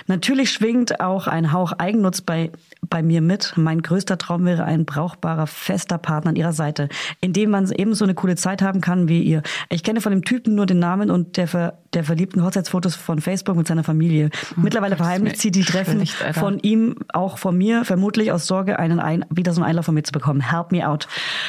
Natürlich 0.07 0.51
schwingt 0.51 1.01
auch 1.01 1.27
ein 1.27 1.53
Hauch 1.53 1.73
Eigennutz 1.73 2.21
bei, 2.21 2.51
bei 2.89 3.03
mir 3.03 3.23
mit. 3.23 3.55
Mein 3.57 3.83
größter 3.83 4.19
Traum 4.19 4.45
wäre 4.45 4.65
ein 4.65 4.85
brauchbarer, 4.85 5.47
fester 5.47 5.99
Partner 5.99 6.31
an 6.31 6.37
ihrer 6.37 6.53
Seite, 6.53 6.89
in 7.21 7.33
dem 7.33 7.51
man 7.51 7.71
ebenso 7.73 8.05
eine 8.05 8.15
coole 8.15 8.37
Zeit 8.37 8.63
haben 8.63 8.81
kann 8.81 9.09
wie 9.09 9.23
ihr. 9.23 9.43
Ich 9.71 9.83
kenne 9.83 10.01
von 10.01 10.13
dem 10.13 10.25
Typen 10.25 10.55
nur 10.55 10.67
den 10.67 10.79
Namen 10.79 11.11
und 11.11 11.37
der, 11.37 11.49
ver, 11.49 11.79
der 11.95 12.05
verliebten 12.05 12.45
Hochzeitsfotos 12.45 12.97
von 12.97 13.21
Facebook 13.21 13.57
mit 13.57 13.67
seiner 13.67 13.85
Familie. 13.85 14.31
Mittlerweile 14.57 14.97
Gott, 14.97 15.07
verheimlicht 15.07 15.39
sie 15.39 15.51
die 15.51 15.65
Treffen 15.65 16.07
von 16.33 16.59
ihm, 16.61 16.97
auch 17.13 17.39
von 17.39 17.57
mir, 17.57 17.85
vermutlich 17.85 18.33
aus 18.33 18.47
Sorge, 18.47 18.79
einen 18.79 19.01
ein, 19.01 19.25
wieder 19.31 19.53
so 19.53 19.63
einen 19.63 19.71
Einlauf 19.71 19.87
von 19.87 19.95
mir 19.95 20.03
zu 20.03 20.13
bekommen. 20.13 20.41
Help 20.41 20.73
me 20.73 20.87
out. 20.87 21.09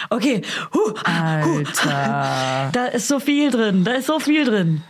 Okay. 0.10 0.42
Huh. 0.74 0.94
Alter. 1.04 2.62
Da 2.72 2.86
ist 2.86 3.01
so 3.08 3.20
viel 3.20 3.52
drin. 3.52 3.84
Da 3.84 3.94
ist 3.94 4.08
so 4.08 4.20
viel 4.20 4.46
drin. 4.46 4.82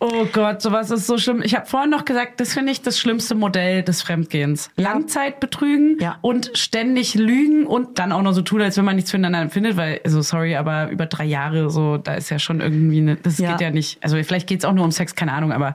Oh 0.00 0.26
Gott, 0.32 0.60
sowas 0.60 0.90
ist 0.90 1.06
so 1.06 1.16
schlimm. 1.18 1.40
Ich 1.42 1.54
habe 1.54 1.66
vorhin 1.66 1.88
noch 1.88 2.04
gesagt, 2.04 2.38
das 2.40 2.52
finde 2.52 2.72
ich 2.72 2.82
das 2.82 2.98
schlimmste 2.98 3.34
Modell 3.34 3.82
des 3.82 4.02
Fremdgehens. 4.02 4.68
Langzeit 4.76 5.40
betrügen 5.40 5.96
Ja. 6.00 6.18
und 6.20 6.50
ständig 6.54 7.14
lügen 7.14 7.64
und 7.66 7.98
dann 7.98 8.12
auch 8.12 8.20
noch 8.20 8.32
so 8.32 8.42
tun, 8.42 8.60
als 8.60 8.76
wenn 8.76 8.84
man 8.84 8.96
nichts 8.96 9.12
füreinander 9.12 9.40
empfindet, 9.40 9.76
weil, 9.76 10.00
also 10.04 10.20
sorry, 10.20 10.56
aber 10.56 10.90
über 10.90 11.06
drei 11.06 11.24
Jahre 11.24 11.70
so, 11.70 11.96
da 11.96 12.14
ist 12.14 12.28
ja 12.28 12.38
schon 12.38 12.60
irgendwie 12.60 12.98
eine, 12.98 13.16
das 13.16 13.38
Ja. 13.38 13.52
geht 13.52 13.60
ja 13.62 13.70
nicht. 13.70 14.02
Also 14.02 14.16
vielleicht 14.22 14.46
geht's 14.48 14.64
auch 14.64 14.72
nur 14.74 14.84
um 14.84 14.90
Sex, 14.90 15.14
keine 15.14 15.32
Ahnung, 15.32 15.52
aber 15.52 15.72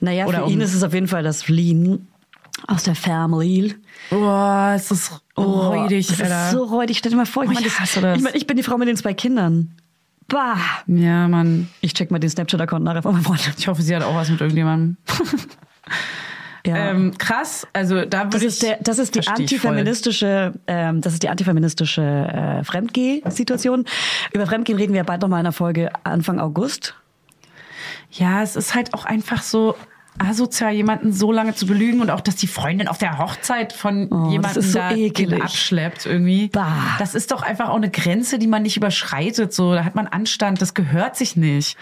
Naja, 0.00 0.26
Oder 0.26 0.38
für 0.38 0.44
um- 0.44 0.52
ihn 0.52 0.60
ist 0.60 0.74
es 0.74 0.82
auf 0.82 0.92
jeden 0.94 1.08
Fall 1.08 1.22
das 1.22 1.42
Fliehen 1.42 2.06
aus 2.68 2.82
der 2.84 2.94
Family. 2.94 3.74
oh, 4.10 4.72
es 4.74 4.90
ist 4.90 5.20
räudig, 5.36 6.06
das 6.08 6.20
Alter. 6.20 6.46
ist 6.46 6.50
so 6.52 6.64
räudig. 6.64 6.98
Stell 6.98 7.10
dir 7.10 7.16
mal 7.16 7.26
vor, 7.26 7.44
ich, 7.44 7.50
Oh, 7.50 7.52
meine, 7.54 7.66
ich 7.66 7.74
das- 7.76 7.96
ich, 7.96 8.02
meine, 8.22 8.36
ich 8.36 8.46
bin 8.46 8.56
die 8.56 8.62
Frau 8.62 8.76
mit 8.78 8.88
den 8.88 8.96
zwei 8.96 9.14
Kindern. 9.14 9.72
Bah. 10.28 10.56
ja, 10.86 11.28
Mann. 11.28 11.68
Ich 11.80 11.94
check 11.94 12.10
mal 12.10 12.18
den 12.18 12.30
Snapchat-Account 12.30 12.84
nachher 12.84 13.02
von 13.02 13.12
meinem 13.12 13.24
Freund. 13.24 13.48
Ich 13.58 13.68
hoffe, 13.68 13.82
sie 13.82 13.94
hat 13.94 14.02
auch 14.02 14.14
was 14.14 14.28
mit 14.28 14.40
irgendjemandem. 14.40 14.96
Ja. 16.66 16.90
Ähm, 16.90 17.16
krass, 17.16 17.64
also 17.72 18.04
da 18.04 18.24
würde 18.24 18.30
Das 18.30 18.42
ich. 18.42 18.48
ist, 18.48 18.62
der, 18.64 18.78
das 18.82 18.98
ist 18.98 19.14
die 19.14 19.24
antifeministische, 19.28 20.52
ähm, 20.66 21.00
das 21.00 21.12
ist 21.12 21.22
die 21.22 21.28
antifeministische 21.28 22.02
äh, 22.02 22.64
Fremdgeh-Situation. 22.64 23.84
Über 24.32 24.46
Fremdgehen 24.48 24.76
reden 24.76 24.92
wir 24.92 25.04
bald 25.04 25.22
noch 25.22 25.28
mal 25.28 25.36
in 25.36 25.46
einer 25.46 25.52
Folge 25.52 25.90
Anfang 26.02 26.40
August. 26.40 26.96
Ja, 28.10 28.42
es 28.42 28.56
ist 28.56 28.74
halt 28.74 28.94
auch 28.94 29.04
einfach 29.04 29.42
so 29.42 29.76
asozial, 30.18 30.72
jemanden 30.72 31.12
so 31.12 31.32
lange 31.32 31.54
zu 31.54 31.66
belügen 31.66 32.00
und 32.00 32.10
auch, 32.10 32.20
dass 32.20 32.36
die 32.36 32.46
Freundin 32.46 32.88
auf 32.88 32.98
der 32.98 33.18
Hochzeit 33.18 33.72
von 33.72 34.08
Oh, 34.10 34.30
jemandem 34.30 34.62
so 34.62 34.78
da 34.78 34.92
ekelig. 34.92 35.42
abschleppt 35.42 36.06
irgendwie. 36.06 36.48
Bah. 36.48 36.66
Das 36.98 37.14
ist 37.14 37.30
doch 37.32 37.42
einfach 37.42 37.68
auch 37.68 37.76
eine 37.76 37.90
Grenze, 37.90 38.38
die 38.38 38.46
man 38.46 38.62
nicht 38.62 38.76
überschreitet. 38.76 39.52
So, 39.52 39.74
da 39.74 39.84
hat 39.84 39.94
man 39.94 40.06
Anstand, 40.06 40.60
das 40.62 40.74
gehört 40.74 41.16
sich 41.16 41.36
nicht. 41.36 41.76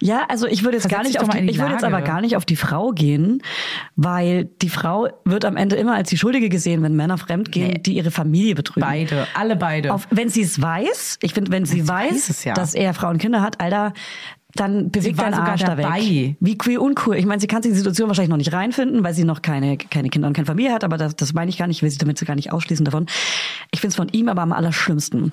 Ja, 0.00 0.22
also 0.28 0.46
ich 0.46 0.64
würde 0.64 0.76
jetzt 0.76 0.88
Versetz 0.88 0.98
gar 0.98 1.04
nicht 1.04 1.20
auf 1.20 1.28
die, 1.28 1.40
die 1.46 1.50
ich 1.50 1.58
würde 1.58 1.72
jetzt 1.72 1.84
aber 1.84 2.02
gar 2.02 2.20
nicht 2.20 2.36
auf 2.36 2.44
die 2.44 2.56
Frau 2.56 2.90
gehen, 2.92 3.42
weil 3.96 4.44
die 4.62 4.68
Frau 4.68 5.08
wird 5.24 5.44
am 5.44 5.56
Ende 5.56 5.76
immer 5.76 5.94
als 5.94 6.08
die 6.10 6.18
Schuldige 6.18 6.48
gesehen, 6.48 6.82
wenn 6.82 6.94
Männer 6.94 7.18
fremdgehen, 7.18 7.68
Nee. 7.68 7.78
die 7.78 7.94
ihre 7.94 8.10
Familie 8.10 8.54
betrügen. 8.54 8.86
Beide, 8.86 9.26
alle 9.34 9.56
beide. 9.56 9.92
Auf, 9.92 10.06
wenn 10.10 10.28
sie 10.28 10.42
es 10.42 10.60
weiß, 10.60 11.18
ich 11.22 11.34
finde, 11.34 11.50
wenn 11.52 11.64
sie, 11.64 11.86
weiß, 11.88 12.12
weiß 12.12 12.28
es 12.30 12.44
ja. 12.44 12.54
dass 12.54 12.74
er 12.74 12.94
Frauen 12.94 13.12
und 13.14 13.18
Kinder 13.18 13.40
hat, 13.42 13.60
Alter, 13.60 13.92
dann 14.60 14.90
bewegt 14.90 15.18
war 15.18 15.24
dein 15.24 15.34
sogar 15.34 15.50
Arsch 15.50 15.62
da 15.62 15.76
weg. 15.76 16.36
Wie 16.40 16.58
queer 16.58 16.80
uncool. 16.82 17.16
Ich 17.16 17.26
meine, 17.26 17.40
sie 17.40 17.46
kann 17.46 17.62
sich 17.62 17.70
in 17.70 17.74
die 17.74 17.78
Situation 17.78 18.08
wahrscheinlich 18.08 18.30
noch 18.30 18.36
nicht 18.36 18.52
reinfinden, 18.52 19.04
weil 19.04 19.14
sie 19.14 19.24
noch 19.24 19.42
keine, 19.42 19.76
keine 19.76 20.08
Kinder 20.08 20.28
und 20.28 20.34
keine 20.34 20.46
Familie 20.46 20.72
hat, 20.72 20.84
aber 20.84 20.96
das, 20.96 21.16
das 21.16 21.32
meine 21.32 21.50
ich 21.50 21.58
gar 21.58 21.66
nicht, 21.66 21.78
ich 21.78 21.82
will 21.82 21.90
sie 21.90 21.98
damit 21.98 22.18
gar 22.24 22.34
nicht 22.34 22.52
ausschließen 22.52 22.84
davon. 22.84 23.06
Ich 23.70 23.80
finde 23.80 23.92
es 23.92 23.96
von 23.96 24.08
ihm 24.08 24.28
aber 24.28 24.42
am 24.42 24.52
allerschlimmsten. 24.52 25.32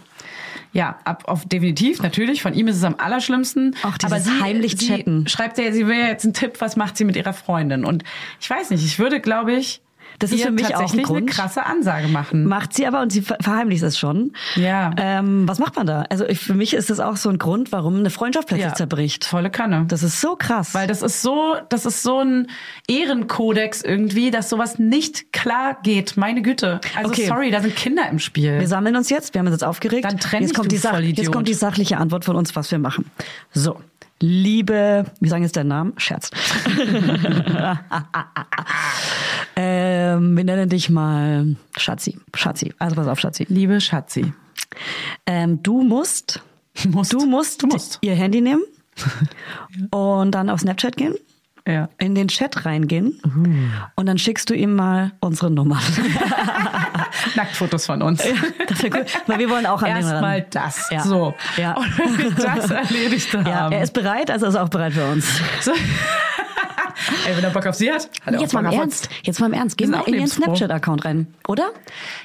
Ja, 0.73 0.99
ab, 1.05 1.23
auf 1.27 1.45
definitiv, 1.45 2.01
natürlich. 2.01 2.41
Von 2.41 2.53
ihm 2.53 2.67
ist 2.67 2.75
es 2.75 2.83
am 2.83 2.95
allerschlimmsten. 2.97 3.75
Auch 3.83 3.97
dieses 3.97 4.11
aber 4.11 4.21
sie, 4.21 4.41
heimlich 4.41 4.77
sie 4.77 4.87
chatten. 4.87 5.25
schreibt 5.27 5.57
ja, 5.57 5.71
sie 5.71 5.87
will 5.87 5.97
ja 5.97 6.07
jetzt 6.07 6.25
einen 6.25 6.33
Tipp, 6.33 6.59
was 6.59 6.75
macht 6.75 6.97
sie 6.97 7.05
mit 7.05 7.15
ihrer 7.15 7.33
Freundin? 7.33 7.85
Und 7.85 8.03
ich 8.41 8.49
weiß 8.49 8.71
nicht, 8.71 8.83
ich 8.83 8.99
würde, 8.99 9.21
glaube 9.21 9.53
ich, 9.53 9.81
Das 10.19 10.31
ist 10.31 10.43
für 10.43 10.51
mich 10.51 10.65
auch 10.65 10.69
ein 10.69 10.73
tatsächlich 10.79 11.07
eine 11.07 11.19
Grund. 11.19 11.29
krasse 11.29 11.65
Ansage 11.65 12.07
machen. 12.07 12.45
Macht 12.45 12.73
sie 12.73 12.87
aber 12.87 13.01
und 13.01 13.11
sie 13.11 13.21
ver- 13.21 13.37
verheimlicht 13.41 13.83
es 13.83 13.97
schon. 13.99 14.31
Ja. 14.55 14.91
Ähm, 14.97 15.47
was 15.47 15.59
macht 15.59 15.75
man 15.75 15.85
da? 15.85 16.03
Also 16.09 16.25
ich, 16.25 16.39
für 16.39 16.53
mich 16.53 16.73
ist 16.73 16.89
das 16.89 16.99
auch 16.99 17.17
so 17.17 17.29
ein 17.29 17.37
Grund, 17.37 17.71
warum 17.71 17.95
eine 17.97 18.09
Freundschaft 18.09 18.47
plötzlich 18.47 18.67
Ja. 18.69 18.73
zerbricht. 18.75 19.25
Volle 19.25 19.49
Kanne. 19.49 19.85
Das 19.87 20.03
ist 20.03 20.21
so 20.21 20.35
krass. 20.35 20.73
Weil 20.73 20.87
das 20.87 21.01
ist 21.01 21.21
so, 21.21 21.55
das 21.69 21.85
ist 21.85 22.01
so 22.03 22.19
ein 22.21 22.47
Ehrenkodex 22.87 23.81
irgendwie, 23.81 24.31
dass 24.31 24.49
sowas 24.49 24.79
nicht 24.79 25.31
klar 25.33 25.77
geht. 25.83 26.17
Meine 26.17 26.41
Güte. 26.41 26.79
Also 26.95 27.09
Okay. 27.11 27.27
sorry, 27.27 27.51
da 27.51 27.61
sind 27.61 27.75
Kinder 27.75 28.07
im 28.09 28.19
Spiel. 28.19 28.59
Wir 28.59 28.67
sammeln 28.67 28.95
uns 28.95 29.09
jetzt, 29.09 29.33
wir 29.33 29.39
haben 29.39 29.47
uns 29.47 29.55
jetzt 29.55 29.63
aufgeregt. 29.63 30.05
Dann 30.05 30.17
trenn 30.19 30.41
jetzt 30.43 30.55
kommt, 30.55 30.71
die 30.71 30.77
Sach 30.77 30.91
Vollidiot. 30.91 31.17
jetzt 31.17 31.31
kommt 31.31 31.47
die 31.47 31.53
sachliche 31.53 31.97
Antwort 31.97 32.25
von 32.25 32.35
uns, 32.35 32.55
was 32.55 32.71
wir 32.71 32.79
machen. 32.79 33.11
So, 33.53 33.79
liebe, 34.25 35.05
wie 35.19 35.29
sagen 35.29 35.43
jetzt 35.43 35.55
deinen 35.55 35.67
Namen? 35.69 35.93
Scherz. 35.97 36.31
ähm, 39.55 40.35
wir 40.35 40.43
nennen 40.43 40.69
dich 40.69 40.89
mal 40.89 41.55
Schatzi. 41.77 42.17
Schatzi. 42.33 42.73
Also 42.79 42.95
pass 42.95 43.07
auf, 43.07 43.19
Schatzi. 43.19 43.45
Liebe 43.49 43.79
Schatzi. 43.81 44.33
Ähm, 45.25 45.61
du 45.63 45.81
musst, 45.83 46.41
Musst. 46.89 47.13
du 47.13 47.25
musst, 47.25 47.63
Du 47.63 47.67
musst. 47.67 47.99
ihr 48.01 48.15
Handy 48.15 48.41
nehmen 48.41 48.63
und 49.91 50.31
dann 50.31 50.49
auf 50.49 50.59
Snapchat 50.61 50.97
gehen. 50.97 51.15
Ja. 51.67 51.89
in 51.97 52.13
den 52.13 52.27
Chat 52.27 52.65
reingehen 52.65 53.19
und 53.95 54.05
dann 54.05 54.19
schickst 54.19 54.49
du 54.49 54.53
ihm 54.53 54.75
mal 54.75 55.13
unsere 55.19 55.49
Nummer. 55.49 55.81
Nacktfotos 57.35 57.87
von 57.87 58.01
uns. 58.03 58.23
Das 58.67 58.83
wäre 58.83 58.99
cool, 58.99 59.05
weil 59.25 59.39
wir 59.39 59.49
wollen 59.49 59.65
auch 59.65 59.81
an 59.81 59.89
Erstmal 59.89 60.43
das. 60.43 60.89
Ja. 60.91 61.01
So. 61.01 61.33
Ja. 61.57 61.73
Und 61.75 61.97
wenn 61.97 62.37
wir 62.37 62.45
das 62.45 62.69
erledigt 62.69 63.33
haben. 63.33 63.47
Ja, 63.47 63.69
er 63.69 63.81
ist 63.81 63.93
bereit, 63.93 64.29
also 64.29 64.45
ist 64.45 64.55
auch 64.55 64.69
bereit 64.69 64.93
für 64.93 65.05
uns. 65.09 65.25
so. 65.61 65.71
Ey, 67.27 67.35
wenn 67.35 67.43
er 67.43 67.49
Bock 67.49 67.65
auf 67.65 67.75
sie 67.75 67.91
hat. 67.91 68.09
hat 68.25 68.33
er 68.33 68.39
Jetzt 68.39 68.55
auch 68.55 68.61
mal 68.61 68.71
im 68.73 68.79
Ernst, 68.79 69.09
jetzt 69.23 69.39
mal 69.39 69.47
im 69.47 69.53
Ernst, 69.53 69.77
geh 69.77 69.87
mal 69.87 70.01
in 70.05 70.13
ihren. 70.13 70.27
Snapchat-Account 70.27 71.05
rein, 71.05 71.27
oder? 71.47 71.71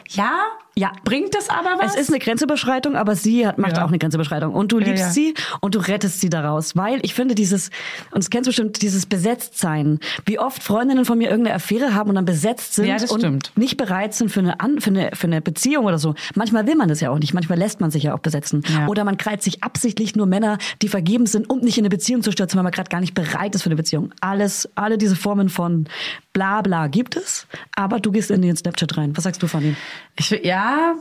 Ja? 0.08 0.32
Ja. 0.76 0.92
Bringt 1.04 1.34
das 1.34 1.48
aber 1.48 1.82
was? 1.82 1.94
Es 1.94 2.02
ist 2.02 2.10
eine 2.10 2.18
Grenzüberschreitung, 2.18 2.96
aber 2.96 3.16
sie 3.16 3.46
hat, 3.46 3.58
macht 3.58 3.76
Ja. 3.76 3.84
auch 3.84 3.88
eine 3.88 3.98
Grenzüberschreitung. 3.98 4.54
Und 4.54 4.72
du 4.72 4.78
liebst 4.78 5.02
ja. 5.04 5.10
sie 5.10 5.34
und 5.60 5.74
du 5.74 5.78
rettest 5.80 6.20
sie 6.20 6.30
daraus. 6.30 6.76
Weil 6.76 7.00
ich 7.02 7.14
finde 7.14 7.34
dieses, 7.34 7.70
und 8.12 8.18
das 8.22 8.30
kennst 8.30 8.46
du 8.46 8.50
bestimmt, 8.50 8.80
dieses 8.82 9.06
Besetztsein. 9.06 9.98
Wie 10.26 10.38
oft 10.38 10.62
Freundinnen 10.62 11.04
von 11.04 11.18
mir 11.18 11.30
irgendeine 11.30 11.56
Affäre 11.56 11.94
haben 11.94 12.08
und 12.10 12.14
dann 12.16 12.24
besetzt 12.24 12.74
sind 12.74 12.88
und 13.10 13.20
stimmt. 13.20 13.52
nicht 13.56 13.76
bereit 13.76 14.14
sind 14.14 14.30
für 14.30 14.40
eine, 14.40 14.60
An 14.60 14.80
für, 14.80 14.90
eine, 14.90 15.10
für 15.14 15.26
eine 15.26 15.40
Beziehung 15.40 15.84
oder 15.84 15.98
so. 15.98 16.14
Manchmal 16.34 16.66
will 16.66 16.76
man 16.76 16.88
das 16.88 17.00
ja 17.00 17.10
auch 17.10 17.18
nicht. 17.18 17.34
Manchmal 17.34 17.58
lässt 17.58 17.80
man 17.80 17.90
sich 17.90 18.04
ja 18.04 18.14
auch 18.14 18.20
besetzen. 18.20 18.62
Oder 18.86 19.04
man 19.04 19.16
kreit 19.16 19.42
sich 19.42 19.62
absichtlich 19.62 20.16
nur 20.16 20.26
Männer, 20.26 20.58
die 20.82 20.88
vergeben 20.88 21.26
sind, 21.26 21.50
um 21.50 21.60
nicht 21.60 21.78
in 21.78 21.82
eine 21.82 21.90
Beziehung 21.90 22.22
zu 22.22 22.32
stürzen, 22.32 22.56
weil 22.56 22.64
man 22.64 22.72
gerade 22.72 22.88
gar 22.88 23.00
nicht 23.00 23.14
bereit 23.14 23.54
ist 23.54 23.62
für 23.62 23.68
eine 23.68 23.76
Beziehung. 23.76 24.12
Alles, 24.20 24.68
alle 24.74 24.98
diese 24.98 25.16
Formen 25.16 25.48
von 25.48 25.86
bla 26.32 26.62
bla 26.62 26.86
gibt 26.86 27.16
es. 27.16 27.46
Aber 27.74 28.00
du 28.00 28.12
gehst 28.12 28.30
in 28.30 28.42
den 28.42 28.56
Snapchat 28.56 28.96
rein. 28.96 29.16
Was 29.16 29.24
sagst 29.24 29.42
du 29.42 29.46
von 29.46 29.62
ihm? 29.64 29.76
Ich 30.16 30.30
ja, 30.30 30.94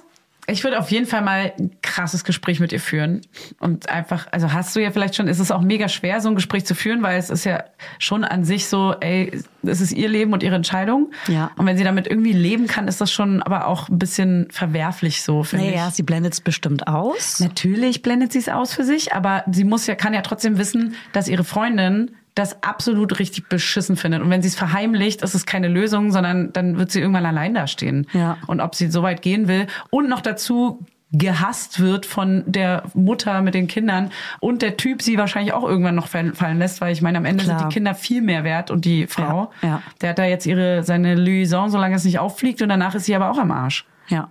ich 0.50 0.64
würde 0.64 0.80
auf 0.80 0.90
jeden 0.92 1.06
Fall 1.06 1.22
mal 1.22 1.54
ein 1.60 1.72
krasses 1.82 2.24
Gespräch 2.24 2.60
mit 2.60 2.72
ihr 2.72 2.80
führen. 2.80 3.22
Und 3.60 3.90
einfach, 3.90 4.28
also 4.32 4.52
hast 4.52 4.76
du 4.76 4.82
ja 4.82 4.92
vielleicht 4.92 5.16
schon, 5.16 5.28
ist 5.28 5.40
es 5.40 5.52
auch 5.52 5.62
mega 5.62 5.88
schwer, 5.88 6.22
so 6.22 6.30
ein 6.30 6.36
Gespräch 6.36 6.66
zu 6.66 6.76
führen, 6.76 7.04
weil 7.04 7.20
es 7.20 7.30
ist 7.30 7.44
ja 7.46 7.64
schon 8.00 8.24
an 8.24 8.44
sich 8.44 8.68
so, 8.68 8.96
ey, 9.00 9.32
es 9.64 9.82
ist 9.82 9.92
ihr 9.92 10.10
Leben 10.10 10.34
und 10.34 10.44
ihre 10.44 10.56
Entscheidung. 10.56 11.12
Ja. 11.28 11.52
Und 11.58 11.66
wenn 11.66 11.78
sie 11.78 11.84
damit 11.84 12.08
irgendwie 12.08 12.34
leben 12.34 12.68
kann, 12.68 12.88
ist 12.88 13.00
das 13.00 13.12
schon 13.12 13.42
aber 13.44 13.68
auch 13.68 13.90
ein 13.90 14.00
bisschen 14.00 14.48
verwerflich 14.50 15.22
so, 15.22 15.44
finde 15.44 15.66
Naja, 15.68 15.90
ich. 15.90 15.96
sie 15.96 16.04
blendet 16.04 16.34
es 16.34 16.42
bestimmt 16.42 16.88
aus. 16.88 17.40
Natürlich 17.40 18.02
blendet 18.02 18.32
sie 18.32 18.40
es 18.40 18.50
aus 18.50 18.74
für 18.74 18.84
sich, 18.84 19.14
aber 19.14 19.44
sie 19.52 19.64
muss 19.64 19.86
ja, 19.88 19.96
kann 19.96 20.14
ja 20.14 20.22
trotzdem 20.22 20.58
wissen, 20.58 20.96
dass 21.14 21.28
ihre 21.28 21.44
Freundin 21.44 22.12
das 22.36 22.64
absolut 22.64 23.20
richtig 23.20 23.50
beschissen 23.50 23.96
findet. 23.96 24.22
Und 24.22 24.30
wenn 24.30 24.42
sie 24.42 24.48
es 24.48 24.56
verheimlicht, 24.56 25.22
ist 25.22 25.36
es 25.36 25.46
keine 25.46 25.68
Lösung, 25.68 26.12
sondern 26.12 26.54
dann 26.54 26.78
wird 26.78 26.92
sie 26.92 27.00
irgendwann 27.00 27.26
allein 27.26 27.54
dastehen. 27.54 28.08
Ja. 28.14 28.38
Und 28.48 28.62
ob 28.62 28.76
sie 28.76 28.90
so 28.90 29.04
weit 29.04 29.22
gehen 29.22 29.48
will 29.48 29.68
und 29.90 30.10
noch 30.10 30.22
dazu 30.22 30.86
gehasst 31.12 31.80
wird 31.80 32.06
von 32.06 32.44
der 32.46 32.84
Mutter 32.94 33.42
mit 33.42 33.56
den 33.56 33.68
Kindern 33.68 34.12
und 34.42 34.62
der 34.62 34.78
Typ 34.78 35.02
sie 35.02 35.18
wahrscheinlich 35.18 35.54
auch 35.54 35.64
irgendwann 35.64 35.96
noch 35.96 36.08
fallen 36.08 36.60
lässt, 36.60 36.82
weil 36.82 36.94
ich 36.94 37.02
meine, 37.02 37.18
am 37.18 37.26
Ende 37.26 37.44
Klar. 37.44 37.58
sind 37.60 37.70
die 37.70 37.74
Kinder 37.74 37.96
viel 37.96 38.22
mehr 38.22 38.44
wert 38.44 38.70
und 38.70 38.86
die 38.86 39.08
Frau, 39.08 39.52
Ja, 39.64 39.68
ja. 39.68 39.82
der 40.02 40.10
hat 40.12 40.20
da 40.20 40.26
jetzt 40.26 40.46
ihre, 40.46 40.84
seine 40.84 41.16
Liaison, 41.16 41.70
solange 41.70 41.96
es 41.96 42.06
nicht 42.06 42.20
auffliegt 42.20 42.62
und 42.62 42.70
danach 42.70 42.94
ist 42.94 43.06
sie 43.06 43.16
aber 43.16 43.32
auch 43.32 43.40
am 43.40 43.52
Arsch. 43.52 43.86
Ja. 44.08 44.30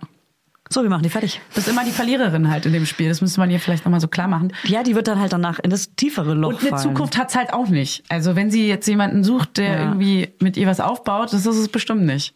So, 0.71 0.83
wir 0.83 0.89
machen 0.91 1.01
die 1.01 1.09
fertig. 1.09 1.41
Das 1.55 1.65
ist 1.65 1.71
immer 1.71 1.83
die 1.83 1.89
Verliererin 1.91 2.51
halt 2.51 2.67
in 2.67 2.73
dem 2.73 2.85
Spiel. 2.85 3.09
Das 3.09 3.21
müsste 3.21 3.39
man 3.39 3.49
ihr 3.49 3.59
vielleicht 3.59 3.85
nochmal 3.85 3.99
so 3.99 4.07
klar 4.07 4.27
machen. 4.27 4.53
Ja, 4.65 4.83
die 4.83 4.93
wird 4.95 5.07
dann 5.07 5.19
halt 5.19 5.33
danach 5.33 5.57
in 5.57 5.71
das 5.71 5.95
tiefere 5.95 6.35
Loch 6.35 6.49
Und 6.49 6.59
eine 6.61 6.69
fallen. 6.69 6.81
Zukunft 6.83 7.17
hat's 7.17 7.35
halt 7.35 7.53
auch 7.53 7.69
nicht. 7.69 8.03
Also 8.07 8.35
wenn 8.35 8.51
sie 8.51 8.67
jetzt 8.67 8.87
jemanden 8.87 9.23
sucht, 9.23 9.57
der 9.57 9.65
Ja. 9.73 9.79
irgendwie 9.85 10.29
mit 10.39 10.57
ihr 10.57 10.67
was 10.67 10.79
aufbaut, 10.79 11.33
das 11.33 11.47
ist 11.47 11.55
es 11.57 11.69
bestimmt 11.69 12.03
nicht. 12.03 12.35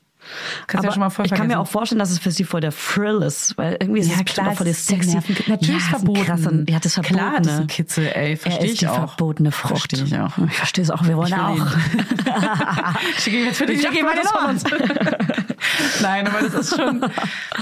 Kannst 0.67 0.85
ja 0.85 0.91
schon 0.93 1.01
mal 1.01 1.09
voll 1.09 1.25
ich 1.25 1.33
kann 1.33 1.47
mir 1.47 1.59
auch 1.59 1.67
vorstellen, 1.67 1.99
dass 1.99 2.09
es 2.09 2.17
für 2.17 2.31
sie 2.31 2.45
voll 2.45 2.61
der 2.61 2.71
Thrill 2.71 3.21
ist, 3.23 3.57
weil 3.57 3.75
irgendwie 3.81 3.99
ist 3.99 4.07
Ja, 4.09 4.15
es 4.25 4.33
klar, 4.33 4.47
auch 4.51 4.53
voll 4.55 4.63
der 4.63 4.71
ist 4.71 4.87
sexy. 4.87 5.11
Nerven- 5.17 5.35
Natürlich 5.47 5.67
ja, 5.69 5.75
ist 5.75 5.83
ist 5.83 5.89
verboten. 5.89 6.23
Krasser, 6.25 6.51
ja, 6.69 6.79
das 6.79 6.93
Verbotene. 6.93 7.19
Klar, 7.19 7.39
das 7.41 7.53
ist 7.53 7.59
ein 7.59 7.67
Kitzel, 7.67 8.05
ey. 8.07 8.31
er 8.31 8.37
Verstehe 8.37 8.65
ist 8.65 8.73
ich 8.73 8.79
die 8.79 8.87
auch. 8.87 8.95
verbotene 8.95 9.51
Frucht. 9.51 9.89
Verstehe 9.97 10.03
ich 10.05 10.17
auch. 10.17 10.37
Ich 10.47 10.53
verstehe 10.55 10.83
es 10.85 10.89
auch. 10.91 11.03
Wir 11.05 11.17
wollen 11.17 11.27
Ich 11.27 11.35
auch. 11.35 11.67
Schicke 13.19 13.37
ihm 13.37 13.45
jetzt 13.47 13.57
für 13.57 13.65
Ich 13.65 13.81
dich 13.81 13.81
schicke 13.81 13.99
ihm 13.99 14.05
von 14.07 14.49
uns. 14.49 14.63
Nein, 16.01 16.27
aber 16.27 16.41
das 16.41 16.53
ist 16.53 16.75
schon, 16.75 17.05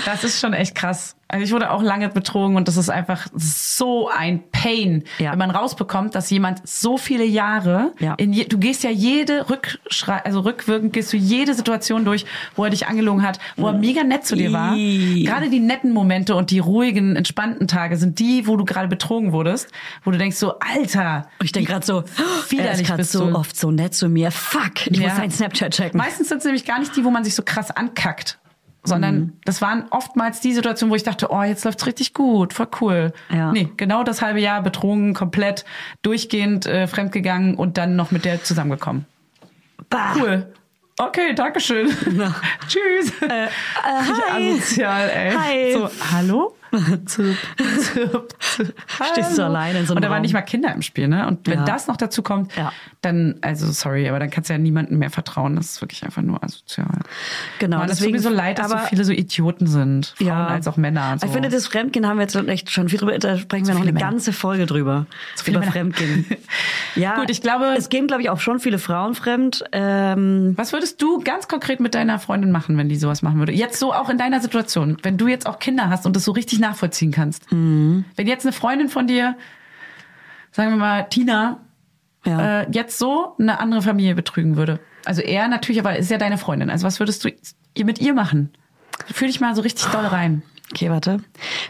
das 0.05 0.23
ist 0.23 0.39
schon 0.39 0.53
echt 0.53 0.75
krass. 0.75 1.15
Also 1.31 1.45
ich 1.45 1.51
wurde 1.53 1.71
auch 1.71 1.81
lange 1.81 2.09
betrogen 2.09 2.57
und 2.57 2.67
das 2.67 2.75
ist 2.75 2.89
einfach 2.89 3.27
so 3.33 4.09
ein 4.09 4.43
Pain, 4.51 5.05
Ja. 5.17 5.31
wenn 5.31 5.39
man 5.39 5.49
rausbekommt, 5.51 6.13
dass 6.13 6.29
jemand 6.29 6.67
so 6.67 6.97
viele 6.97 7.23
Jahre, 7.23 7.93
Ja. 7.99 8.15
in 8.15 8.33
je, 8.33 8.43
du 8.43 8.57
gehst 8.57 8.83
ja 8.83 8.89
jede 8.89 9.49
Rückschrei, 9.49 10.17
also 10.25 10.41
rückwirkend 10.41 10.91
gehst 10.91 11.13
du 11.13 11.17
jede 11.17 11.53
Situation 11.53 12.03
durch, 12.03 12.25
wo 12.57 12.65
er 12.65 12.69
dich 12.69 12.87
angelogen 12.87 13.23
hat, 13.23 13.39
wo 13.55 13.67
er 13.67 13.73
mega 13.73 14.03
nett 14.03 14.25
zu 14.25 14.35
dir 14.35 14.51
war. 14.51 14.75
Ih. 14.75 15.23
Gerade 15.23 15.49
die 15.49 15.61
netten 15.61 15.93
Momente 15.93 16.35
und 16.35 16.51
die 16.51 16.59
ruhigen, 16.59 17.15
entspannten 17.15 17.67
Tage 17.67 17.95
sind 17.95 18.19
die, 18.19 18.45
wo 18.45 18.57
du 18.57 18.65
gerade 18.65 18.89
betrogen 18.89 19.31
wurdest, 19.31 19.69
wo 20.03 20.11
du 20.11 20.17
denkst 20.17 20.35
so, 20.37 20.59
Alter, 20.59 21.27
Und 21.39 21.45
ich 21.45 21.53
denke 21.53 21.71
gerade 21.71 21.85
so, 21.85 21.99
er 21.99 22.05
widerlich 22.51 22.81
ist 22.81 22.87
gerade 22.87 23.03
so 23.05 23.23
oft 23.33 23.55
so 23.57 23.71
nett 23.71 23.93
zu 23.95 24.09
mir. 24.09 24.31
Fuck, 24.31 24.87
ich 24.87 24.97
Ja. 24.97 25.07
muss 25.07 25.15
seinen 25.17 25.31
Snapchat 25.31 25.71
checken. 25.73 25.97
Meistens 25.97 26.27
sind 26.27 26.39
es 26.39 26.43
nämlich 26.43 26.65
gar 26.65 26.79
nicht 26.79 26.93
die, 26.95 27.05
wo 27.05 27.09
man 27.09 27.23
sich 27.23 27.35
so 27.35 27.43
krass 27.43 27.71
ankackt, 27.71 28.37
sondern 28.83 29.15
Mhm. 29.19 29.33
das 29.45 29.61
waren 29.61 29.85
oftmals 29.91 30.39
die 30.41 30.53
Situationen, 30.53 30.91
wo 30.91 30.95
ich 30.95 31.03
dachte, 31.03 31.31
oh, 31.31 31.43
jetzt 31.43 31.65
läuft's 31.65 31.85
richtig 31.85 32.13
gut, 32.13 32.53
voll 32.53 32.67
cool. 32.81 33.13
Ja. 33.29 33.51
Nee, 33.51 33.69
genau 33.77 34.03
das 34.03 34.21
halbe 34.21 34.39
Jahr 34.39 34.61
betrogen, 34.63 35.13
komplett 35.13 35.65
durchgehend 36.01 36.65
äh, 36.65 36.87
fremdgegangen 36.87 37.55
und 37.55 37.77
dann 37.77 37.95
noch 37.95 38.11
mit 38.11 38.25
der 38.25 38.43
zusammengekommen. 38.43 39.05
Bah. 39.89 40.13
Cool. 40.17 40.53
Okay, 40.97 41.33
Dankeschön. 41.33 41.87
Tschüss. 42.67 43.11
Äh, 43.21 43.47
hi. 43.83 44.53
Asozial, 44.53 45.09
ey. 45.09 45.31
Hi. 45.31 45.73
So, 45.73 45.89
hallo? 46.13 46.55
Zup, 47.05 47.35
zup. 47.79 48.35
Stehst 49.11 49.37
du 49.37 49.43
alleine 49.43 49.79
in 49.79 49.85
so 49.85 49.93
einem 49.93 49.97
Und 49.97 50.03
da 50.03 50.09
waren 50.09 50.21
nicht 50.21 50.33
mal 50.33 50.41
Kinder 50.41 50.73
im 50.73 50.81
Spiel, 50.81 51.07
ne? 51.07 51.27
Und 51.27 51.47
wenn 51.47 51.59
Ja. 51.59 51.65
das 51.65 51.87
noch 51.87 51.97
dazu 51.97 52.23
kommt, 52.23 52.55
Ja. 52.55 52.71
dann, 53.01 53.35
also 53.41 53.69
sorry, 53.71 54.07
aber 54.07 54.19
dann 54.19 54.29
kannst 54.29 54.49
du 54.49 54.53
ja 54.53 54.59
niemandem 54.59 54.97
mehr 54.99 55.09
vertrauen. 55.09 55.55
Das 55.55 55.65
ist 55.71 55.81
wirklich 55.81 56.03
einfach 56.03 56.21
nur 56.21 56.41
asozial. 56.43 56.87
Genau, 57.59 57.79
Mann, 57.79 57.89
es 57.89 57.99
tut 57.99 58.11
mir 58.11 58.19
so 58.19 58.29
leid, 58.29 58.59
dass 58.59 58.69
so 58.69 58.75
aber- 58.75 58.85
viele 58.87 59.03
so 59.03 59.11
Idioten 59.11 59.67
sind. 59.67 60.13
Frauen 60.17 60.29
als 60.31 60.67
auch 60.67 60.77
Männer. 60.77 61.17
So. 61.19 61.25
Ich 61.27 61.33
finde, 61.33 61.49
das 61.49 61.67
Fremdgehen 61.67 62.07
haben 62.07 62.17
wir 62.17 62.23
jetzt 62.23 62.35
echt 62.35 62.71
schon 62.71 62.89
viel 62.89 62.99
drüber, 62.99 63.17
da 63.19 63.37
sprechen 63.37 63.67
wir 63.67 63.73
noch 63.73 63.81
eine 63.81 63.91
Männer. 63.93 64.05
ganze 64.09 64.31
Folge 64.33 64.65
drüber. 64.65 65.05
viele 65.35 65.57
über 65.57 65.59
Männer. 65.61 65.71
Fremdgehen. 65.71 66.25
ja, 66.95 67.15
Gut, 67.15 67.29
ich 67.29 67.41
glaube- 67.41 67.73
Es 67.77 67.89
gehen, 67.89 68.07
glaube 68.07 68.21
ich, 68.21 68.29
auch 68.29 68.39
schon 68.39 68.59
viele 68.59 68.79
Frauen 68.79 69.13
fremd. 69.15 69.63
Ähm, 69.73 70.53
Was 70.57 70.71
würdest 70.73 71.01
du 71.01 71.19
ganz 71.23 71.47
konkret 71.47 71.79
mit 71.79 71.95
deiner 71.95 72.19
Freundin 72.19 72.51
machen, 72.51 72.77
wenn 72.77 72.87
die 72.89 72.95
sowas 72.95 73.21
machen 73.21 73.39
würde? 73.39 73.51
Jetzt 73.51 73.79
so 73.79 73.93
auch 73.93 74.09
in 74.09 74.17
deiner 74.17 74.39
Situation, 74.39 74.97
wenn 75.03 75.17
du 75.17 75.27
jetzt 75.27 75.47
auch 75.47 75.59
Kinder 75.59 75.89
hast 75.89 76.05
und 76.05 76.15
das 76.15 76.23
so 76.23 76.31
richtig 76.31 76.59
nachvollziehen 76.61 77.11
kannst. 77.11 77.51
Mhm. 77.51 78.05
Wenn 78.15 78.27
jetzt 78.27 78.45
eine 78.45 78.53
Freundin 78.53 78.89
von 78.89 79.07
dir, 79.07 79.35
sagen 80.51 80.71
wir 80.71 80.77
mal 80.77 81.03
Tina, 81.03 81.59
ja. 82.25 82.61
äh, 82.61 82.71
jetzt 82.71 82.97
so 82.97 83.35
eine 83.39 83.59
andere 83.59 83.81
Familie 83.81 84.15
betrügen 84.15 84.55
würde. 84.55 84.79
Also 85.05 85.21
er 85.21 85.47
natürlich, 85.47 85.79
aber 85.79 85.97
ist 85.97 86.11
ja 86.11 86.17
deine 86.17 86.37
Freundin. 86.37 86.69
Also 86.69 86.85
was 86.85 86.99
würdest 86.99 87.25
du 87.25 87.29
ihr 87.73 87.85
mit 87.85 87.99
ihr 87.99 88.13
machen? 88.13 88.51
Fühl 89.07 89.27
dich 89.27 89.41
mal 89.41 89.55
so 89.55 89.61
richtig 89.61 89.87
doll 89.87 90.05
rein. 90.05 90.43
Okay, 90.71 90.89
warte. 90.89 91.19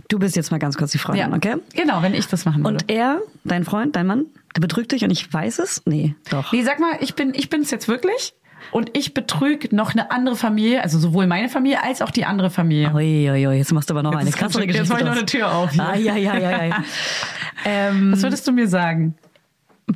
Du 0.09 0.19
bist 0.19 0.35
jetzt 0.35 0.51
mal 0.51 0.59
ganz 0.59 0.77
kurz 0.77 0.91
die 0.91 0.99
Freundin, 0.99 1.33
okay? 1.33 1.55
Genau, 1.73 2.03
wenn 2.03 2.13
ich 2.13 2.27
das 2.27 2.45
machen 2.45 2.63
würde. 2.63 2.77
Und 2.83 2.91
er, 2.91 3.19
dein 3.43 3.63
Freund, 3.63 3.95
dein 3.95 4.05
Mann, 4.05 4.25
der 4.55 4.61
betrügt 4.61 4.91
dich 4.91 5.03
und 5.03 5.09
ich 5.09 5.31
weiß 5.33 5.59
es? 5.59 5.81
Nee, 5.85 6.15
doch. 6.29 6.51
Nee, 6.51 6.63
sag 6.63 6.79
mal, 6.79 6.97
ich 6.99 7.15
bin 7.15 7.33
ich 7.33 7.49
bin's 7.49 7.71
jetzt 7.71 7.87
wirklich 7.87 8.35
und 8.71 8.95
ich 8.97 9.13
betrüge 9.13 9.75
noch 9.75 9.91
eine 9.93 10.11
andere 10.11 10.35
Familie, 10.35 10.83
also 10.83 10.99
sowohl 10.99 11.27
meine 11.27 11.49
Familie 11.49 11.83
als 11.83 12.01
auch 12.01 12.11
die 12.11 12.25
andere 12.25 12.49
Familie. 12.49 12.93
Ui, 12.93 13.29
ui, 13.29 13.57
jetzt 13.57 13.71
machst 13.73 13.89
du 13.89 13.93
aber 13.93 14.03
noch 14.03 14.11
Jetzt 14.13 14.21
eine 14.21 14.31
krassere 14.31 14.63
schön- 14.63 14.69
jetzt 14.69 14.77
Geschichte. 14.89 14.93
mach 14.93 14.99
ich 14.99 15.05
noch 15.05 15.17
eine 15.17 15.25
Tür 15.25 15.53
auf 15.55 15.71
hier. 15.71 15.83
Ah, 15.87 15.95
ja, 15.95 16.15
ja, 16.15 16.37
ja, 16.37 16.63
ja. 16.65 16.83
ähm, 17.65 18.11
Was 18.13 18.21
würdest 18.23 18.47
du 18.47 18.51
mir 18.51 18.67
sagen? 18.67 19.15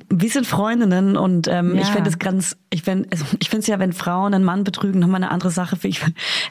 wir 0.10 0.30
sind 0.30 0.46
Freundinnen 0.46 1.16
und 1.16 1.48
ähm, 1.48 1.76
Ja. 1.76 1.82
ich 1.84 1.88
finde 1.88 2.10
es 2.10 2.20
ganz, 2.20 2.58
ich 2.70 2.82
finde 2.84 3.08
also 3.14 3.24
ich 3.40 3.50
finde 3.50 3.62
es 3.62 3.68
ja, 3.68 3.80
wenn 3.80 3.94
Frauen 3.94 4.34
einen 4.34 4.44
Mann 4.44 4.66
betrügen, 4.66 5.00
nochmal 5.00 5.24
eine 5.24 5.32
andere 5.32 5.52
Sache, 5.52 5.78
ich, 5.84 6.02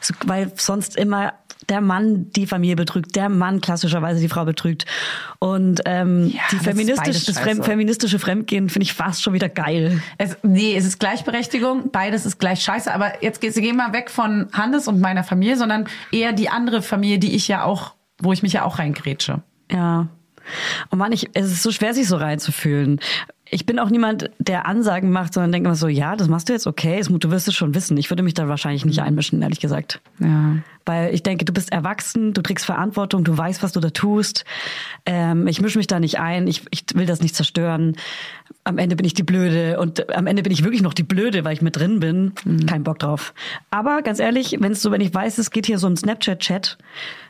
so, 0.01 0.15
weil 0.25 0.51
sonst 0.55 0.95
immer 0.97 1.33
der 1.69 1.81
Mann 1.81 2.29
die 2.31 2.47
Familie 2.47 2.75
betrügt, 2.75 3.15
der 3.15 3.29
Mann 3.29 3.61
klassischerweise 3.61 4.19
die 4.19 4.29
Frau 4.29 4.45
betrügt 4.45 4.85
und 5.39 5.81
ähm, 5.85 6.27
Ja, 6.33 6.41
die 6.51 6.57
feministisch, 6.57 7.25
das. 7.25 7.39
Fremd, 7.39 7.65
feministische 7.65 8.19
Fremdgehen 8.19 8.69
finde 8.69 8.83
ich 8.83 8.93
fast 8.93 9.21
schon 9.23 9.33
wieder 9.33 9.49
geil. 9.49 10.01
Es, 10.17 10.37
nee, 10.43 10.75
es 10.75 10.85
ist 10.85 10.99
Gleichberechtigung, 10.99 11.91
beides 11.91 12.25
ist 12.25 12.39
gleich 12.39 12.61
scheiße, 12.63 12.93
aber 12.93 13.23
jetzt 13.23 13.41
geh- 13.41 13.49
gehen 13.51 13.77
wir 13.77 13.93
weg 13.93 14.09
von 14.11 14.47
Hannes 14.53 14.87
und 14.87 14.99
meiner 15.01 15.23
Familie, 15.23 15.57
sondern 15.57 15.87
eher 16.11 16.33
die 16.33 16.49
andere 16.49 16.81
Familie, 16.81 17.19
die 17.19 17.35
ich 17.35 17.47
ja 17.47 17.63
auch, 17.63 17.93
wo 18.19 18.33
ich 18.33 18.43
mich 18.43 18.53
ja 18.53 18.63
auch 18.63 18.79
reingrätsche. 18.79 19.41
Ja. 19.71 20.07
Und 20.91 20.99
Mann, 20.99 21.11
ich, 21.11 21.29
es 21.33 21.47
ist 21.51 21.63
so 21.63 21.71
schwer, 21.71 21.93
sich 21.95 22.07
so 22.07 22.17
reinzufühlen. 22.17 22.99
Ich 23.49 23.65
bin 23.67 23.77
auch 23.79 23.89
niemand, 23.91 24.31
der 24.39 24.65
Ansagen 24.65 25.11
macht, 25.11 25.33
sondern 25.35 25.51
denke 25.51 25.67
immer 25.67 25.75
so, 25.75 25.87
ja, 25.87 26.15
das 26.15 26.27
machst 26.27 26.49
du 26.49 26.53
jetzt 26.53 26.65
okay, 26.65 26.97
es- 26.99 27.09
du 27.09 27.31
wirst 27.31 27.47
es 27.47 27.53
schon 27.53 27.75
wissen. 27.75 27.95
Ich 27.97 28.09
würde 28.09 28.23
mich 28.23 28.33
da 28.33 28.47
wahrscheinlich 28.47 28.85
nicht 28.85 29.01
einmischen, 29.01 29.41
ehrlich 29.41 29.59
gesagt. 29.59 30.01
Ja. 30.19 30.57
Weil 30.87 31.13
ich 31.13 31.23
denke, 31.23 31.45
du 31.45 31.53
bist 31.53 31.71
erwachsen, 31.71 32.33
du 32.33 32.41
trägst 32.41 32.65
Verantwortung, 32.65 33.23
du 33.23 33.35
weißt, 33.37 33.61
was 33.63 33.71
du 33.71 33.79
da 33.79 33.89
tust. 33.91 34.45
Ähm, 35.05 35.47
ich 35.47 35.61
mische 35.61 35.77
mich 35.77 35.87
da 35.87 35.99
nicht 35.99 36.19
ein, 36.19 36.47
ich, 36.47 36.63
ich 36.71 36.85
will 36.95 37.05
das 37.05 37.21
nicht 37.21 37.35
zerstören. 37.35 37.95
Am 38.63 38.77
Ende 38.79 38.95
bin 38.95 39.05
ich 39.05 39.13
die 39.13 39.23
Blöde 39.23 39.79
und 39.79 40.15
am 40.15 40.25
Ende 40.27 40.41
bin 40.43 40.51
ich 40.51 40.63
wirklich 40.63 40.81
noch 40.81 40.93
die 40.93 41.03
Blöde, 41.03 41.43
weil 41.45 41.53
ich 41.53 41.61
mit 41.61 41.75
drin 41.75 41.99
bin. 41.99 42.33
Kein 42.67 42.83
Bock 42.83 42.99
drauf. 42.99 43.33
Aber 43.71 44.01
ganz 44.01 44.19
ehrlich, 44.19 44.57
wenn 44.59 44.71
es 44.73 44.81
so, 44.81 44.91
wenn 44.91 45.01
ich 45.01 45.13
weiß, 45.13 45.37
es 45.37 45.51
geht 45.51 45.65
hier 45.67 45.77
so 45.79 45.87
ein 45.87 45.97
Snapchat-Chat, 45.97 46.77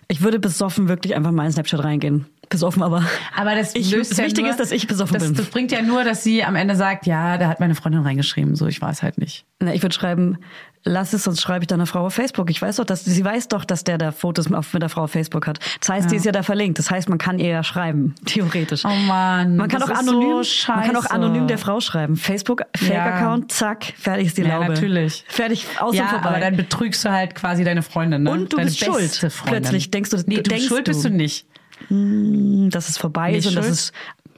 ich 0.08 0.22
würde 0.22 0.40
besoffen 0.40 0.88
wirklich 0.88 1.16
einfach 1.16 1.32
mal 1.32 1.46
in 1.46 1.52
Snapchat 1.52 1.84
reingehen. 1.84 2.26
Besoffen, 2.50 2.84
aber. 2.84 3.04
Aber 3.36 3.56
das 3.56 3.74
ich, 3.76 3.92
löst 3.92 4.12
das 4.12 4.20
ja 4.20 4.26
Wichtige 4.26 4.44
nur, 4.44 4.52
ist, 4.52 4.60
dass 4.60 4.72
ich 4.72 4.88
besoffen 4.88 5.16
das, 5.16 5.24
bin. 5.24 5.34
Das 5.34 5.48
bringt 5.48 5.72
ja 5.72 5.82
nur, 5.82 6.04
dass 6.04 6.24
sie 6.24 6.44
am 6.44 6.56
Ende 6.56 6.76
sagt, 6.76 7.08
ja, 7.08 7.38
da 7.38 7.48
hat 7.48 7.60
meine 7.60 7.74
Freundin 7.74 8.02
reingeschrieben, 8.02 8.56
so 8.56 8.68
ich 8.68 8.80
weiß 8.80 9.02
halt 9.02 9.18
nicht. 9.18 9.46
Na, 9.60 9.74
ich 9.74 9.82
würde 9.82 9.96
schreiben, 9.96 10.38
lass 10.86 11.14
es, 11.14 11.24
sonst 11.24 11.42
schreibe 11.42 11.64
ich 11.64 11.68
deiner 11.68 11.86
Frau 11.88 12.06
auf 12.06 12.14
Facebook. 12.14 12.50
Ich 12.50 12.62
weiß 12.62 12.78
doch, 12.78 12.86
dass 12.86 13.04
sie 13.04 13.26
weiß 13.26 13.48
doch, 13.48 13.66
dass 13.66 13.84
der 13.84 13.98
da 13.98 14.12
Fotos 14.12 14.52
auf, 14.54 14.72
mit 14.74 14.82
der 14.82 14.90
Frau 14.90 15.04
auf 15.04 15.12
Facebook 15.12 15.48
hat. 15.48 15.60
Das 15.80 15.90
heißt, 15.90 16.12
die 16.12 16.16
ist 16.16 16.26
ja 16.26 16.32
da 16.32 16.44
verlinkt. 16.44 16.80
Das 16.80 16.92
heißt, 16.92 17.10
man 17.10 17.18
kann 17.18 17.40
ihr 17.40 17.50
ja 17.50 17.64
schreiben, 17.64 18.16
theoretisch. 18.26 18.86
Oh 18.86 18.90
Mann, 19.08 19.58
man 19.58 19.68
kann 19.68 19.82
das 19.82 19.90
auch 19.90 19.94
ist 19.94 20.00
anonym, 20.08 20.44
so 20.44 20.72
man 20.72 20.84
kann 20.84 20.96
auch 20.96 21.06
anonym 21.08 21.48
der 21.48 21.58
Frau 21.58 21.80
schreiben. 21.80 22.16
Facebook 22.16 22.62
Fake-Account, 22.78 23.52
zack, 23.52 23.94
fertig 23.98 24.28
ist 24.28 24.38
die 24.38 24.44
Ja, 24.44 24.60
Laube. 24.60 24.74
natürlich. 24.74 25.26
Fertig, 25.28 25.66
aus 25.80 25.96
ja, 25.96 26.08
vorbei. 26.08 26.30
aber 26.30 26.40
dann 26.40 26.56
betrügst 26.56 27.04
du 27.04 27.10
halt 27.12 27.36
quasi 27.36 27.64
deine 27.64 27.82
Freundin, 27.82 28.24
ne? 28.24 28.32
Und 28.32 28.54
du 28.54 28.58
deine 28.58 28.70
bist 28.70 28.84
schuld. 28.84 29.12
Freundin. 29.12 29.32
Plötzlich 29.62 29.92
denkst 29.92 30.12
du, 30.12 30.18
nee, 30.28 30.36
du 30.36 30.44
denkst 30.44 30.68
schuld 30.68 30.86
bist 30.86 31.04
du. 31.04 31.10
du 31.10 31.16
nicht. 31.16 31.48
dass 31.90 32.90
es 32.90 32.98
vorbei 32.98 33.34
ist 33.34 33.48
und 33.48 33.56
dass 33.56 33.68
es 33.68 33.92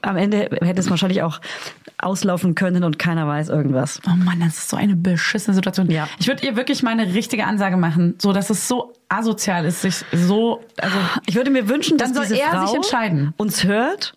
am 0.07 0.17
Ende 0.17 0.49
hätte 0.61 0.79
es 0.79 0.89
wahrscheinlich 0.89 1.21
auch 1.23 1.39
auslaufen 1.97 2.55
können 2.55 2.83
und 2.83 2.99
keiner 2.99 3.27
weiß 3.27 3.49
irgendwas. 3.49 3.99
Oh 4.07 4.15
Mann, 4.15 4.39
das 4.39 4.57
ist 4.57 4.69
so 4.69 4.77
eine 4.77 4.95
beschissene 4.95 5.55
Situation. 5.55 5.89
Ja. 5.89 6.07
Ich 6.19 6.27
würde 6.27 6.45
ihr 6.45 6.55
wirklich 6.55 6.83
mal 6.83 6.91
eine 6.91 7.13
richtige 7.13 7.45
Ansage 7.45 7.77
machen, 7.77 8.15
so 8.19 8.33
dass 8.33 8.49
es 8.49 8.67
so 8.67 8.93
asozial 9.09 9.65
ist, 9.65 9.81
sich 9.81 10.03
so, 10.11 10.63
also 10.79 10.97
Ich 11.25 11.35
würde 11.35 11.49
mir 11.49 11.69
wünschen, 11.69 11.97
dass 11.97 12.13
diese 12.13 12.39
er 12.39 12.49
Frau 12.51 12.65
sich 12.67 12.75
entscheiden. 12.75 13.33
uns 13.37 13.63
hört 13.63 14.13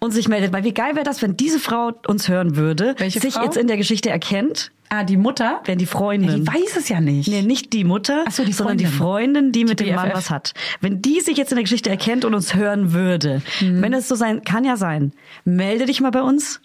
und 0.00 0.12
sich 0.12 0.28
meldet. 0.28 0.52
Weil 0.52 0.64
wie 0.64 0.72
geil 0.74 0.94
wäre 0.94 1.04
das, 1.04 1.22
wenn 1.22 1.36
diese 1.36 1.58
Frau 1.58 1.92
uns 2.06 2.28
hören 2.28 2.56
würde, 2.56 2.94
Welche 2.98 3.20
sich 3.20 3.34
Frau? 3.34 3.44
jetzt 3.44 3.56
in 3.56 3.66
der 3.66 3.76
Geschichte 3.76 4.10
erkennt, 4.10 4.70
ah, 4.90 5.04
die 5.04 5.16
Mutter, 5.16 5.60
wenn 5.64 5.78
die 5.78 5.86
Freundin. 5.86 6.28
ja, 6.30 6.36
die 6.36 6.46
weiß 6.46 6.76
es 6.76 6.88
ja 6.88 7.00
nicht. 7.00 7.28
Nee, 7.28 7.42
nicht 7.42 7.72
die 7.72 7.84
Mutter, 7.84 8.24
Ach 8.26 8.32
so, 8.32 8.44
die 8.44 8.52
sondern 8.52 8.78
die 8.78 8.86
Freundin. 8.86 9.34
Freundin, 9.34 9.52
die, 9.52 9.64
mit 9.64 9.80
dem 9.80 9.94
Mann 9.94 10.08
BFF. 10.08 10.16
was 10.16 10.30
hat. 10.30 10.54
Wenn 10.80 11.02
die 11.02 11.20
sich 11.20 11.36
jetzt 11.36 11.50
in 11.52 11.56
der 11.56 11.64
Geschichte 11.64 11.90
erkennt 11.90 12.24
und 12.24 12.34
uns 12.34 12.54
hören 12.54 12.92
würde, 12.92 13.42
Mhm. 13.60 13.82
wenn 13.82 13.92
es 13.92 14.08
so 14.08 14.14
sein, 14.14 14.42
kann 14.44 14.64
ja 14.64 14.76
sein, 14.76 15.12
melde 15.44 15.86
dich 15.86 16.00
mal 16.00 16.10
bei 16.10 16.22
uns. 16.22 16.60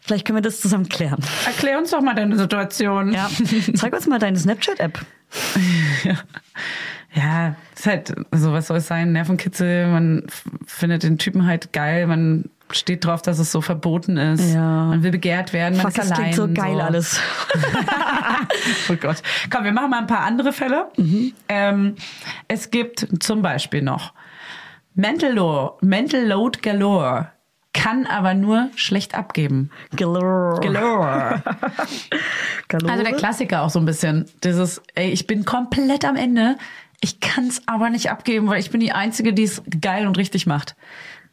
Vielleicht 0.00 0.24
können 0.26 0.38
wir 0.38 0.42
das 0.42 0.60
zusammen 0.60 0.88
klären. 0.88 1.18
Erklär 1.44 1.76
uns 1.78 1.90
doch 1.90 2.00
mal 2.00 2.14
deine 2.14 2.38
Situation. 2.38 3.12
Ja. 3.12 3.28
Zeig 3.74 3.92
uns 3.94 4.06
mal 4.06 4.18
deine 4.18 4.38
Snapchat-App. 4.38 5.00
Ja, 7.14 7.56
ist 7.74 7.86
halt, 7.86 8.14
also 8.30 8.52
was 8.52 8.66
soll 8.66 8.76
es 8.78 8.86
sein? 8.86 9.12
Nervenkitzel, 9.12 9.88
man 9.88 10.26
findet 10.66 11.02
den 11.02 11.16
Typen 11.18 11.46
halt 11.46 11.72
geil, 11.72 12.06
man 12.06 12.44
steht 12.72 13.04
drauf, 13.04 13.22
dass 13.22 13.38
es 13.38 13.52
so 13.52 13.60
verboten 13.60 14.16
ist. 14.16 14.54
Ja. 14.54 14.86
Man 14.86 15.02
will 15.02 15.10
begehrt 15.10 15.52
werden, 15.52 15.76
man 15.76 15.86
Fuck, 15.86 15.90
ist 15.90 15.98
das 15.98 16.12
allein. 16.12 16.32
klingt 16.32 16.34
so 16.34 16.62
geil 16.62 16.80
alles. 16.80 17.20
oh 18.88 18.96
Gott. 19.00 19.22
Komm, 19.50 19.64
wir 19.64 19.72
machen 19.72 19.90
mal 19.90 20.00
ein 20.00 20.06
paar 20.06 20.20
andere 20.20 20.52
Fälle. 20.52 20.88
Mhm. 20.96 21.32
Ähm, 21.48 21.96
es 22.48 22.70
gibt 22.70 23.06
zum 23.20 23.42
Beispiel 23.42 23.82
noch 23.82 24.12
Mental, 24.94 25.32
Lo 25.32 25.78
Mental 25.80 26.26
Load 26.26 26.60
Galore, 26.60 27.28
kann 27.72 28.06
aber 28.06 28.34
nur 28.34 28.70
schlecht 28.74 29.14
abgeben. 29.14 29.70
Galore. 29.94 30.60
Galore. 30.60 31.42
Galore. 32.68 32.92
Also 32.92 33.04
der 33.04 33.12
Klassiker 33.14 33.62
auch 33.62 33.70
so 33.70 33.78
ein 33.78 33.84
bisschen. 33.84 34.26
Dieses, 34.42 34.82
ey, 34.94 35.10
ich 35.10 35.26
bin 35.26 35.44
komplett 35.44 36.04
am 36.04 36.16
Ende, 36.16 36.56
ich 37.00 37.20
kann's 37.20 37.62
aber 37.66 37.90
nicht 37.90 38.10
abgeben, 38.10 38.48
weil 38.48 38.58
ich 38.58 38.70
bin 38.70 38.80
die 38.80 38.90
Einzige, 38.92 39.32
die 39.32 39.44
es 39.44 39.62
geil 39.80 40.06
und 40.06 40.18
richtig 40.18 40.46
macht. 40.46 40.74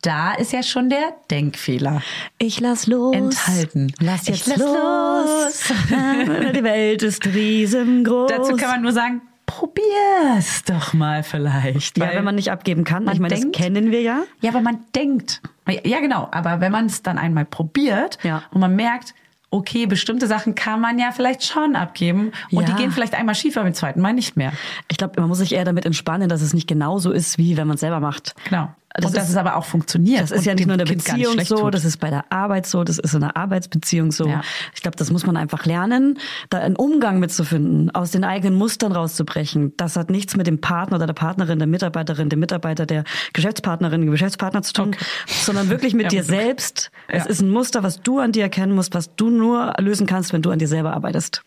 Da 0.06 0.34
ist 0.36 0.54
ja 0.54 0.62
schon 0.62 0.89
der 0.89 1.15
Denkfehler. 1.32 2.02
Ich 2.38 2.60
lass 2.60 2.86
los. 2.86 3.15
Enthalten. 3.15 3.91
Lass 4.00 4.22
Ich 4.28 4.46
jetzt 4.46 4.48
lass 4.48 4.60
los. 4.60 5.74
Die 6.56 6.63
Welt 6.63 7.02
ist 7.02 7.26
riesengroß. 7.26 8.30
Dazu 8.30 8.56
kann 8.56 8.70
man 8.70 8.82
nur 8.84 8.91
sagen, 8.91 9.22
probier's 9.48 10.63
doch 10.65 10.94
mal 10.94 11.24
vielleicht. 11.24 11.98
Ja, 11.98 12.06
weil 12.08 12.18
wenn 12.18 12.24
man 12.24 12.36
nicht 12.36 12.52
abgeben 12.52 12.84
kann. 12.84 13.08
ich 13.12 13.20
meine, 13.20 13.34
das 13.34 13.41
denkt- 13.41 13.56
kennen 13.58 13.89
wir 13.89 14.02
ja. 14.02 14.22
Ja, 14.41 14.52
aber 14.52 14.62
man 14.62 14.80
denkt, 14.96 15.41
ja 15.84 16.00
genau, 16.02 16.28
aber 16.32 16.60
wenn 16.62 16.72
man 16.72 16.86
es 16.86 17.02
dann 17.02 17.18
einmal 17.18 17.46
probiert 17.46 18.20
Ja. 18.24 18.44
und 18.52 18.62
man 18.62 18.76
merkt, 18.76 19.15
okay, 19.50 19.88
bestimmte 19.88 20.28
Sachen 20.28 20.54
kann 20.54 20.82
man 20.82 21.00
ja 21.00 21.12
vielleicht 21.13 21.44
schon 21.46 21.76
abgeben 21.76 22.32
und 22.52 22.68
Ja. 22.68 22.76
die 22.76 22.82
gehen 22.82 22.91
vielleicht 22.91 23.15
einmal 23.15 23.34
schief, 23.36 23.58
aber 23.58 23.63
beim 23.65 23.74
zweiten 23.74 24.02
Mal 24.02 24.13
nicht 24.13 24.38
mehr. 24.38 24.52
Ich 24.88 24.98
glaube, 24.98 25.20
man 25.20 25.30
muss 25.30 25.38
sich 25.39 25.54
eher 25.54 25.63
damit 25.65 25.86
entspannen, 25.86 26.30
dass 26.30 26.41
es 26.41 26.54
nicht 26.54 26.68
genauso 26.68 27.12
ist, 27.12 27.38
wie 27.39 27.58
wenn 27.58 27.68
man 27.68 27.76
es 27.76 27.82
selber 27.82 28.00
macht. 28.00 28.36
Genau. 28.50 28.70
Das 28.97 29.08
und 29.08 29.17
dass 29.17 29.25
ist- 29.25 29.31
es 29.31 29.36
aber 29.38 29.58
auch 29.58 29.65
funktioniert. 29.65 30.21
Das 30.21 30.31
ist 30.31 30.45
ja 30.45 30.53
nicht 30.55 30.67
nur 30.67 30.75
in 30.75 30.77
der 30.79 30.88
Kind 30.88 31.03
Beziehung 31.03 31.39
so, 31.43 31.55
tut. 31.58 31.73
das 31.73 31.84
ist 31.84 31.97
bei 31.97 32.10
der 32.10 32.31
Arbeit 32.31 32.65
so, 32.65 32.84
das 32.86 32.97
ist 32.97 33.13
in 33.13 33.19
der 33.21 33.36
Arbeitsbeziehung 33.36 34.12
so. 34.13 34.25
Ja. 34.27 34.41
Ich 34.73 34.81
glaube, 34.81 34.95
das 34.95 35.12
muss 35.12 35.25
man 35.25 35.36
einfach 35.36 35.65
lernen, 35.65 36.17
da 36.49 36.60
einen 36.60 36.75
Umgang 36.77 37.19
mitzufinden, 37.19 37.91
aus 37.93 38.12
den 38.12 38.23
eigenen 38.23 38.55
Mustern 38.58 38.93
rauszubrechen. 38.93 39.73
Das 39.75 39.97
hat 39.97 40.10
nichts 40.10 40.38
mit 40.38 40.47
dem 40.47 40.62
Partner 40.62 40.95
oder 40.97 41.08
der 41.08 41.13
Partnerin, 41.13 41.60
der 41.60 41.67
Mitarbeiterin, 41.67 42.29
dem 42.29 42.39
Mitarbeiter, 42.39 42.86
der 42.86 43.03
Geschäftspartnerin, 43.34 44.01
dem 44.01 44.12
Geschäftspartner 44.12 44.62
zu 44.62 44.71
tun, 44.73 44.95
sondern 45.27 45.69
wirklich 45.69 45.93
mit 45.93 46.03
Ja. 46.05 46.10
dir 46.10 46.23
selbst. 46.23 46.89
Es 47.10 47.25
Ja. 47.25 47.29
ist 47.29 47.41
ein 47.41 47.49
Muster, 47.49 47.84
was 47.84 48.01
du 48.01 48.19
an 48.19 48.31
dir 48.31 48.43
erkennen 48.43 48.73
musst, 48.75 48.93
was 48.95 49.13
du 49.15 49.29
nur 49.29 49.73
lösen 49.79 50.08
kannst, 50.08 50.31
wenn 50.31 50.41
du 50.41 50.51
an 50.51 50.60
dir 50.60 50.67
selber 50.67 50.93
arbeitest. 50.93 51.41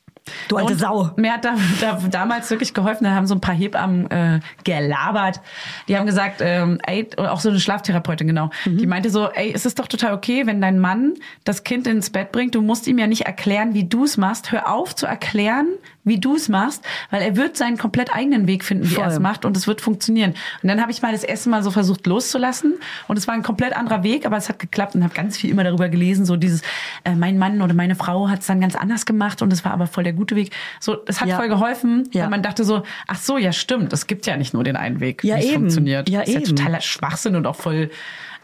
Du 0.49 0.57
alte 0.57 0.73
Und 0.73 0.79
Sau. 0.79 1.11
Mir 1.17 1.33
hat 1.33 1.45
da, 1.45 1.55
da, 1.81 1.99
damals 2.11 2.51
wirklich 2.51 2.75
geholfen, 2.75 3.05
da 3.05 3.11
haben 3.11 3.27
so 3.27 3.35
ein 3.35 3.41
paar 3.41 3.55
Hebammen 3.55 4.11
äh, 4.11 4.41
gelabert. 4.65 5.41
Die 5.89 5.97
haben 5.97 6.07
gesagt, 6.07 6.41
ähm, 6.41 6.79
ey, 6.87 7.09
auch 7.17 7.41
so 7.41 7.49
eine 7.49 7.61
Schlaftherapeutin, 7.61 8.27
genau. 8.27 8.51
Die 8.65 8.87
meinte 8.87 9.11
so, 9.11 9.29
ey, 9.31 9.53
es 9.55 9.67
ist 9.67 9.79
doch 9.79 9.87
total 9.87 10.15
okay, 10.15 10.47
wenn 10.47 10.61
dein 10.61 10.79
Mann 10.79 11.15
das 11.45 11.65
Kind 11.65 11.87
ins 11.87 12.11
Bett 12.11 12.33
bringt, 12.33 12.55
du 12.55 12.63
musst 12.63 12.87
ihm 12.87 12.99
ja 12.99 13.07
nicht 13.07 13.27
erklären, 13.27 13.75
wie 13.75 13.85
du 13.85 14.05
es 14.05 14.17
machst. 14.17 14.53
Hör 14.53 14.71
auf 14.71 14.95
zu 14.95 15.07
erklären, 15.07 15.69
wie 16.09 16.19
du 16.19 16.35
es 16.37 16.49
machst, 16.49 16.85
weil 17.11 17.23
er 17.23 17.37
wird 17.37 17.57
seinen 17.57 17.77
komplett 17.79 18.15
eigenen 18.15 18.47
Weg 18.47 18.65
finden, 18.65 18.91
wie 18.91 18.97
er 18.97 19.09
es 19.09 19.19
macht 19.21 19.45
und 19.45 19.57
es 19.57 19.67
wird 19.67 19.81
funktionieren. 19.81 20.35
Und 20.63 20.69
dann 20.69 20.81
habe 20.81 20.91
ich 20.91 21.03
mal 21.03 21.13
das 21.13 21.25
erste 21.25 21.49
Mal 21.51 21.63
so 21.63 21.71
versucht 21.71 22.07
loszulassen 22.07 22.75
und 23.07 23.17
es 23.17 23.27
war 23.29 23.35
ein 23.35 23.43
komplett 23.43 23.75
anderer 23.77 24.03
Weg, 24.03 24.27
aber 24.27 24.37
es 24.37 24.49
hat 24.49 24.59
geklappt 24.59 24.95
und 24.95 25.05
habe 25.05 25.15
ganz 25.15 25.37
viel 25.39 25.51
immer 25.51 25.65
darüber 25.65 25.89
gelesen, 25.89 26.25
so 26.27 26.37
dieses, 26.37 26.63
äh, 27.05 27.15
mein 27.15 27.39
Mann 27.39 27.63
oder 27.63 27.75
meine 27.75 27.95
Frau 27.95 28.29
hat 28.29 28.41
es 28.41 28.47
dann 28.47 28.61
ganz 28.61 28.75
anders 28.75 29.07
gemacht 29.07 29.43
und 29.43 29.53
es 29.53 29.65
war 29.65 29.73
aber 29.73 29.87
voll 29.87 30.05
der 30.05 30.13
gute 30.13 30.35
Weg. 30.37 30.51
So, 30.81 30.97
es 31.07 31.21
hat 31.21 31.29
Ja. 31.29 31.37
voll 31.37 31.49
geholfen, 31.49 32.09
Ja. 32.13 32.23
weil 32.25 32.31
man 32.31 32.43
dachte 32.43 32.65
so, 32.65 32.83
ach 33.07 33.19
so, 33.19 33.39
ja 33.39 33.53
stimmt, 33.53 33.93
es 33.93 34.07
gibt 34.07 34.27
ja 34.27 34.37
nicht 34.37 34.55
nur 34.55 34.65
den 34.65 34.77
einen 34.77 35.01
Weg, 35.01 35.23
Ja, 35.25 35.37
wie 35.37 35.41
es 35.47 35.53
funktioniert. 35.53 36.09
Ja, 36.09 36.21
das 36.21 36.29
ist 36.29 36.35
ja 36.35 36.41
eben. 36.41 36.57
totaler 36.57 36.81
Schwachsinn 36.81 37.37
und 37.37 37.47
auch 37.47 37.57
voll 37.57 37.91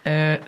äh, 0.05 0.35
äh, 0.35 0.39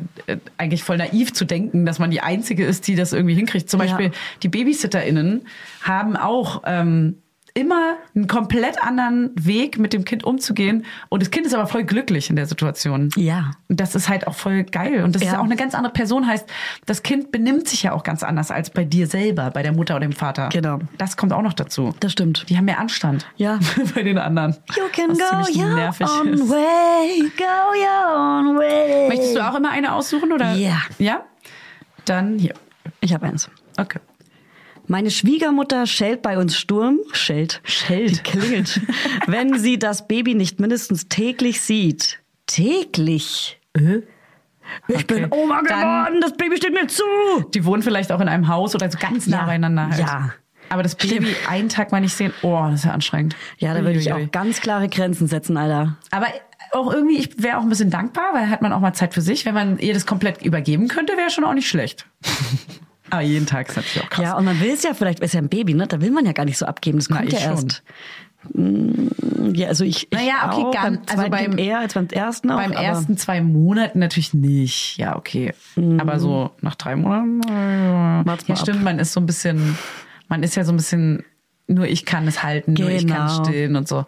eigentlich 0.59 0.83
voll 0.83 0.99
naiv 0.99 1.33
zu 1.33 1.45
denken, 1.45 1.87
dass 1.87 1.99
man 1.99 2.11
die 2.11 2.21
Einzige 2.21 2.65
ist, 2.65 2.87
die 2.89 2.95
das 2.95 3.13
irgendwie 3.13 3.35
hinkriegt. 3.35 3.71
Zum 3.71 3.81
Ja. 3.81 3.87
Beispiel 3.87 4.11
die 4.43 4.49
BabysitterInnen 4.49 5.47
haben 5.83 6.17
auch 6.17 6.63
ähm, 6.67 7.17
immer 7.57 7.97
einen 8.15 8.27
komplett 8.27 8.83
anderen 8.83 9.31
Weg, 9.35 9.79
mit 9.79 9.93
dem 9.93 10.05
Kind 10.05 10.25
umzugehen. 10.25 10.85
Und 11.09 11.23
das 11.23 11.31
Kind 11.31 11.47
ist 11.47 11.55
aber 11.55 11.67
voll 11.67 11.85
glücklich 11.85 12.29
in 12.31 12.37
der 12.37 12.47
Situation. 12.47 13.09
Ja. 13.17 13.53
Und 13.69 13.81
das 13.81 13.95
ist 13.95 14.09
halt 14.09 14.27
auch 14.27 14.35
voll 14.35 14.65
geil. 14.65 15.03
Und 15.03 15.15
das 15.15 15.23
ist 15.23 15.29
Ja. 15.29 15.35
ja 15.35 15.41
auch 15.41 15.45
eine 15.45 15.57
ganz 15.57 15.75
andere 15.75 15.93
Person. 15.93 16.27
Heißt, 16.27 16.47
das 16.85 17.03
Kind 17.03 17.33
benimmt 17.33 17.67
sich 17.69 17.83
ja 17.83 17.93
auch 17.93 18.03
ganz 18.03 18.23
anders 18.23 18.51
als 18.51 18.71
bei 18.71 18.85
dir 18.85 19.07
selber, 19.07 19.51
bei 19.51 19.63
der 19.63 19.73
Mutter 19.73 19.97
oder 19.97 20.07
dem 20.07 20.13
Vater. 20.13 20.51
Genau. 20.53 20.81
Das 20.99 21.17
kommt 21.17 21.33
auch 21.33 21.43
noch 21.43 21.55
dazu. 21.55 21.95
Das 22.01 22.13
stimmt. 22.13 22.45
Die 22.51 22.57
haben 22.59 22.67
mehr 22.67 22.79
Anstand. 22.79 23.27
Ja. 23.37 23.59
bei 23.95 24.03
den 24.03 24.19
anderen. 24.19 24.55
You 24.77 24.83
can 24.93 25.11
Was 25.11 25.53
go 25.55 25.61
your 25.61 25.75
nervig 25.75 26.07
own 26.07 26.29
ist. 26.35 26.49
way, 26.51 27.31
go 27.37 27.45
your 27.75 28.17
own 28.17 28.57
way. 28.59 29.09
Möchtest 29.09 29.35
du 29.35 29.41
auch 29.41 29.55
immer 29.57 29.71
eine 29.71 29.95
aussuchen 29.95 30.31
oder? 30.33 30.53
Ja. 30.55 30.83
Ja? 30.99 31.25
Dann 32.05 32.39
hier. 32.39 32.55
Ich 33.01 33.15
habe 33.15 33.27
eins. 33.27 33.49
Okay. 33.79 33.99
Meine 34.89 35.11
Schwiegermutter 35.11 35.87
schellt 35.87 36.23
bei 36.23 36.39
uns 36.39 36.57
Sturm. 36.57 36.99
Schellt. 37.13 37.61
Schellt. 37.65 38.19
Die 38.19 38.31
klingelt. 38.31 38.81
wenn 39.27 39.59
sie 39.59 39.79
das 39.79 40.07
Baby 40.07 40.35
nicht 40.35 40.61
mindestens 40.61 41.09
täglich 41.09 41.61
sieht. 41.61 42.21
Täglich? 42.47 43.61
Ich 43.75 44.95
Okay. 44.95 45.05
bin 45.07 45.27
Oma 45.33 45.61
geworden, 45.63 46.21
das 46.21 46.37
Baby 46.37 46.57
steht 46.57 46.73
mir 46.73 46.87
zu. 46.87 47.03
Die 47.55 47.65
wohnen 47.65 47.83
vielleicht 47.83 48.11
auch 48.13 48.21
in 48.21 48.29
einem 48.29 48.49
Haus 48.49 48.75
oder 48.75 48.91
so 48.91 48.99
ganz 48.99 49.27
nah 49.27 49.39
Ja. 49.41 49.47
beieinander 49.47 49.89
halt. 49.91 49.99
Ja. 50.01 50.33
Aber 50.69 50.83
das 50.83 50.97
Baby 50.97 51.35
einen 51.49 51.69
Tag 51.69 51.93
mal 51.93 52.01
nicht 52.01 52.15
sehen, 52.15 52.33
oh, 52.43 52.59
das 52.71 52.81
ist 52.81 52.85
ja 52.87 52.91
anstrengend. 52.93 53.37
Ja, 53.59 53.73
da 53.75 53.81
würde 53.85 53.99
ich 54.01 54.13
auch 54.13 54.31
ganz 54.33 54.61
klare 54.61 54.89
Grenzen 54.89 55.29
setzen, 55.29 55.57
Alter. 55.57 55.97
Aber 56.11 56.27
auch 56.73 56.93
irgendwie, 56.93 57.19
ich 57.19 57.41
wäre 57.41 57.59
auch 57.59 57.63
ein 57.63 57.69
bisschen 57.69 57.91
dankbar, 57.91 58.35
weil 58.35 58.51
hat 58.51 58.63
man 58.63 58.73
auch 58.73 58.81
mal 58.81 58.93
Zeit 58.93 59.15
für 59.15 59.21
sich. 59.21 59.45
Wenn 59.47 59.55
man 59.55 59.79
ihr 59.79 59.95
das 59.95 60.07
komplett 60.07 60.43
übergeben 60.43 60.89
könnte, 60.89 61.17
wäre 61.17 61.31
schon 61.31 61.45
auch 61.45 61.55
nicht 61.55 61.69
schlecht. 61.69 62.07
Aber 63.11 63.23
jeden 63.23 63.47
Tag 63.47 63.69
ist 63.69 63.77
natürlich 63.77 64.03
auch 64.05 64.11
krass. 64.11 64.25
Ja, 64.25 64.37
und 64.37 64.45
man 64.45 64.61
will 64.61 64.71
es 64.73 64.83
ja 64.83 64.95
vielleicht, 64.95 65.21
ist 65.21 65.35
ja 65.35 65.41
ein 65.41 65.49
Baby, 65.49 65.75
ne? 65.75 65.87
Da 65.87 66.01
will 66.01 66.11
man 66.11 66.27
ja 66.27 66.33
gar 66.33 66.45
nicht 66.45 66.59
so 66.59 66.67
abgeben. 66.67 66.99
Das 66.99 67.09
Na, 67.09 67.19
kommt 67.19 67.33
ja 67.33 67.39
ich 67.39 67.45
schon. 67.45 67.53
erst. 67.55 67.83
Mm, 68.55 69.55
Ja, 69.55 69.69
also 69.69 69.85
ich, 69.85 70.05
ich 70.05 70.11
Naja, 70.19 70.51
okay, 70.53 70.63
auch, 70.65 70.73
ganz- 70.73 71.07
beim 71.07 71.19
also 71.19 71.31
beim- 71.31 71.59
eher 71.59 71.79
als 71.81 71.95
beim 71.95 72.09
ersten 72.09 72.51
auch. 72.51 72.57
Beim 72.57 72.73
aber- 72.73 72.83
ersten 72.83 73.17
zwei 73.17 73.41
Monaten 73.41 73.99
natürlich 74.01 74.35
nicht. 74.35 74.97
Ja, 74.99 75.17
okay. 75.17 75.53
Aber 75.99 76.19
so 76.19 76.51
nach 76.61 76.75
drei 76.75 76.97
Monaten. 76.97 77.39
Mhm. 77.39 78.27
Wart's 78.27 78.45
ja, 78.47 78.55
mal 78.55 78.61
ab. 78.61 78.67
stimmt, 78.67 78.83
man 78.85 78.99
ist 78.99 79.13
so 79.13 79.21
ein 79.21 79.27
bisschen, 79.27 79.77
man 80.29 80.43
ist 80.43 80.55
ja 80.57 80.65
so 80.65 80.73
ein 80.73 80.77
bisschen, 80.77 81.25
nur 81.69 81.87
ich 81.87 82.05
kann 82.05 82.27
es 82.29 82.43
halten, 82.43 82.75
nur 82.75 82.91
ich 82.91 83.07
kann 83.07 83.29
Genau. 83.29 83.45
stillen 83.45 83.77
und 83.77 83.89
so. 83.89 84.05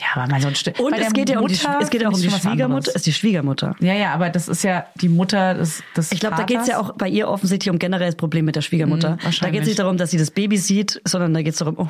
Ja, 0.00 0.06
aber 0.20 0.30
man 0.30 0.40
sonst 0.40 0.58
still. 0.58 0.74
Und 0.78 0.90
Bei 0.90 0.98
es 0.98 1.12
geht 1.12 1.28
ja 1.30 1.38
um 1.38 1.46
die, 1.46 1.54
es 1.80 1.90
geht 1.90 2.02
ja 2.02 2.08
auch 2.08 2.12
um 2.14 2.20
die 2.20 2.28
Schwiegermutter, 2.28 2.64
anderes. 2.64 2.94
ist 2.96 3.06
die 3.06 3.12
Schwiegermutter. 3.12 3.76
Ja, 3.78 3.94
ja, 3.94 4.12
aber 4.12 4.28
das 4.28 4.48
ist 4.48 4.64
ja 4.64 4.86
die 4.96 5.08
Mutter 5.08 5.54
des, 5.54 5.82
des 5.96 6.10
Ich 6.10 6.18
glaube, 6.20 6.34
da 6.36 6.42
geht 6.42 6.60
es 6.60 6.66
ja 6.66 6.78
auch 6.80 6.94
bei 6.96 7.08
ihr 7.08 7.28
offensichtlich 7.28 7.70
um 7.70 7.78
generelles 7.78 8.16
Problem 8.16 8.44
mit 8.44 8.56
der 8.56 8.62
Schwiegermutter. 8.62 9.12
Mhm, 9.22 9.30
da 9.40 9.50
geht 9.50 9.62
es 9.62 9.68
nicht 9.68 9.78
darum, 9.78 9.96
dass 9.96 10.10
sie 10.10 10.18
das 10.18 10.32
Baby 10.32 10.56
sieht, 10.56 11.00
sondern 11.04 11.32
da 11.32 11.42
geht 11.42 11.52
es 11.52 11.58
darum, 11.60 11.74
oh, 11.78 11.88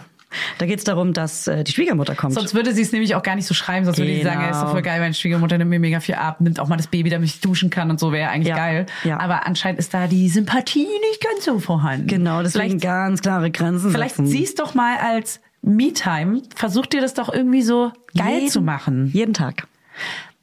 da 0.58 0.66
geht 0.66 0.78
es 0.78 0.84
darum, 0.84 1.12
dass 1.14 1.46
äh, 1.46 1.64
die 1.64 1.72
Schwiegermutter 1.72 2.14
kommt. 2.14 2.34
Sonst 2.34 2.54
würde 2.54 2.74
sie 2.74 2.82
es 2.82 2.92
nämlich 2.92 3.14
auch 3.14 3.22
gar 3.22 3.36
nicht 3.36 3.46
so 3.46 3.54
schreiben, 3.54 3.86
sonst 3.86 3.98
würde 3.98 4.12
sie 4.14 4.22
sagen, 4.22 4.40
Genau. 4.40 4.50
ja, 4.50 4.50
ist 4.58 4.62
doch 4.62 4.70
voll 4.72 4.82
geil, 4.82 5.00
meine 5.00 5.14
Schwiegermutter 5.14 5.56
nimmt 5.56 5.70
mir 5.70 5.78
mega 5.80 6.00
viel 6.00 6.16
ab, 6.16 6.40
nimmt 6.42 6.60
auch 6.60 6.68
mal 6.68 6.76
das 6.76 6.88
Baby, 6.88 7.08
damit 7.08 7.28
ich 7.30 7.40
duschen 7.40 7.70
kann 7.70 7.88
und 7.90 7.98
so, 8.00 8.12
wäre 8.12 8.28
eigentlich 8.30 8.48
Ja, 8.48 8.56
geil. 8.56 8.86
ja. 9.04 9.18
Aber 9.18 9.46
anscheinend 9.46 9.78
ist 9.78 9.94
da 9.94 10.08
die 10.08 10.28
Sympathie 10.28 10.86
nicht 11.10 11.22
ganz 11.22 11.44
so 11.46 11.58
vorhanden. 11.58 12.06
genau, 12.08 12.42
deswegen 12.42 12.64
Vielleicht 12.80 12.82
ganz 12.82 13.22
klare 13.22 13.50
Grenzen 13.50 13.92
Vielleicht 13.92 14.16
siehst 14.16 14.58
doch 14.60 14.74
mal 14.74 14.96
als 14.98 15.40
Me-Time, 15.64 16.42
versuch 16.54 16.86
dir 16.86 17.00
das 17.00 17.14
doch 17.14 17.32
irgendwie 17.32 17.62
so 17.62 17.92
geil 18.16 18.40
Jeden- 18.40 18.50
zu 18.50 18.60
machen. 18.60 19.10
Jeden 19.12 19.34
Tag. 19.34 19.66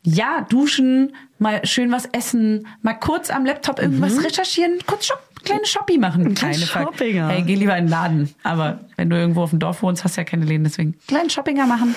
Ja, 0.03 0.41
duschen, 0.49 1.15
mal 1.37 1.65
schön 1.65 1.91
was 1.91 2.05
essen, 2.11 2.67
mal 2.81 2.93
kurz 2.95 3.29
am 3.29 3.45
Laptop 3.45 3.79
irgendwas 3.79 4.23
recherchieren, 4.23 4.79
kurz 4.87 5.05
Shop, 5.05 5.21
kleine 5.43 5.65
Shopping 5.65 5.99
machen. 5.99 6.23
Mhm. 6.23 6.35
Frage. 6.35 6.55
Shoppinger. 6.57 7.27
Hey, 7.29 7.43
geh 7.43 7.53
lieber 7.55 7.77
in 7.77 7.85
den 7.85 7.91
Laden. 7.91 8.35
Aber 8.43 8.79
wenn 8.97 9.09
du 9.11 9.15
irgendwo 9.17 9.43
auf 9.43 9.51
dem 9.51 9.59
Dorf 9.59 9.83
wohnst, 9.83 10.03
hast 10.03 10.17
du 10.17 10.21
ja 10.21 10.25
keine 10.25 10.45
Läden, 10.45 10.63
deswegen 10.63 10.97
kleinen 11.07 11.29
Shoppinger 11.29 11.67
machen. 11.67 11.93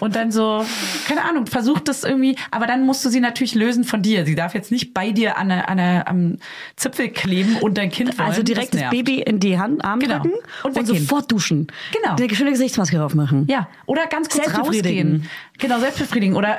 Und 0.00 0.16
dann 0.16 0.30
so, 0.30 0.64
keine 1.06 1.24
Ahnung, 1.24 1.46
versuch 1.46 1.80
das 1.80 2.04
irgendwie, 2.04 2.36
aber 2.50 2.66
dann 2.66 2.84
musst 2.86 3.04
du 3.04 3.08
sie 3.08 3.20
natürlich 3.20 3.54
lösen 3.54 3.84
von 3.84 4.02
dir. 4.02 4.24
Sie 4.26 4.34
darf 4.34 4.54
jetzt 4.54 4.70
nicht 4.70 4.94
bei 4.94 5.10
dir 5.10 5.36
an 5.36 5.48
der, 5.48 5.68
an 5.68 5.78
am 6.06 6.38
Zipfel 6.76 7.08
kleben 7.10 7.56
und 7.56 7.78
dein 7.78 7.90
Kind 7.90 8.18
wollen. 8.18 8.28
Also 8.28 8.42
direkt 8.42 8.74
das, 8.74 8.80
nervt. 8.80 8.96
Baby 8.96 9.20
in 9.20 9.40
die 9.40 9.58
Hand, 9.58 9.84
Arm 9.84 10.00
Genau. 10.00 10.18
drücken 10.18 10.34
Und 10.62 10.78
und, 10.78 10.86
sofort 10.86 11.30
duschen. 11.30 11.66
Genau. 11.92 12.16
Eine 12.16 12.34
schöne 12.34 12.50
Gesichtsmaske 12.50 12.96
drauf 12.96 13.14
machen. 13.14 13.46
Ja, 13.48 13.68
oder 13.86 14.06
ganz 14.06 14.28
kurz 14.28 14.56
rausgehen. 14.56 15.28
Genau, 15.58 15.78
selbstbefriedigen 15.78 16.36
oder 16.36 16.56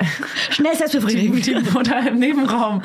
Schnell 0.50 0.74
selbstbefriedigen. 0.76 1.66
oder 1.76 2.08
im 2.08 2.18
Nebenraum. 2.18 2.82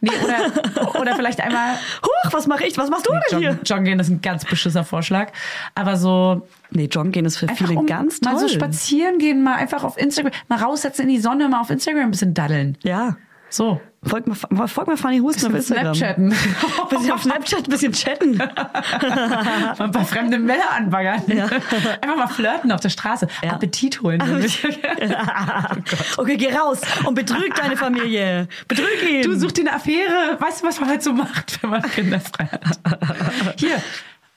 Nee, 0.00 0.10
oder, 0.24 1.00
oder 1.00 1.14
vielleicht 1.16 1.40
einmal 1.40 1.74
Huch, 2.02 2.32
was 2.32 2.46
mache 2.46 2.64
ich? 2.66 2.76
Was 2.76 2.90
machst 2.90 3.06
du 3.06 3.12
denn 3.12 3.22
joggen, 3.30 3.56
hier? 3.56 3.58
joggen 3.64 3.84
gehen, 3.84 3.98
das 3.98 4.08
ist 4.08 4.14
ein 4.14 4.22
ganz 4.22 4.44
beschissener 4.44 4.84
Vorschlag. 4.84 5.32
Aber 5.74 5.96
so 5.96 6.46
Nee, 6.74 6.86
joggen 6.86 7.12
gehen 7.12 7.24
ist 7.24 7.38
für 7.38 7.48
einfach 7.48 7.66
viele 7.66 7.78
um, 7.78 7.86
ganz 7.86 8.20
toll. 8.20 8.32
mal 8.32 8.38
so 8.38 8.48
spazieren 8.48 9.18
gehen, 9.18 9.42
mal 9.42 9.54
einfach 9.54 9.84
auf 9.84 9.98
Instagram, 9.98 10.32
mal 10.48 10.58
raussetzen 10.58 11.02
in 11.02 11.08
die 11.08 11.20
Sonne, 11.20 11.48
mal 11.48 11.60
auf 11.60 11.70
Instagram 11.70 12.04
ein 12.04 12.10
bisschen 12.10 12.34
daddeln. 12.34 12.78
Ja. 12.82 13.16
So. 13.52 13.80
Folgt 14.04 14.26
mal, 14.26 14.66
folgt 14.66 14.88
mal 14.88 14.96
Fanny 14.96 15.18
Husten 15.18 15.46
auf 15.46 15.54
Instagram. 15.54 15.94
Snapchatten. 15.94 16.34
Bisschen 16.90 17.12
auf 17.12 17.22
Snapchat, 17.22 17.68
ein 17.68 17.70
bisschen 17.70 17.92
chatten. 17.92 18.36
mal 18.36 19.76
ein 19.78 19.92
paar 19.92 20.04
fremde 20.04 20.40
Männer 20.40 20.72
anbaggern. 20.76 21.22
Einfach 21.30 22.16
mal 22.16 22.26
flirten 22.26 22.72
auf 22.72 22.80
der 22.80 22.88
Straße. 22.88 23.28
Ja. 23.44 23.52
Appetit 23.52 24.02
holen. 24.02 24.18
nämlich. 24.18 24.64
okay, 26.16 26.36
geh 26.36 26.52
raus 26.52 26.80
und 27.04 27.14
betrüg 27.14 27.54
deine 27.54 27.76
Familie. 27.76 28.48
Betrüg 28.66 29.08
ihn. 29.08 29.22
Du 29.22 29.38
such 29.38 29.52
dir 29.52 29.68
eine 29.68 29.74
Affäre. 29.74 30.36
Weißt 30.40 30.62
du, 30.62 30.66
was 30.66 30.80
man 30.80 30.88
halt 30.88 31.02
so 31.04 31.12
macht, 31.12 31.62
wenn 31.62 31.70
man 31.70 31.82
Kinder 31.82 32.18
frei 32.18 32.46
hat? 32.46 33.60
Hier. 33.60 33.80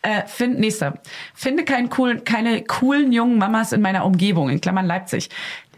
Äh, 0.06 0.28
find, 0.28 0.60
nächster. 0.60 1.00
Finde 1.34 1.64
keinen 1.64 1.90
coolen, 1.90 2.24
keine 2.24 2.62
coolen 2.64 3.12
jungen 3.12 3.38
Mamas 3.40 3.72
in 3.72 3.82
meiner 3.82 4.06
Umgebung, 4.06 4.50
in 4.50 4.62
Klammern 4.62 4.86
Leipzig. 4.86 5.30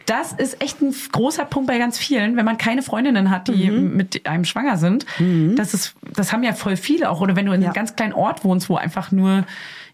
Das 0.05 0.31
ist 0.33 0.61
echt 0.61 0.81
ein 0.81 0.93
großer 1.11 1.45
Punkt 1.45 1.67
bei 1.67 1.77
ganz 1.77 1.97
vielen, 1.97 2.37
wenn 2.37 2.45
man 2.45 2.57
keine 2.57 2.81
Freundinnen 2.81 3.29
hat, 3.29 3.47
die 3.49 3.69
Mhm. 3.69 3.95
mit 3.97 4.25
einem 4.25 4.45
schwanger 4.45 4.77
sind. 4.77 5.05
Das 5.55 5.73
ist, 5.73 5.95
das 6.13 6.31
haben 6.31 6.43
ja 6.43 6.53
voll 6.53 6.77
viele 6.77 7.09
auch. 7.09 7.19
Oder 7.21 7.35
wenn 7.35 7.45
du 7.45 7.51
in 7.51 7.61
Ja. 7.61 7.67
einem 7.67 7.73
ganz 7.73 7.95
kleinen 7.95 8.13
Ort 8.13 8.43
wohnst, 8.45 8.69
wo 8.69 8.75
einfach 8.77 9.11
nur 9.11 9.43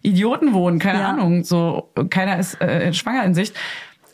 Idioten 0.02 0.52
wohnen, 0.52 0.78
keine 0.78 1.00
Ja. 1.00 1.08
Ahnung, 1.10 1.42
so 1.44 1.88
keiner 2.10 2.38
ist 2.38 2.60
äh, 2.60 2.92
schwanger 2.92 3.24
in 3.24 3.34
Sicht. 3.34 3.56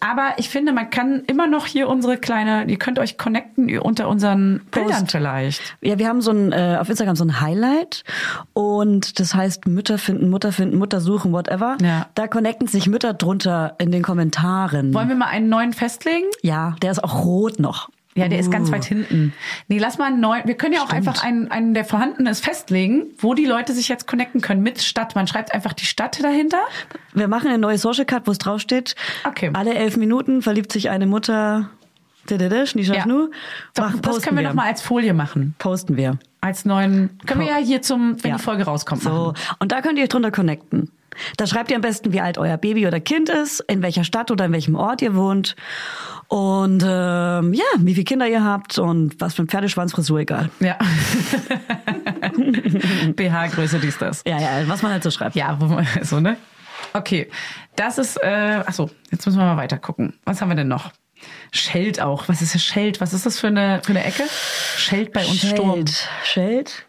Aber 0.00 0.32
ich 0.38 0.48
finde, 0.48 0.72
man 0.72 0.90
kann 0.90 1.22
immer 1.26 1.46
noch 1.46 1.66
hier 1.66 1.88
unsere 1.88 2.16
kleine, 2.16 2.64
ihr 2.64 2.78
könnt 2.78 2.98
euch 2.98 3.18
connecten 3.18 3.78
unter 3.78 4.08
unseren 4.08 4.62
Bildern 4.70 5.06
vielleicht. 5.06 5.76
Ja, 5.82 5.98
wir 5.98 6.08
haben 6.08 6.22
so 6.22 6.30
ein, 6.30 6.52
äh, 6.52 6.78
auf 6.80 6.88
Instagram 6.88 7.16
so 7.16 7.24
ein 7.24 7.40
Highlight 7.40 8.04
und 8.54 9.20
das 9.20 9.34
heißt 9.34 9.66
Mütter 9.66 9.98
finden, 9.98 10.30
Mutter 10.30 10.52
finden, 10.52 10.78
Mutter 10.78 11.00
suchen, 11.00 11.32
whatever. 11.32 11.76
Ja. 11.82 12.06
Da 12.14 12.26
connecten 12.28 12.66
sich 12.66 12.86
Mütter 12.86 13.12
drunter 13.12 13.76
in 13.78 13.92
den 13.92 14.02
Kommentaren. 14.02 14.94
Wollen 14.94 15.08
wir 15.08 15.16
mal 15.16 15.26
einen 15.26 15.48
neuen 15.48 15.72
festlegen? 15.72 16.26
ja, 16.42 16.74
der 16.82 16.90
ist 16.92 17.04
auch 17.04 17.24
rot 17.24 17.58
noch. 17.58 17.90
Ja, 18.16 18.26
der 18.26 18.40
ist 18.40 18.50
ganz 18.50 18.68
Uh. 18.68 18.72
weit 18.72 18.84
hinten. 18.84 19.32
Nee, 19.68 19.78
lass 19.78 19.96
mal 19.98 20.06
einen 20.06 20.20
neuen. 20.20 20.42
Wir 20.44 20.56
können 20.56 20.74
ja 20.74 20.82
auch 20.82 20.90
einfach 20.90 21.22
einen, 21.22 21.50
einen, 21.50 21.74
der 21.74 21.84
vorhanden 21.84 22.26
ist, 22.26 22.44
festlegen, 22.44 23.04
wo 23.18 23.34
die 23.34 23.44
Leute 23.46 23.72
sich 23.72 23.88
jetzt 23.88 24.08
connecten 24.08 24.40
können 24.40 24.62
mit 24.62 24.82
Stadt. 24.82 25.14
Man 25.14 25.28
schreibt 25.28 25.54
einfach 25.54 25.72
die 25.74 25.84
Stadt 25.86 26.22
dahinter. 26.22 26.58
Wir 27.14 27.28
machen 27.28 27.48
eine 27.48 27.58
neue 27.58 27.78
Social 27.78 28.04
Card, 28.04 28.26
wo 28.26 28.32
es 28.32 28.38
draufsteht. 28.38 28.96
Okay. 29.24 29.50
Alle 29.52 29.74
elf 29.74 29.96
Minuten 29.96 30.42
verliebt 30.42 30.72
sich 30.72 30.90
eine 30.90 31.06
Mutter. 31.06 31.70
Didede, 32.28 32.66
Schnischa, 32.66 32.94
Ja. 32.94 33.06
Machen- 33.06 33.30
das 33.74 33.84
können 33.84 33.96
wir 34.02 34.02
posten 34.10 34.42
noch 34.42 34.54
mal 34.54 34.66
als 34.66 34.82
Folie 34.82 35.14
machen. 35.14 35.54
Posten 35.58 35.96
wir. 35.96 36.18
Als 36.40 36.64
neuen. 36.64 37.18
Können 37.26 37.40
wir 37.40 37.48
ja 37.48 37.56
hier 37.56 37.80
zum, 37.80 38.22
wenn 38.22 38.32
Ja. 38.32 38.36
die 38.36 38.42
Folge 38.42 38.64
rauskommt, 38.64 39.02
So, 39.02 39.10
machen. 39.10 39.34
und 39.60 39.72
da 39.72 39.80
könnt 39.82 39.98
ihr 39.98 40.02
euch 40.02 40.08
drunter 40.10 40.30
connecten. 40.30 40.90
Da 41.36 41.46
schreibt 41.46 41.70
ihr 41.70 41.76
am 41.76 41.82
besten, 41.82 42.12
wie 42.12 42.20
alt 42.20 42.38
euer 42.38 42.56
Baby 42.56 42.86
oder 42.86 43.00
Kind 43.00 43.28
ist, 43.28 43.60
in 43.60 43.82
welcher 43.82 44.04
Stadt 44.04 44.30
oder 44.30 44.44
in 44.46 44.52
welchem 44.52 44.74
Ort 44.74 45.02
ihr 45.02 45.14
wohnt 45.14 45.56
und 46.30 46.84
ähm, 46.86 47.52
ja, 47.52 47.64
wie 47.78 47.94
viele 47.94 48.04
Kinder 48.04 48.28
ihr 48.28 48.44
habt 48.44 48.78
und 48.78 49.20
was 49.20 49.34
für 49.34 49.42
ein 49.42 49.48
Pferdeschwanzfrisur, 49.48 50.20
egal. 50.20 50.48
Ja. 50.60 50.78
BH-Größe, 53.16 53.80
dies, 53.80 53.98
das. 53.98 54.22
Ja, 54.24 54.38
ja, 54.38 54.68
was 54.68 54.82
man 54.82 54.92
halt 54.92 55.02
so 55.02 55.10
schreibt. 55.10 55.34
Ja, 55.34 55.58
so, 56.02 56.20
ne? 56.20 56.36
Okay. 56.92 57.28
Das 57.74 57.98
ist, 57.98 58.16
äh, 58.22 58.62
achso, 58.64 58.90
jetzt 59.10 59.26
müssen 59.26 59.38
wir 59.38 59.44
mal 59.44 59.56
weiter 59.56 59.78
gucken. 59.78 60.20
Was 60.24 60.40
haben 60.40 60.50
wir 60.50 60.54
denn 60.54 60.68
noch? 60.68 60.92
Scheld 61.50 62.00
auch. 62.00 62.28
Was 62.28 62.42
ist 62.42 62.54
das 62.54 62.62
Scheld? 62.62 63.00
Was 63.00 63.12
ist 63.12 63.26
das 63.26 63.40
für 63.40 63.48
eine, 63.48 63.80
für 63.82 63.90
eine 63.90 64.04
Ecke? 64.04 64.22
Scheld 64.76 65.12
bei 65.12 65.26
uns 65.26 65.40
Sturm. 65.40 65.74
Scheld. 65.74 66.08
Scheld? 66.22 66.86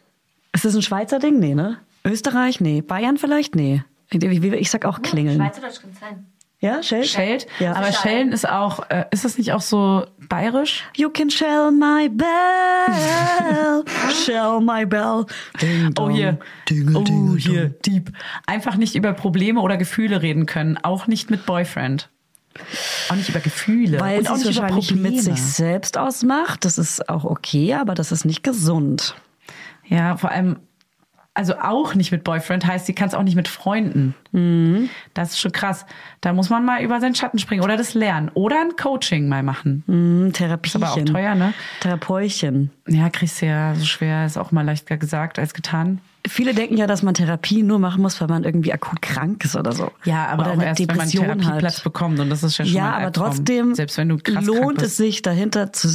Ist 0.53 0.65
das 0.65 0.75
ein 0.75 0.83
Schweizer 0.83 1.17
Ding? 1.17 1.39
Nee, 1.39 1.55
ne? 1.55 1.79
Österreich? 2.05 2.61
Nee. 2.61 2.81
Bayern 2.81 3.17
vielleicht? 3.17 3.55
Nee. 3.55 3.83
Ich, 4.13 4.21
ich 4.21 4.71
sag 4.71 4.85
auch 4.85 5.01
klingeln. 5.01 5.37
Schweizerdeutsch 5.37 5.81
kann 5.81 5.93
sein. 5.99 6.25
Ja, 6.59 6.83
Scheld? 6.83 7.07
Scheld. 7.07 7.47
Ja. 7.59 7.73
Aber 7.73 7.91
Schellen 7.91 8.31
ist 8.31 8.47
auch, 8.47 8.87
äh, 8.89 9.05
ist 9.09 9.25
das 9.25 9.39
nicht 9.39 9.51
auch 9.51 9.61
so 9.61 10.05
bayerisch? 10.29 10.83
You 10.95 11.09
can 11.09 11.31
shell 11.31 11.71
my 11.71 12.07
bell, 12.07 13.83
shell 14.13 14.59
my 14.61 14.85
bell. 14.85 15.25
Ding 15.59 15.87
Oh, 15.87 15.93
dong, 15.93 16.09
hier. 16.11 16.37
Dingle, 16.69 16.97
oh, 16.97 17.01
dingle, 17.03 17.39
hier. 17.39 17.69
dong. 17.69 17.75
Dieb. 17.87 18.11
Einfach 18.45 18.75
nicht 18.75 18.95
über 18.95 19.13
Probleme 19.13 19.59
oder 19.61 19.75
Gefühle 19.77 20.21
reden 20.21 20.45
können. 20.45 20.77
Auch 20.77 21.07
nicht 21.07 21.31
mit 21.31 21.47
Boyfriend. 21.47 22.09
Auch 23.09 23.15
nicht 23.15 23.29
über 23.29 23.39
Gefühle. 23.39 23.99
Weil 23.99 24.19
und 24.19 24.29
auch 24.29 24.37
nicht 24.37 24.45
über 24.45 24.61
wahrscheinlich 24.61 24.89
Probleme. 24.89 25.09
mit 25.15 25.21
sich 25.23 25.41
selbst 25.41 25.97
ausmacht. 25.97 26.63
Das 26.63 26.77
ist 26.77 27.09
auch 27.09 27.23
okay, 27.23 27.73
aber 27.73 27.95
das 27.95 28.11
ist 28.11 28.23
nicht 28.23 28.43
gesund. 28.43 29.15
Ja, 29.87 30.15
vor 30.15 30.29
allem, 30.29 30.57
also 31.33 31.55
auch 31.59 31.95
nicht 31.95 32.11
mit 32.11 32.23
Boyfriend 32.23 32.65
heißt, 32.65 32.85
sie 32.85 32.93
kann 32.93 33.07
es 33.07 33.13
auch 33.13 33.23
nicht 33.23 33.35
mit 33.35 33.47
Freunden. 33.47 34.15
Mhm. 34.31 34.89
Das 35.13 35.31
ist 35.31 35.39
schon 35.39 35.51
krass. 35.51 35.85
Da 36.19 36.33
muss 36.33 36.49
man 36.49 36.65
mal 36.65 36.83
über 36.83 36.99
seinen 36.99 37.15
Schatten 37.15 37.39
springen 37.39 37.63
oder 37.63 37.77
das 37.77 37.93
lernen 37.93 38.29
oder 38.33 38.59
ein 38.59 38.75
Coaching 38.75 39.29
mal 39.29 39.41
machen. 39.41 39.83
Hm, 39.87 40.33
Therapiechen. 40.33 40.83
aber 40.83 40.93
auch 40.93 41.05
teuer, 41.05 41.35
ne? 41.35 41.53
Therapeutchen. 41.79 42.71
Ja, 42.87 43.09
kriegst 43.09 43.41
du 43.41 43.45
ja 43.45 43.75
so 43.75 43.85
schwer, 43.85 44.25
ist 44.25 44.37
auch 44.37 44.51
mal 44.51 44.65
leichter 44.65 44.97
gesagt 44.97 45.39
als 45.39 45.53
getan. 45.53 46.01
Viele 46.27 46.53
denken 46.53 46.77
ja, 46.77 46.87
dass 46.87 47.01
man 47.03 47.13
Therapie 47.13 47.63
nur 47.63 47.79
machen 47.79 48.01
muss, 48.01 48.21
wenn 48.21 48.29
man 48.29 48.43
irgendwie 48.43 48.71
akut 48.73 49.01
krank 49.01 49.43
ist 49.43 49.55
oder 49.55 49.71
so. 49.71 49.91
Ja, 50.05 50.27
aber 50.27 50.43
oder 50.43 50.51
auch 50.51 50.53
eine 50.55 50.65
erst, 50.65 50.79
wenn 50.79 50.87
man 50.87 50.97
Depression 51.09 51.39
Therapieplatz 51.39 51.77
hat. 51.77 51.83
bekommt 51.83 52.19
und 52.19 52.29
das 52.29 52.43
ist 52.43 52.57
ja 52.57 52.65
schon 52.65 52.75
Ja, 52.75 52.91
aber 52.93 53.11
trotzdem 53.11 53.73
selbst 53.75 53.97
wenn 53.97 54.09
du 54.09 54.17
krass 54.17 54.45
lohnt 54.45 54.81
es 54.81 54.97
sich, 54.97 55.21
dahinter 55.21 55.73
zu 55.73 55.87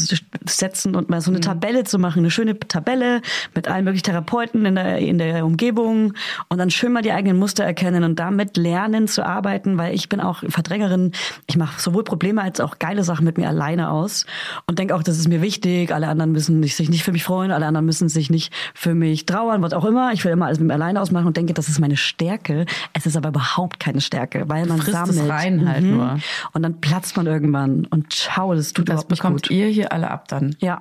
setzen 0.44 0.94
und 0.96 1.08
mal 1.10 1.16
Mhm. 1.18 1.20
so 1.22 1.30
eine 1.30 1.40
Tabelle 1.40 1.84
zu 1.84 1.98
machen, 1.98 2.18
eine 2.20 2.30
schöne 2.30 2.58
Tabelle 2.58 3.22
mit 3.54 3.68
allen 3.68 3.84
möglichen 3.84 4.04
Therapeuten 4.04 4.66
in 4.66 4.74
der, 4.74 4.98
in 4.98 5.18
der 5.18 5.44
Umgebung 5.46 6.12
und 6.48 6.58
dann 6.58 6.70
schön 6.70 6.92
mal 6.92 7.02
die 7.02 7.12
eigenen 7.12 7.38
Muster 7.38 7.64
erkennen 7.64 8.04
und 8.04 8.18
damit 8.18 8.56
lernen 8.56 9.08
zu 9.08 9.24
arbeiten, 9.24 9.78
weil 9.78 9.94
ich 9.94 10.08
bin 10.08 10.20
auch 10.20 10.42
Verdrängerin. 10.48 11.12
Ich 11.46 11.56
mache 11.56 11.80
sowohl 11.80 12.04
Probleme 12.04 12.42
als 12.42 12.60
auch 12.60 12.78
geile 12.78 13.04
Sachen 13.04 13.24
mit 13.24 13.38
mir 13.38 13.48
alleine 13.48 13.90
aus 13.90 14.26
und 14.66 14.78
denke 14.78 14.94
auch, 14.94 15.02
das 15.02 15.18
ist 15.18 15.28
mir 15.28 15.40
wichtig. 15.42 15.92
Alle 15.94 16.08
anderen 16.08 16.32
müssen 16.32 16.62
sich 16.64 16.88
nicht 16.88 17.04
für 17.04 17.12
mich 17.12 17.24
freuen, 17.24 17.50
alle 17.52 17.66
anderen 17.66 17.86
müssen 17.86 18.08
sich 18.08 18.28
nicht 18.30 18.52
für 18.74 18.94
mich 18.94 19.24
trauern, 19.26 19.62
was 19.62 19.72
auch 19.72 19.84
immer. 19.84 20.12
Ich 20.16 20.24
will 20.24 20.32
immer 20.32 20.46
alles 20.46 20.58
mit 20.58 20.68
mir 20.68 20.74
alleine 20.74 21.00
ausmachen 21.02 21.26
und 21.26 21.36
denke, 21.36 21.52
das 21.52 21.68
ist 21.68 21.78
meine 21.78 21.98
Stärke. 21.98 22.64
Es 22.94 23.04
ist 23.04 23.16
aber 23.18 23.28
überhaupt 23.28 23.78
keine 23.78 24.00
Stärke, 24.00 24.48
weil 24.48 24.64
man 24.64 24.78
frisst 24.80 24.96
es 25.08 25.16
sammelt. 25.16 25.30
rein 25.30 25.68
halt 25.68 25.84
nur. 25.84 26.18
Und 26.52 26.62
dann 26.62 26.80
platzt 26.80 27.18
man 27.18 27.26
irgendwann 27.26 27.84
und 27.84 28.14
schau, 28.14 28.54
das 28.54 28.72
tut 28.72 28.88
das 28.88 28.94
überhaupt 28.94 29.10
nicht 29.10 29.20
bekommt 29.20 29.42
gut. 29.42 29.50
ihr 29.50 29.66
hier 29.68 29.92
alle 29.92 30.10
ab 30.10 30.26
dann. 30.28 30.56
Ja. 30.60 30.80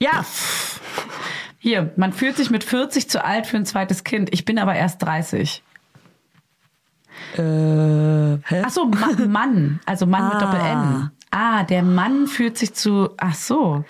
Ja. 0.00 0.24
Hier, 1.58 1.92
man 1.96 2.14
fühlt 2.14 2.36
sich 2.36 2.50
mit 2.50 2.64
40 2.64 3.10
zu 3.10 3.22
alt 3.24 3.46
für 3.46 3.58
ein 3.58 3.66
zweites 3.66 4.04
Kind. 4.04 4.32
Ich 4.32 4.44
bin 4.46 4.58
aber 4.58 4.74
erst 4.74 5.02
30. 5.02 5.62
Äh, 7.36 7.40
hä? 7.40 8.62
Ach 8.64 8.70
so, 8.70 8.86
Ma 8.86 9.08
Mann, 9.28 9.80
also 9.86 10.06
Mann 10.06 10.28
mit 10.28 10.34
Ah. 10.36 10.38
Doppel-N. 10.40 11.10
Ah, 11.30 11.62
der 11.64 11.82
Mann 11.82 12.26
fühlt 12.26 12.58
sich 12.58 12.74
zu, 12.74 13.10
ach 13.16 13.34
so, 13.34 13.84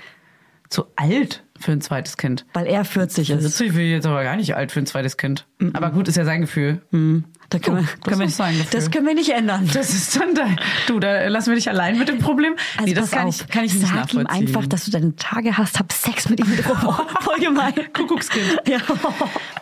zu 0.69 0.87
alt 0.97 1.42
für 1.63 1.73
ein 1.73 1.81
zweites 1.81 2.17
Kind. 2.17 2.45
Weil 2.53 2.67
er 2.67 2.85
40 2.85 3.31
ist. 3.31 3.57
40 3.57 3.75
will 3.77 3.85
jetzt 3.87 4.07
aber 4.07 4.23
gar 4.25 4.37
nicht 4.37 4.55
alt 4.55 4.73
für 4.73 4.81
ein 4.81 4.87
zweites 4.87 5.17
Kind. 5.17 5.47
Aber 5.73 5.91
gut, 5.91 6.09
ist 6.09 6.17
ja 6.17 6.25
sein 6.25 6.41
Gefühl. 6.41 6.83
Da 6.91 7.59
können 7.59 7.77
wir, 7.79 7.83
Oh, 7.83 7.87
das 8.01 8.01
können 8.09 8.21
wir, 8.21 8.29
sein 8.31 8.57
Gefühl. 8.57 8.71
das 8.73 8.91
können 8.91 9.07
wir 9.07 9.15
nicht 9.15 9.29
ändern. 9.31 9.69
Das 9.75 9.91
ist 9.93 10.17
dann 10.19 10.35
dein, 10.35 10.57
du, 10.87 10.99
da 10.99 11.29
lassen 11.29 11.51
wir 11.51 11.57
dich 11.57 11.69
allein 11.69 11.99
mit 11.99 12.09
dem 12.09 12.19
Problem. 12.19 12.55
Also 12.77 12.87
nee, 12.87 12.95
das 12.95 13.11
kann 13.11 13.27
auf, 13.29 13.41
ich, 13.43 13.49
kann 13.49 13.65
ich 13.65 13.75
nicht 13.75 13.83
Sag 13.87 13.93
ihm 13.93 14.23
nachvollziehen. 14.23 14.27
einfach, 14.49 14.67
dass 14.67 14.85
du 14.87 14.91
deine 14.91 15.15
Tage 15.17 15.57
hast, 15.59 15.79
hab 15.79 15.93
Sex 15.93 16.29
mit 16.31 16.41
ihm. 16.41 16.47
Voll 16.47 17.39
gemein. 17.41 17.75
Kuckuckskind. 17.93 18.63
Ja. 18.67 18.79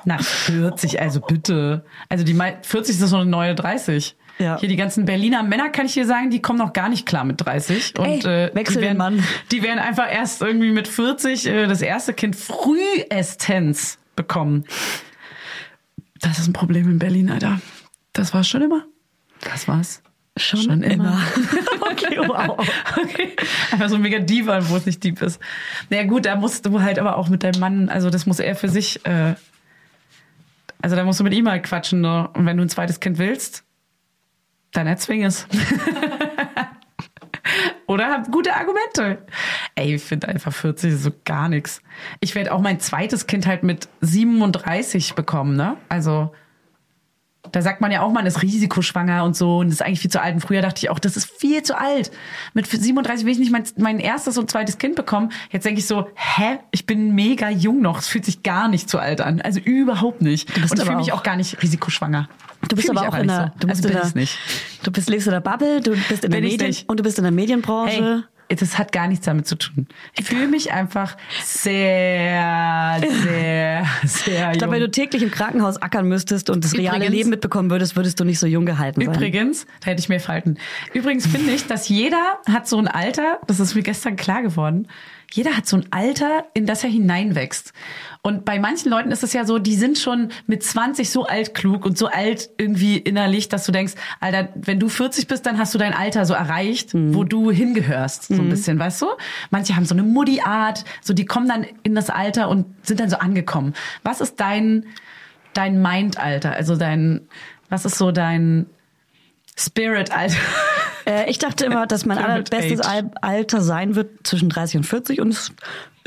Na, 0.04 0.18
40, 0.18 1.00
also 1.00 1.20
bitte. 1.20 1.84
Also 2.08 2.24
die 2.24 2.34
mei- 2.34 2.58
40 2.62 2.98
ist 3.00 3.08
so 3.08 3.16
eine 3.16 3.26
neue 3.28 3.54
30. 3.54 4.16
Ja. 4.40 4.58
Hier 4.58 4.68
die 4.68 4.76
ganzen 4.76 5.04
Berliner 5.04 5.42
Männer, 5.42 5.68
kann 5.68 5.86
ich 5.86 5.94
dir 5.94 6.06
sagen, 6.06 6.30
die 6.30 6.40
kommen 6.40 6.58
noch 6.58 6.72
gar 6.72 6.88
nicht 6.88 7.06
klar 7.06 7.24
mit 7.24 7.44
30. 7.44 7.98
Und 7.98 8.24
äh, 8.24 8.50
wechsel 8.54 8.76
die 8.76 8.80
den 8.80 8.82
werden, 8.82 8.98
Mann. 8.98 9.24
Die 9.50 9.62
werden 9.62 9.78
einfach 9.78 10.10
erst 10.10 10.40
irgendwie 10.40 10.70
mit 10.70 10.88
40 10.88 11.46
äh, 11.46 11.66
das 11.66 11.82
erste 11.82 12.14
Kind 12.14 12.36
Frühästenz 12.36 13.98
bekommen. 14.16 14.64
Das 16.20 16.38
ist 16.38 16.48
ein 16.48 16.52
Problem 16.52 16.90
in 16.90 16.98
Berlin, 16.98 17.30
Alter. 17.30 17.60
Das 18.12 18.34
war's 18.34 18.48
schon 18.48 18.62
immer. 18.62 18.84
Das 19.40 19.68
war's. 19.68 20.02
Schon, 20.36 20.82
immer. 20.82 21.20
okay, 21.80 22.16
wow. 22.18 22.58
Okay. 22.96 23.36
Einfach 23.72 23.88
so 23.88 23.98
mega 23.98 24.20
Diva, 24.20 24.68
wo 24.68 24.76
es 24.76 24.86
nicht 24.86 25.02
deep 25.04 25.20
ist. 25.20 25.40
Naja 25.90 26.04
gut, 26.04 26.24
da 26.24 26.36
musst 26.36 26.64
du 26.64 26.80
halt 26.80 26.98
aber 26.98 27.16
auch 27.16 27.28
mit 27.28 27.42
deinem 27.42 27.60
Mann, 27.60 27.88
also 27.88 28.10
das 28.10 28.26
muss 28.26 28.38
er 28.38 28.54
für 28.54 28.68
sich, 28.68 29.04
äh, 29.04 29.34
also 30.80 30.96
da 30.96 31.04
musst 31.04 31.20
du 31.20 31.24
mit 31.24 31.34
ihm 31.34 31.48
halt 31.48 31.64
quatschen. 31.64 32.00
Ne? 32.00 32.28
Und 32.32 32.46
wenn 32.46 32.56
du 32.56 32.62
ein 32.62 32.68
zweites 32.68 33.00
Kind 33.00 33.18
willst, 33.18 33.64
dann 34.72 34.86
erzwing 34.86 35.24
es. 35.24 35.46
Oder 37.86 38.10
hab 38.10 38.30
gute 38.30 38.54
Argumente. 38.54 39.26
Ey, 39.74 39.96
ich 39.96 40.02
finde 40.04 40.28
einfach 40.28 40.52
40 40.52 40.92
ist 40.92 41.02
so 41.02 41.10
gar 41.24 41.48
nichts. 41.48 41.82
Ich 42.20 42.34
werde 42.36 42.52
auch 42.52 42.60
mein 42.60 42.78
zweites 42.78 43.26
Kind 43.26 43.46
halt 43.46 43.64
mit 43.64 43.88
37 44.00 45.14
bekommen, 45.14 45.56
ne? 45.56 45.76
Also 45.88 46.32
da 47.52 47.62
sagt 47.62 47.80
man 47.80 47.90
ja 47.92 48.02
auch, 48.02 48.10
man 48.12 48.26
ist 48.26 48.42
risikoschwanger 48.42 49.24
und 49.24 49.36
so 49.36 49.58
und 49.58 49.68
ist 49.68 49.82
eigentlich 49.82 50.00
viel 50.00 50.10
zu 50.10 50.20
alt. 50.20 50.34
Und 50.34 50.40
früher 50.40 50.62
dachte 50.62 50.78
ich 50.78 50.90
auch, 50.90 50.98
das 50.98 51.16
ist 51.16 51.30
viel 51.30 51.62
zu 51.62 51.78
alt. 51.78 52.10
Mit 52.54 52.66
37 52.66 53.24
will 53.26 53.32
ich 53.32 53.38
nicht 53.38 53.52
mein, 53.52 53.64
mein 53.76 53.98
erstes 53.98 54.38
und 54.38 54.50
zweites 54.50 54.78
Kind 54.78 54.96
bekommen. 54.96 55.30
Jetzt 55.50 55.64
denke 55.64 55.80
ich 55.80 55.86
so, 55.86 56.06
hä? 56.14 56.58
Ich 56.70 56.86
bin 56.86 57.14
mega 57.14 57.48
jung 57.50 57.80
noch. 57.82 57.98
Es 57.98 58.08
fühlt 58.08 58.24
sich 58.24 58.42
gar 58.42 58.68
nicht 58.68 58.88
zu 58.88 58.98
alt 58.98 59.20
an. 59.20 59.40
Also 59.40 59.60
überhaupt 59.60 60.22
nicht. 60.22 60.46
bist 60.54 60.70
Und 60.72 60.78
ich 60.78 60.84
fühle 60.84 60.96
mich 60.96 61.12
auch- 61.12 61.22
gar 61.22 61.36
nicht 61.36 61.62
risikoschwanger. 61.62 62.28
Du 62.68 62.76
bist 62.76 62.90
aber 62.90 63.08
auch 63.08 63.14
in 63.18 63.26
der, 63.28 63.52
so. 63.54 63.60
du 63.60 63.66
bist 63.68 63.84
also 63.86 63.88
in 63.98 64.02
der, 64.12 64.20
nicht. 64.20 64.38
du 64.82 64.90
bist 64.90 65.08
lebst 65.08 65.26
in 65.26 65.32
der 65.32 65.40
Bubble, 65.40 65.80
du 65.80 65.92
bist 65.92 66.24
in 66.24 66.30
der 66.30 66.38
Bin 66.38 66.44
ich 66.44 66.52
Medien 66.52 66.68
nicht. 66.68 66.88
und 66.88 66.98
du 67.00 67.02
bist 67.02 67.16
in 67.18 67.24
der 67.24 67.32
Medienbranche. 67.32 68.02
Hey, 68.04 68.22
das 68.56 68.78
hat 68.78 68.90
gar 68.92 69.06
nichts 69.06 69.26
damit 69.26 69.46
zu 69.46 69.54
tun. 69.56 69.86
Ich 70.18 70.26
fühle 70.26 70.48
mich 70.48 70.72
einfach 70.72 71.16
sehr, 71.44 73.00
sehr, 73.22 73.86
sehr 74.04 74.52
Ich 74.52 74.58
glaube, 74.58 74.72
wenn 74.74 74.80
jung. 74.82 74.90
du 74.90 74.90
täglich 74.90 75.22
im 75.22 75.30
Krankenhaus 75.30 75.80
ackern 75.80 76.06
müsstest 76.08 76.50
und 76.50 76.64
das 76.64 76.74
reale 76.74 76.96
Übrigens- 76.98 77.14
Leben 77.14 77.30
mitbekommen 77.30 77.70
würdest, 77.70 77.96
würdest 77.96 78.18
du 78.20 78.24
nicht 78.24 78.38
so 78.38 78.46
jung 78.46 78.66
gehalten 78.66 79.00
sein. 79.04 79.14
Übrigens, 79.14 79.66
da 79.80 79.86
hätte 79.90 80.00
ich 80.00 80.08
mehr 80.08 80.20
Falten. 80.20 80.58
Übrigens 80.92 81.26
finde 81.26 81.52
ich, 81.52 81.66
dass 81.66 81.88
jeder 81.88 82.38
hat 82.48 82.66
so 82.68 82.78
ein 82.78 82.88
Alter, 82.88 83.38
das 83.46 83.60
ist 83.60 83.74
mir 83.74 83.82
gestern 83.82 84.16
klar 84.16 84.42
geworden, 84.42 84.88
jeder 85.32 85.56
hat 85.56 85.66
so 85.66 85.76
ein 85.76 85.86
Alter, 85.92 86.46
in 86.54 86.66
das 86.66 86.82
er 86.82 86.90
hineinwächst. 86.90 87.72
Und 88.22 88.44
bei 88.44 88.58
manchen 88.58 88.90
Leuten 88.90 89.10
ist 89.12 89.22
es 89.22 89.32
ja 89.32 89.46
so, 89.46 89.58
die 89.58 89.74
sind 89.74 89.98
schon 89.98 90.30
mit 90.46 90.62
20 90.62 91.08
so 91.08 91.24
altklug 91.24 91.86
und 91.86 91.96
so 91.96 92.06
alt 92.06 92.50
irgendwie 92.58 92.98
innerlich, 92.98 93.48
dass 93.48 93.64
du 93.64 93.72
denkst, 93.72 93.94
Alter, 94.20 94.50
wenn 94.56 94.78
du 94.78 94.90
40 94.90 95.26
bist, 95.26 95.46
dann 95.46 95.58
hast 95.58 95.74
du 95.74 95.78
dein 95.78 95.94
Alter 95.94 96.26
so 96.26 96.34
erreicht, 96.34 96.90
wo 96.92 97.24
du 97.24 97.50
hingehörst, 97.50 98.24
so 98.24 98.34
ein 98.34 98.50
bisschen, 98.50 98.78
weißt 98.78 99.00
du? 99.02 99.06
Manche 99.50 99.74
haben 99.74 99.86
so 99.86 99.94
eine 99.94 100.02
Muddy-Art, 100.02 100.84
so 101.00 101.14
die 101.14 101.24
kommen 101.24 101.48
dann 101.48 101.66
in 101.82 101.94
das 101.94 102.10
Alter 102.10 102.50
und 102.50 102.66
sind 102.82 103.00
dann 103.00 103.08
so 103.08 103.16
angekommen. 103.16 103.74
Was 104.02 104.20
ist 104.20 104.38
dein, 104.38 104.84
dein 105.54 105.80
Mind-Alter? 105.80 106.52
Also 106.52 106.76
dein, 106.76 107.22
was 107.70 107.86
ist 107.86 107.96
so 107.96 108.12
dein 108.12 108.66
Spirit, 109.56 110.10
Alter. 110.10 110.36
Äh, 111.06 111.30
ich 111.30 111.38
dachte 111.38 111.64
immer, 111.64 111.86
dass 111.86 112.06
mein 112.06 112.18
allerbestes. 112.18 112.80
Al 112.80 113.10
Alter 113.20 113.60
sein 113.60 113.94
wird 113.94 114.26
zwischen 114.26 114.48
30 114.48 114.78
und 114.78 114.84
40 114.84 115.20
und 115.20 115.30
das 115.30 115.52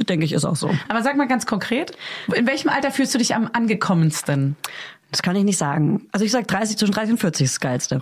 denke 0.07 0.25
ich 0.25 0.33
ist 0.33 0.45
auch 0.45 0.55
so. 0.55 0.73
Aber 0.89 1.01
sag 1.03 1.15
mal 1.17 1.27
ganz 1.27 1.45
konkret, 1.45 1.95
in 2.33 2.47
welchem 2.47 2.69
Alter 2.69 2.91
fühlst 2.91 3.13
du 3.13 3.17
dich 3.17 3.35
am 3.35 3.49
angekommensten? 3.51 4.55
Das 5.11 5.21
kann 5.21 5.35
ich 5.35 5.43
nicht 5.43 5.57
sagen. 5.57 6.07
Also 6.11 6.25
ich 6.25 6.31
sag 6.31 6.47
30 6.47 6.77
zwischen 6.77 6.93
30 6.93 7.13
und 7.13 7.19
40 7.19 7.45
ist 7.45 7.53
das 7.55 7.59
Geilste. 7.59 8.01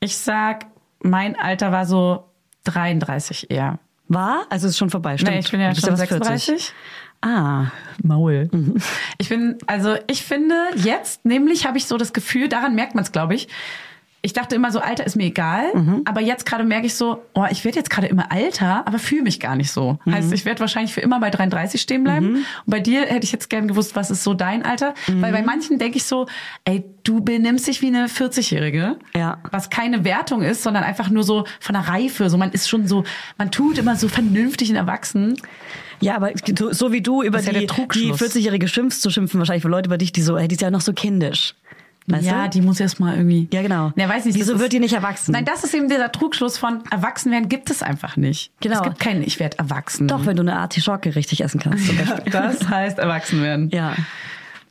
Ich 0.00 0.16
sag, 0.16 0.66
mein 1.00 1.38
Alter 1.38 1.72
war 1.72 1.86
so 1.86 2.24
33 2.64 3.50
eher. 3.50 3.78
War? 4.08 4.46
Also 4.50 4.68
ist 4.68 4.78
schon 4.78 4.90
vorbei. 4.90 5.16
Stimmt. 5.16 5.32
Nee, 5.32 5.38
ich 5.40 5.50
bin 5.50 5.60
ja 5.60 5.74
schon 5.74 5.92
was 5.92 6.00
40. 6.00 6.18
36. 6.18 6.74
Ah, 7.20 7.66
Maul. 8.02 8.48
Ich 9.18 9.28
bin, 9.28 9.58
also 9.66 9.96
ich 10.06 10.22
finde, 10.22 10.54
jetzt 10.76 11.24
nämlich 11.24 11.66
habe 11.66 11.76
ich 11.76 11.86
so 11.86 11.96
das 11.96 12.12
Gefühl, 12.12 12.48
daran 12.48 12.74
merkt 12.74 12.94
man 12.94 13.02
es, 13.02 13.12
glaube 13.12 13.34
ich. 13.34 13.48
Ich 14.20 14.32
dachte 14.32 14.56
immer 14.56 14.72
so, 14.72 14.80
Alter 14.80 15.06
ist 15.06 15.14
mir 15.14 15.26
egal, 15.26 15.66
aber 16.04 16.20
jetzt 16.20 16.44
gerade 16.44 16.64
merke 16.64 16.86
ich 16.86 16.94
so, 16.94 17.22
oh, 17.34 17.44
ich 17.50 17.64
werde 17.64 17.78
jetzt 17.78 17.88
gerade 17.88 18.08
immer 18.08 18.26
älter, 18.32 18.84
aber 18.86 18.98
fühle 18.98 19.22
mich 19.22 19.38
gar 19.38 19.54
nicht 19.54 19.70
so. 19.70 20.00
Heißt, 20.10 20.32
ich 20.32 20.44
werde 20.44 20.58
wahrscheinlich 20.60 20.92
für 20.92 21.00
immer 21.00 21.20
bei 21.20 21.30
33 21.30 21.80
stehen 21.80 22.02
bleiben. 22.02 22.34
Und 22.34 22.44
bei 22.66 22.80
dir 22.80 23.02
hätte 23.06 23.24
ich 23.24 23.32
jetzt 23.32 23.48
gern 23.48 23.68
gewusst, 23.68 23.94
was 23.94 24.10
ist 24.10 24.24
so 24.24 24.34
dein 24.34 24.64
Alter? 24.64 24.94
Weil 25.06 25.32
bei 25.32 25.42
manchen 25.42 25.78
denke 25.78 25.98
ich 25.98 26.04
so, 26.04 26.26
ey, 26.64 26.84
du 27.04 27.20
benimmst 27.20 27.68
dich 27.68 27.80
wie 27.80 27.86
eine 27.86 28.06
40-Jährige. 28.06 28.96
Ja. 29.14 29.38
Was 29.50 29.70
keine 29.70 30.04
Wertung 30.04 30.42
ist, 30.42 30.62
sondern 30.64 30.82
einfach 30.82 31.10
nur 31.10 31.22
so 31.22 31.44
von 31.60 31.74
der 31.74 31.86
Reife. 31.88 32.28
So, 32.28 32.38
man 32.38 32.50
ist 32.50 32.68
schon 32.68 32.88
so, 32.88 33.04
man 33.38 33.50
tut 33.52 33.78
immer 33.78 33.94
so 33.96 34.08
vernünftig 34.08 34.70
und 34.70 34.76
erwachsen. 34.76 35.40
Ja, 36.00 36.16
aber 36.16 36.32
so 36.70 36.92
wie 36.92 37.00
du 37.00 37.22
über 37.22 37.38
ist 37.38 37.46
ja 37.46 37.52
die, 37.52 37.60
der 37.60 37.68
Trugschluss. 37.68 38.18
die 38.18 38.24
40-Jährige 38.24 38.68
schimpfst, 38.68 39.00
zu 39.00 39.10
schimpfen 39.10 39.38
wahrscheinlich 39.38 39.62
für 39.62 39.68
Leute 39.68 39.88
über 39.88 39.98
dich, 39.98 40.12
die 40.12 40.22
so, 40.22 40.38
hey, 40.38 40.48
die 40.48 40.54
ist 40.56 40.60
ja 40.60 40.70
noch 40.70 40.80
so 40.80 40.92
kindisch. 40.92 41.54
Weißt 42.08 42.24
ja, 42.24 42.44
du? 42.44 42.50
die 42.50 42.60
muss 42.62 42.80
erst 42.80 43.00
mal 43.00 43.16
irgendwie. 43.16 43.48
Ja, 43.52 43.62
genau. 43.62 43.92
Ja, 43.96 44.08
weiß 44.08 44.24
nicht. 44.24 44.38
Wieso 44.38 44.52
das 44.52 44.62
wird 44.62 44.72
die 44.72 44.80
nicht 44.80 44.94
erwachsen? 44.94 45.32
Nein, 45.32 45.44
das 45.44 45.62
ist 45.62 45.74
eben 45.74 45.88
dieser 45.88 46.10
Trugschluss 46.10 46.56
von 46.56 46.82
Erwachsenwerden 46.90 47.48
gibt 47.48 47.70
es 47.70 47.82
einfach 47.82 48.16
nicht. 48.16 48.50
Genau. 48.60 48.76
Es 48.76 48.82
gibt 48.82 48.98
keinen 48.98 49.22
Ich 49.22 49.38
werde 49.38 49.58
erwachsen. 49.58 50.08
Doch, 50.08 50.24
wenn 50.26 50.36
du 50.36 50.42
eine 50.42 50.56
Artischocke 50.56 51.14
richtig 51.14 51.42
essen 51.44 51.60
kannst. 51.60 51.86
Zum 51.86 51.96
Beispiel. 52.06 52.32
Das 52.32 52.68
heißt 52.68 52.98
Erwachsenwerden. 52.98 53.70
ja. 53.70 53.94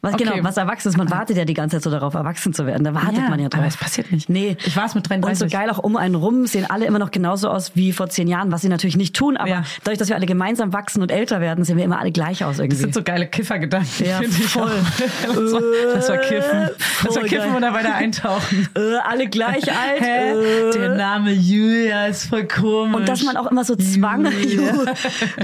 Was, 0.01 0.13
Okay. 0.13 0.23
Genau, 0.25 0.43
was 0.43 0.57
erwachsen 0.57 0.89
ist. 0.89 0.97
Man 0.97 1.09
wartet 1.11 1.37
ja 1.37 1.45
die 1.45 1.53
ganze 1.53 1.77
Zeit 1.77 1.83
so 1.83 1.89
darauf, 1.91 2.13
erwachsen 2.13 2.53
zu 2.53 2.65
werden. 2.65 2.83
Da 2.83 2.93
wartet 2.93 3.17
Ja, 3.17 3.29
man 3.29 3.39
ja 3.39 3.49
drauf. 3.49 3.59
aber 3.59 3.67
es 3.67 3.77
passiert 3.77 4.11
nicht. 4.11 4.29
Nee. 4.29 4.55
Ich 4.65 4.75
war 4.77 4.85
es 4.85 4.93
mit 4.95 5.05
Und 5.05 5.09
33. 5.11 5.49
so 5.51 5.57
geil 5.57 5.69
auch 5.69 5.79
um 5.79 5.95
einen 5.97 6.15
rum 6.15 6.45
sehen 6.47 6.65
alle 6.69 6.85
immer 6.85 6.99
noch 6.99 7.11
genauso 7.11 7.49
aus 7.49 7.75
wie 7.75 7.91
vor 7.91 8.07
zehn 8.09 8.27
Jahren, 8.27 8.51
was 8.51 8.61
sie 8.61 8.69
natürlich 8.69 8.95
nicht 8.97 9.15
tun. 9.15 9.37
Aber 9.37 9.49
Ja. 9.49 9.63
dadurch, 9.83 9.97
dass 9.99 10.07
wir 10.09 10.15
alle 10.15 10.25
gemeinsam 10.25 10.71
wachsen 10.73 11.01
und 11.01 11.11
älter 11.11 11.41
werden, 11.41 11.63
sehen 11.63 11.77
wir 11.77 11.83
immer 11.83 11.99
alle 11.99 12.11
gleich 12.11 12.43
aus 12.45 12.59
irgendwie. 12.59 12.75
Das 12.75 12.79
sind 12.81 12.93
so 12.93 13.03
geile 13.03 13.27
Kiffergedanken. 13.27 14.05
Ja, 14.05 14.21
voll. 14.47 14.71
Das 15.27 15.35
war, 15.53 15.61
das 15.95 16.09
war 16.09 16.17
Kiffen. 16.17 16.69
Das 17.03 17.15
war 17.15 17.23
Kiffen 17.23 17.55
und 17.55 17.61
dabei 17.61 17.83
da 17.83 17.93
eintauchen. 17.93 18.67
äh, 18.75 18.95
alle 19.07 19.27
gleich 19.27 19.69
alt. 19.71 19.99
Hä? 20.01 20.31
Äh. 20.31 20.71
Der 20.73 20.95
Name 20.95 21.31
Julia 21.31 22.07
ist 22.07 22.25
voll 22.25 22.45
komisch. 22.47 22.95
Und 22.95 23.09
dass 23.09 23.23
man 23.23 23.35
auch 23.37 23.47
immer 23.51 23.63
so 23.63 23.75
zwang. 23.75 24.25
Julia. 24.31 24.93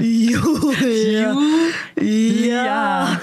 Julia. 0.00 1.36
Julia. 2.00 2.64
Ja. 2.64 3.20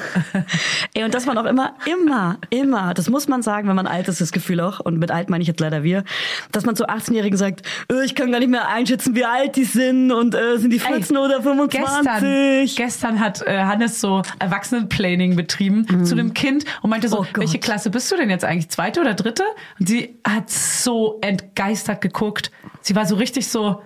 Ey, 0.94 1.04
und 1.04 1.14
dass 1.22 1.28
man 1.28 1.38
auch 1.38 1.50
immer, 1.50 1.76
immer, 1.86 2.38
immer, 2.50 2.94
das 2.94 3.10
muss 3.10 3.28
man 3.28 3.42
sagen, 3.42 3.68
wenn 3.68 3.76
man 3.76 3.88
alt 3.88 4.08
ist, 4.08 4.22
das 4.22 4.32
Gefühl 4.32 4.60
auch, 4.60 4.80
und 4.80 4.98
mit 4.98 5.12
alt 5.12 5.30
meine 5.30 5.42
ich 5.42 5.48
jetzt 5.48 5.60
leider 5.60 5.84
wir, 5.84 6.04
dass 6.52 6.66
man 6.66 6.76
zu 6.76 6.88
18-Jährigen 6.88 7.38
sagt, 7.38 7.62
äh, 7.92 8.04
ich 8.04 8.16
kann 8.16 8.32
gar 8.32 8.40
nicht 8.40 8.50
mehr 8.50 8.68
einschätzen, 8.68 9.16
wie 9.16 9.26
alt 9.26 9.56
die 9.56 9.64
sind 9.64 10.12
und 10.12 10.36
äh, 10.36 10.58
sind 10.58 10.72
die 10.72 10.80
14 10.80 11.16
oder 11.18 11.42
25. 11.42 11.80
Gestern, 11.80 12.66
gestern 12.76 13.20
hat 13.20 13.46
äh, 13.46 13.60
Hannes 13.60 14.02
so 14.02 14.22
Erwachsenenplanning 14.40 15.36
betrieben 15.36 16.06
zu 16.06 16.16
einem 16.16 16.34
Kind 16.34 16.66
und 16.82 16.90
meinte 16.90 17.08
so, 17.08 17.20
Oh 17.20 17.26
welche 17.36 17.60
Klasse 17.60 17.90
bist 17.90 18.12
du 18.12 18.16
denn 18.16 18.30
jetzt 18.30 18.44
eigentlich? 18.44 18.70
Zweite 18.70 19.02
oder 19.02 19.14
dritte? 19.14 19.44
Und 19.80 19.88
sie 19.88 20.18
hat 20.28 20.50
so 20.50 21.20
entgeistert 21.22 22.02
geguckt. 22.02 22.52
Sie 22.82 22.96
war 22.96 23.06
so 23.06 23.16
richtig 23.16 23.48
so, 23.48 23.82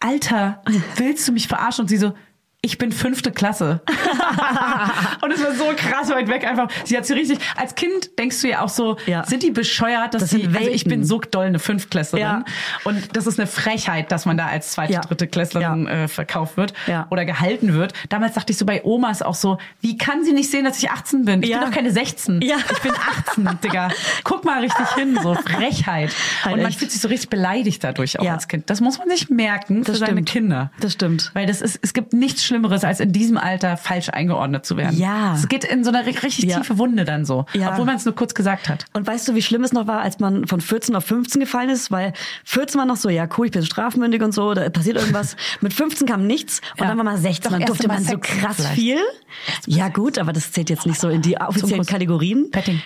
Alter, 0.00 0.62
willst 0.96 1.26
du 1.26 1.32
mich 1.32 1.48
verarschen? 1.48 1.82
Und 1.82 1.88
sie 1.88 1.96
so, 1.96 2.12
ich 2.66 2.78
bin 2.78 2.90
fünfte 2.92 3.30
Klasse. 3.32 3.80
und 5.22 5.32
es 5.32 5.42
war 5.42 5.54
so 5.54 5.64
krass 5.76 6.10
weit 6.10 6.28
weg 6.28 6.44
einfach. 6.46 6.68
Sie 6.84 6.96
hat 6.96 7.06
sie 7.06 7.14
richtig, 7.14 7.38
als 7.56 7.74
Kind 7.74 8.18
denkst 8.18 8.40
du 8.42 8.48
ja 8.48 8.62
auch 8.62 8.68
so, 8.68 8.96
Ja. 9.06 9.24
sind 9.24 9.42
die 9.42 9.50
bescheuert, 9.50 10.14
dass 10.14 10.22
Das 10.22 10.30
sie, 10.30 10.46
also 10.52 10.68
ich 10.70 10.84
bin 10.84 11.04
so 11.04 11.20
doll 11.20 11.46
eine 11.46 11.58
Fünftklässlerin. 11.58 12.26
Ja. 12.26 12.44
Und 12.84 13.16
das 13.16 13.26
ist 13.26 13.38
eine 13.38 13.46
Frechheit, 13.46 14.10
dass 14.12 14.26
man 14.26 14.36
da 14.36 14.46
als 14.46 14.72
zweite, 14.72 14.94
Ja. 14.94 15.00
dritte 15.00 15.26
Klässlerin 15.28 15.86
äh, 15.86 16.08
verkauft 16.08 16.56
wird 16.56 16.74
oder 17.10 17.24
gehalten 17.24 17.74
wird. 17.74 17.92
Damals 18.08 18.34
dachte 18.34 18.52
ich 18.52 18.58
so 18.58 18.66
bei 18.66 18.82
Omas 18.84 19.22
auch 19.22 19.34
so, 19.34 19.58
wie 19.80 19.96
kann 19.96 20.24
sie 20.24 20.32
nicht 20.32 20.50
sehen, 20.50 20.64
dass 20.64 20.78
ich 20.78 20.90
18 20.90 21.24
bin? 21.24 21.42
Ich 21.42 21.50
bin 21.52 21.60
doch 21.60 21.70
keine 21.70 21.90
16. 21.92 22.40
Ja. 22.42 22.56
Ich 22.72 22.80
bin 22.80 22.92
18, 23.28 23.48
Digga. 23.62 23.88
Guck 24.24 24.44
mal 24.44 24.60
richtig 24.60 24.86
hin, 24.96 25.18
so 25.22 25.34
Frechheit. 25.46 26.10
Halt 26.42 26.54
Und 26.56 26.62
man 26.62 26.70
echt. 26.70 26.78
fühlt 26.80 26.90
sich 26.90 27.00
so 27.00 27.08
richtig 27.08 27.30
beleidigt 27.30 27.84
dadurch 27.84 28.18
auch 28.18 28.28
als 28.28 28.48
Kind. 28.48 28.68
Das 28.70 28.80
muss 28.80 28.98
man 28.98 29.08
sich 29.08 29.30
merken 29.30 29.84
für 29.84 29.92
Das 29.92 30.00
seine 30.00 30.12
stimmt. 30.12 30.28
Kinder. 30.28 30.70
Das 30.80 30.92
stimmt. 30.92 31.30
Weil 31.34 31.46
das 31.46 31.60
ist, 31.60 31.78
es 31.82 31.92
gibt 31.94 32.12
nichts 32.12 32.44
Schlimmeres, 32.56 32.84
als 32.84 33.00
in 33.00 33.12
diesem 33.12 33.36
Alter 33.36 33.76
falsch 33.76 34.08
eingeordnet 34.08 34.64
zu 34.64 34.76
werden. 34.76 34.96
Ja. 34.98 35.34
Es 35.34 35.46
geht 35.48 35.64
in 35.64 35.84
so 35.84 35.90
eine 35.90 36.02
ri- 36.08 36.22
richtig 36.22 36.46
Ja. 36.46 36.58
tiefe 36.58 36.78
Wunde 36.78 37.04
dann 37.04 37.24
so. 37.26 37.44
Ja. 37.52 37.70
Obwohl 37.72 37.84
man 37.84 37.96
es 37.96 38.04
nur 38.06 38.14
kurz 38.14 38.34
gesagt 38.34 38.68
hat. 38.68 38.86
Und 38.94 39.06
weißt 39.06 39.28
du, 39.28 39.34
wie 39.34 39.42
schlimm 39.42 39.62
es 39.62 39.72
noch 39.72 39.86
war, 39.86 40.00
als 40.00 40.18
man 40.20 40.46
von 40.46 40.60
14 40.60 40.96
auf 40.96 41.04
15 41.04 41.40
gefallen 41.40 41.68
ist? 41.68 41.90
Weil 41.90 42.12
14 42.44 42.78
war 42.78 42.86
noch 42.86 42.96
so, 42.96 43.08
ja 43.10 43.28
cool, 43.36 43.46
ich 43.46 43.52
bin 43.52 43.64
strafmündig 43.64 44.22
und 44.22 44.32
so, 44.32 44.54
da 44.54 44.68
passiert 44.70 44.96
irgendwas. 44.96 45.36
Mit 45.60 45.74
15 45.74 46.06
kam 46.06 46.26
nichts 46.26 46.60
und 46.74 46.80
Ja. 46.82 46.86
dann 46.88 46.96
war 46.96 47.04
man 47.04 47.18
16, 47.18 47.42
Doch, 47.52 47.58
dann 47.58 47.66
durfte 47.66 47.88
man 47.88 48.02
so 48.02 48.16
krass 48.18 48.56
vielleicht. 48.56 48.74
viel. 48.74 48.98
Ja 49.66 49.88
gut, 49.88 50.18
aber 50.18 50.32
das 50.32 50.52
zählt 50.52 50.70
jetzt 50.70 50.86
nicht 50.86 50.98
so 50.98 51.08
in 51.10 51.20
die 51.22 51.36
offiziellen. 51.38 51.84
Kategorien. 51.84 52.50
Petting. 52.50 52.80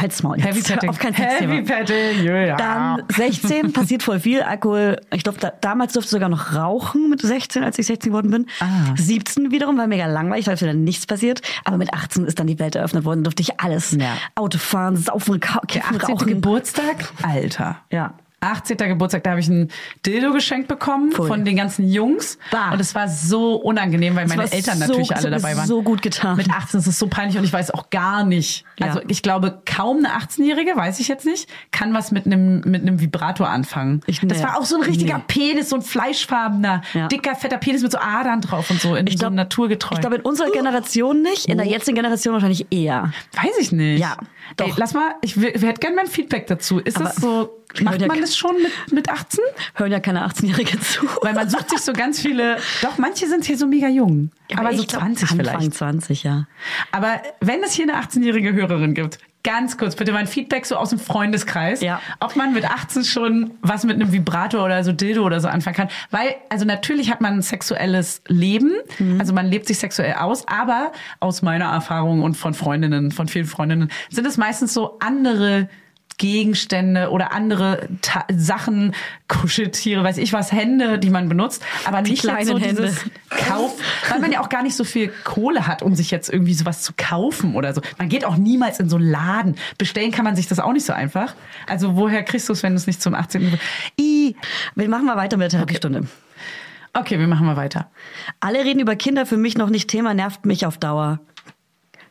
Halt's 0.00 0.22
Maul. 0.22 0.38
jetzt. 0.38 0.46
Heavy 0.46 0.62
Petting. 0.62 0.90
Auf 0.90 0.98
kein 0.98 1.14
Heavy. 1.14 1.62
Petting, 1.62 2.24
ja. 2.24 2.56
Dann 2.56 3.02
16 3.14 3.72
passiert 3.72 4.02
voll 4.02 4.20
viel. 4.20 4.42
Alkohol, 4.42 4.96
ich 5.12 5.22
glaube, 5.22 5.38
da, 5.40 5.52
damals 5.60 5.92
durfte 5.92 6.08
ich 6.08 6.10
sogar 6.10 6.28
noch 6.28 6.54
rauchen 6.54 7.08
mit 7.10 7.20
16, 7.20 7.62
als 7.62 7.78
ich 7.78 7.86
16 7.86 8.10
geworden 8.10 8.30
bin. 8.30 8.46
Ah. 8.60 8.94
17 8.96 9.50
wiederum 9.50 9.76
war 9.78 9.86
mega 9.86 10.06
langweilig, 10.06 10.46
weil 10.46 10.60
wieder 10.60 10.74
nichts 10.74 11.06
passiert. 11.06 11.42
Aber 11.64 11.76
mit 11.76 11.92
18 11.92 12.24
ist 12.24 12.38
dann 12.38 12.46
die 12.46 12.58
Welt 12.58 12.74
eröffnet 12.74 13.04
worden, 13.04 13.24
durfte 13.24 13.42
ich 13.42 13.60
alles. 13.60 13.96
Ja. 13.98 14.16
Auto 14.34 14.58
fahren, 14.58 14.96
saufen, 14.96 15.40
kiffen, 15.40 15.96
18. 15.96 16.00
rauchen. 16.00 16.26
Geburtstag? 16.28 17.12
Alter. 17.22 17.78
Ja. 17.90 18.14
18. 18.40 18.76
Geburtstag, 18.78 19.22
da 19.24 19.30
habe 19.30 19.40
ich 19.40 19.48
ein 19.48 19.70
Dildo 20.06 20.32
geschenkt 20.32 20.68
bekommen 20.68 21.12
Voll. 21.12 21.28
von 21.28 21.44
den 21.44 21.56
ganzen 21.56 21.88
Jungs. 21.88 22.38
Bah. 22.50 22.70
Und 22.72 22.80
es 22.80 22.94
war 22.94 23.08
so 23.08 23.56
unangenehm, 23.56 24.16
weil 24.16 24.26
meine 24.26 24.42
war 24.44 24.52
Eltern 24.52 24.78
so- 24.78 24.86
natürlich 24.86 25.14
alle 25.14 25.30
dabei 25.30 25.56
waren. 25.56 25.66
so 25.66 25.82
gut 25.82 26.02
getan. 26.02 26.36
Mit 26.36 26.50
18 26.50 26.80
ist 26.80 26.86
es 26.86 26.98
so 26.98 27.06
peinlich 27.06 27.36
und 27.38 27.44
ich 27.44 27.52
weiß 27.52 27.70
auch 27.72 27.90
gar 27.90 28.24
nicht. 28.24 28.64
Ja. 28.78 28.86
Also 28.86 29.00
ich 29.08 29.22
glaube, 29.22 29.60
kaum 29.66 29.98
eine 29.98 30.08
18-Jährige, 30.16 30.76
weiß 30.76 31.00
ich 31.00 31.08
jetzt 31.08 31.26
nicht, 31.26 31.48
kann 31.70 31.92
was 31.94 32.12
mit 32.12 32.26
einem 32.26 32.60
mit 32.64 32.82
einem 32.82 33.00
Vibrator 33.00 33.48
anfangen. 33.48 34.00
Ich- 34.06 34.20
das 34.20 34.38
nee. 34.38 34.44
war 34.44 34.58
auch 34.58 34.64
so 34.64 34.76
ein 34.76 34.82
richtiger 34.82 35.18
Nee. 35.18 35.24
Penis, 35.28 35.68
so 35.70 35.76
ein 35.76 35.82
fleischfarbener, 35.82 36.82
Ja. 36.94 37.08
dicker, 37.08 37.34
fetter 37.34 37.58
Penis 37.58 37.82
mit 37.82 37.92
so 37.92 37.98
Adern 37.98 38.40
drauf 38.40 38.70
und 38.70 38.80
so, 38.80 38.94
in 38.94 39.06
Ich 39.06 39.14
so 39.14 39.18
glaub- 39.20 39.32
naturgetreu. 39.34 39.94
Ich 39.94 40.00
glaube, 40.00 40.16
in 40.16 40.22
unserer 40.22 40.50
Generation 40.50 41.22
nicht, 41.22 41.46
in 41.46 41.58
der 41.58 41.66
jetzigen 41.66 41.96
Generation 41.96 42.32
wahrscheinlich 42.34 42.66
eher. 42.70 43.12
Weiß 43.34 43.58
ich 43.60 43.72
nicht. 43.72 44.00
Ja, 44.00 44.16
Ey, 44.58 44.68
doch. 44.68 44.78
lass 44.78 44.94
mal, 44.94 45.14
ich, 45.22 45.36
ich 45.36 45.62
hätte 45.62 45.80
gerne 45.80 45.96
mein 45.96 46.06
Feedback 46.06 46.46
dazu. 46.46 46.78
Ist 46.78 46.96
Aber 46.96 47.06
das 47.06 47.16
so, 47.16 47.59
macht 47.82 48.00
man 48.00 48.16
ja- 48.16 48.20
das 48.22 48.36
schon 48.36 48.56
mit, 48.56 48.92
mit 48.92 49.08
18? 49.10 49.40
Hören 49.74 49.92
ja 49.92 50.00
keine 50.00 50.26
18-Jährige 50.26 50.78
zu. 50.80 51.06
Weil 51.22 51.34
man 51.34 51.48
sucht 51.48 51.70
sich 51.70 51.80
so 51.80 51.92
ganz 51.92 52.20
viele, 52.20 52.56
doch 52.82 52.98
manche 52.98 53.26
sind 53.28 53.44
hier 53.44 53.56
so 53.58 53.66
mega 53.66 53.88
jung, 53.88 54.30
aber, 54.56 54.72
so 54.74 54.82
ich 54.82 54.88
glaub, 54.88 55.02
20 55.02 55.30
Anfang 55.30 55.38
vielleicht. 55.46 55.74
20, 55.74 56.22
ja. 56.24 56.46
Aber 56.92 57.20
wenn 57.40 57.62
es 57.62 57.72
hier 57.72 57.84
eine 57.90 58.02
18-jährige 58.02 58.52
Hörerin 58.52 58.94
gibt, 58.94 59.18
ganz 59.42 59.78
kurz 59.78 59.96
bitte 59.96 60.12
mal 60.12 60.18
ein 60.18 60.26
Feedback 60.26 60.66
so 60.66 60.76
aus 60.76 60.90
dem 60.90 60.98
Freundeskreis, 60.98 61.80
Ja. 61.80 62.02
ob 62.20 62.36
man 62.36 62.52
mit 62.52 62.66
18 62.70 63.04
schon 63.04 63.52
was 63.62 63.84
mit 63.84 63.94
einem 63.94 64.12
Vibrator 64.12 64.62
oder 64.64 64.84
so 64.84 64.92
Dildo 64.92 65.24
oder 65.24 65.40
so 65.40 65.48
anfangen 65.48 65.76
kann. 65.76 65.88
Weil, 66.10 66.34
also 66.50 66.66
natürlich 66.66 67.10
hat 67.10 67.22
man 67.22 67.34
ein 67.34 67.42
sexuelles 67.42 68.20
Leben, 68.28 68.72
Mhm. 68.98 69.18
also 69.18 69.32
man 69.32 69.46
lebt 69.46 69.66
sich 69.66 69.78
sexuell 69.78 70.12
aus, 70.14 70.46
aber 70.46 70.92
aus 71.20 71.40
meiner 71.40 71.66
Erfahrung 71.72 72.22
und 72.22 72.34
von 72.36 72.52
Freundinnen, 72.52 73.12
von 73.12 73.28
vielen 73.28 73.46
Freundinnen, 73.46 73.90
sind 74.10 74.26
es 74.26 74.36
meistens 74.36 74.74
so 74.74 74.98
andere 75.00 75.70
Gegenstände 76.20 77.08
oder 77.08 77.32
andere 77.32 77.88
Ta 78.02 78.26
Sachen, 78.30 78.94
Kuscheltiere, 79.26 80.04
weiß 80.04 80.18
ich 80.18 80.34
was, 80.34 80.52
Hände, 80.52 80.98
die 80.98 81.08
man 81.08 81.30
benutzt, 81.30 81.64
aber 81.86 82.02
nicht 82.02 82.22
jetzt 82.22 82.46
so 82.46 82.58
Hände. 82.58 82.82
dieses 82.82 83.06
Kauf, 83.30 83.74
weil 84.10 84.20
man 84.20 84.30
ja 84.30 84.42
auch 84.42 84.50
gar 84.50 84.62
nicht 84.62 84.76
so 84.76 84.84
viel 84.84 85.10
Kohle 85.24 85.66
hat, 85.66 85.80
um 85.80 85.94
sich 85.94 86.10
jetzt 86.10 86.28
irgendwie 86.30 86.52
sowas 86.52 86.82
zu 86.82 86.92
kaufen 86.94 87.56
oder 87.56 87.72
so. 87.72 87.80
Man 87.96 88.10
geht 88.10 88.26
auch 88.26 88.36
niemals 88.36 88.78
in 88.80 88.90
so 88.90 88.96
einen 88.96 89.10
Laden. 89.10 89.56
Bestellen 89.78 90.10
kann 90.10 90.26
man 90.26 90.36
sich 90.36 90.46
das 90.46 90.60
auch 90.60 90.74
nicht 90.74 90.84
so 90.84 90.92
einfach. 90.92 91.34
Also 91.66 91.96
woher 91.96 92.22
kriegst 92.22 92.50
du 92.50 92.52
es, 92.52 92.62
wenn 92.62 92.74
du 92.74 92.76
es 92.76 92.86
nicht 92.86 93.00
zum 93.00 93.14
18. 93.14 93.58
I. 93.98 94.36
Wir 94.74 94.88
machen 94.90 95.06
mal 95.06 95.16
weiter 95.16 95.38
mit 95.38 95.44
der 95.44 95.58
Therapiestunde. 95.58 96.06
Okay, 96.92 97.18
wir 97.18 97.28
machen 97.28 97.46
mal 97.46 97.56
weiter. 97.56 97.90
Alle 98.40 98.64
reden 98.64 98.80
über 98.80 98.94
Kinder, 98.94 99.24
für 99.24 99.38
mich 99.38 99.56
noch 99.56 99.70
nicht 99.70 99.88
Thema, 99.88 100.12
nervt 100.12 100.44
mich 100.44 100.66
auf 100.66 100.76
Dauer. 100.76 101.20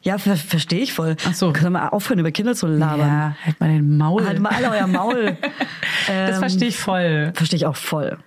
Ja, 0.02 0.18
ver 0.18 0.38
verstehe 0.38 0.80
ich 0.80 0.94
voll. 0.94 1.16
Ach 1.28 1.34
so. 1.34 1.52
Können 1.52 1.74
wir 1.74 1.92
aufhören, 1.94 2.20
über 2.20 2.32
Kinder 2.32 2.56
zu 2.56 2.68
labern? 2.68 3.08
Ja, 3.08 3.36
halt 3.46 3.60
mal 3.60 3.68
den 3.70 3.98
Maul. 3.98 4.26
Halt 4.26 4.40
mal 4.40 4.54
alle 4.54 4.70
euer 4.70 4.88
Maul. 4.88 5.38
das 6.08 6.36
Ähm, 6.36 6.36
verstehe 6.36 6.68
ich 6.70 6.78
voll. 6.78 7.32
Verstehe 7.36 7.58
ich 7.58 7.66
auch 7.66 7.76
voll. 7.76 8.18